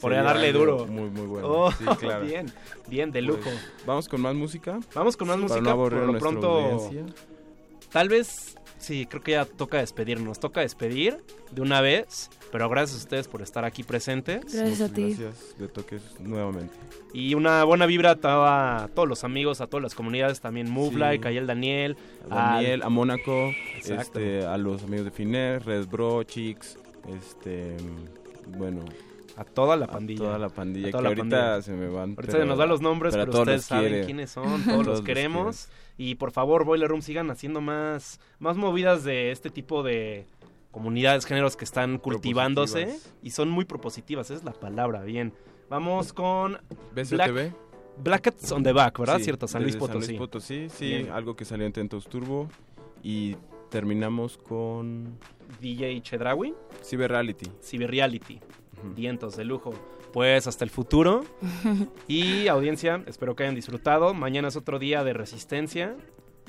[0.00, 0.86] podría darle duro.
[0.86, 1.48] Muy, muy bueno.
[1.48, 2.24] Oh, Sí, claro.
[2.24, 2.46] Bien,
[2.88, 3.40] bien, de lujo.
[3.44, 4.78] Pues, Vamos con más música.
[4.94, 5.60] Vamos con más Para música.
[5.62, 7.14] no aburrir por lo pronto, audiencia.
[7.92, 8.55] tal vez
[8.86, 11.18] sí, creo que ya toca despedirnos, toca despedir
[11.50, 14.44] de una vez, pero gracias a ustedes por estar aquí presentes.
[14.44, 15.16] Gracias Muchas a ti.
[15.18, 16.72] Gracias de toques nuevamente.
[17.12, 21.22] Y una buena vibra a, a todos los amigos, a todas las comunidades, también Movelike,
[21.22, 21.28] sí.
[21.28, 21.96] a Yel Daniel,
[22.30, 22.86] a Daniel, al...
[22.86, 23.52] a Mónaco,
[23.84, 26.78] este, a los amigos de Finer, Red Bro, Chicks,
[27.18, 27.76] este,
[28.56, 28.84] bueno,
[29.36, 30.20] a toda la pandilla.
[30.20, 31.62] A toda la pandilla, toda que la ahorita pandilla.
[31.62, 32.10] se me van.
[32.10, 34.86] Ahorita pero, se nos da los nombres, pero, pero ustedes saben quiénes son, todos, todos
[34.86, 35.46] los queremos.
[35.46, 35.68] Los
[35.98, 40.26] y por favor, Boiler Room, sigan haciendo más, más movidas de este tipo de
[40.70, 45.32] comunidades, géneros que están cultivándose y son muy propositivas, es la palabra, bien.
[45.70, 46.58] Vamos con...
[46.94, 47.54] BCTV.
[47.98, 49.18] Blackets on the Back, ¿verdad?
[49.20, 50.00] Cierto, San Luis Potosí.
[50.00, 52.48] San Luis Potosí, sí, algo que salió en Tentos Turbo
[53.02, 53.36] y
[53.70, 55.18] terminamos con...
[55.60, 56.54] DJ Chedrawi.
[56.82, 57.50] Cyber Reality.
[57.62, 58.40] Cyber Reality.
[58.84, 59.72] Uh de lujo
[60.16, 61.24] después, hasta el futuro.
[62.08, 64.14] Y audiencia, espero que hayan disfrutado.
[64.14, 65.96] Mañana es otro día de resistencia.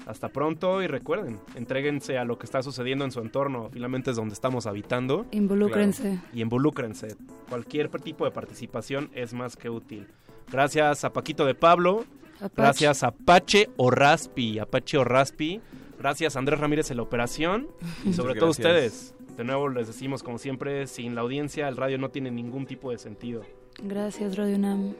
[0.06, 3.70] Hasta pronto y recuerden, entréguense a lo que está sucediendo en su entorno.
[3.74, 5.26] Finalmente es donde estamos habitando.
[5.32, 6.20] Involúcrense.
[6.32, 7.18] Y involúcrense.
[7.50, 10.08] Cualquier tipo de participación es más que útil.
[10.50, 12.06] Gracias a Paquito de Pablo.
[12.56, 14.60] Gracias a Apache o Raspi.
[14.60, 15.60] Apache o Raspi.
[16.00, 17.68] Gracias a Andrés Ramírez en la operación.
[18.06, 19.14] Y sobre todo ustedes.
[19.36, 22.92] De nuevo les decimos, como siempre, sin la audiencia el radio no tiene ningún tipo
[22.92, 23.44] de sentido.
[23.84, 24.96] Gracias, Radio UNAM.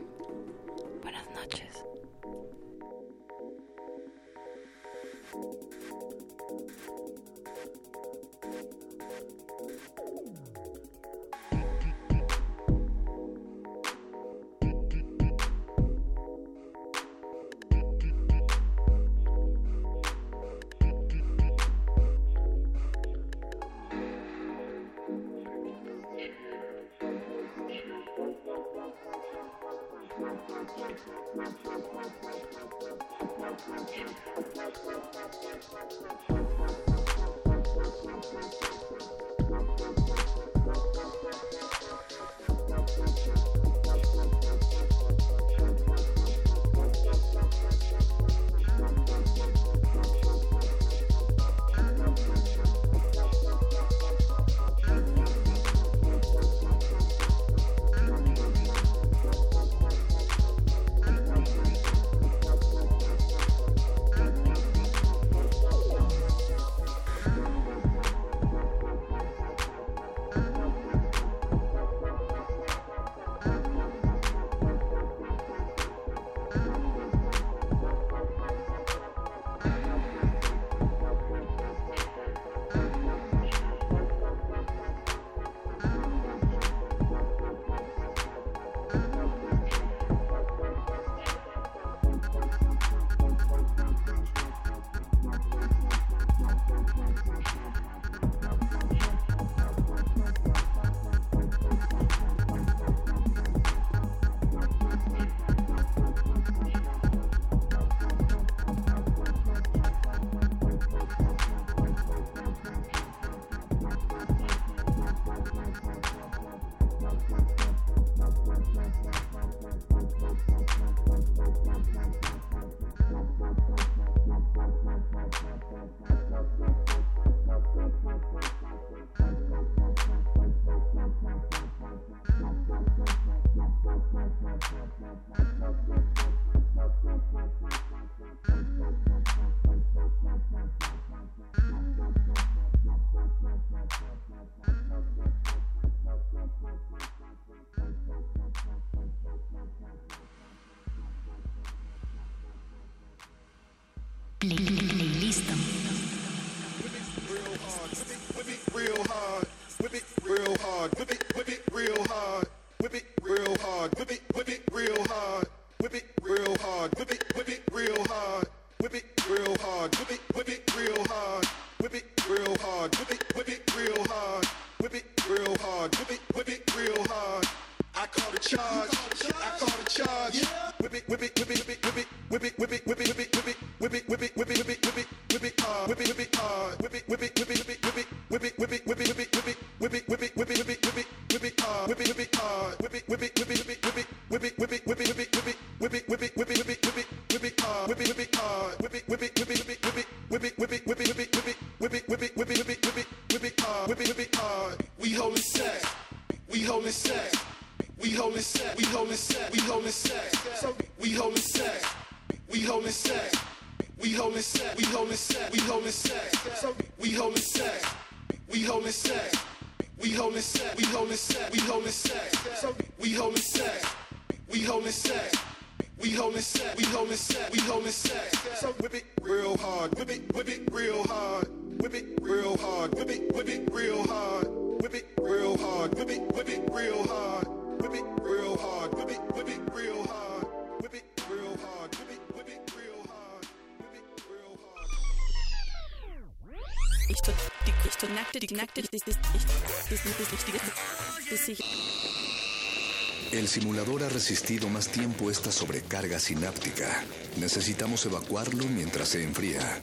[255.98, 257.04] carga sináptica.
[257.38, 259.82] Necesitamos evacuarlo mientras se enfría.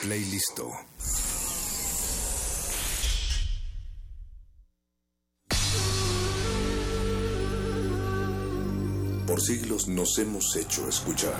[0.00, 0.72] Playlisto.
[9.26, 11.38] Por siglos nos hemos hecho escuchar.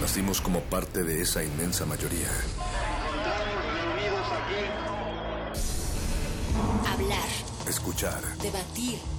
[0.00, 2.30] Nacimos como parte de esa inmensa mayoría.
[6.86, 7.28] Hablar.
[7.66, 8.22] Escuchar.
[8.40, 9.17] Debatir.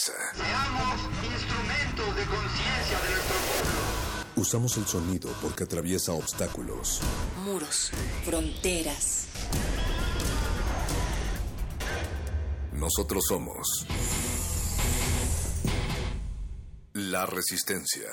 [0.00, 4.32] Seamos instrumentos de conciencia de nuestro pueblo.
[4.36, 7.00] Usamos el sonido porque atraviesa obstáculos,
[7.44, 7.90] muros,
[8.24, 9.26] fronteras.
[12.74, 13.86] Nosotros somos
[16.92, 18.08] la resistencia.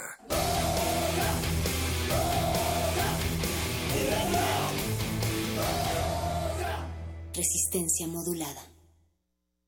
[7.36, 8.75] Resistencia modulada.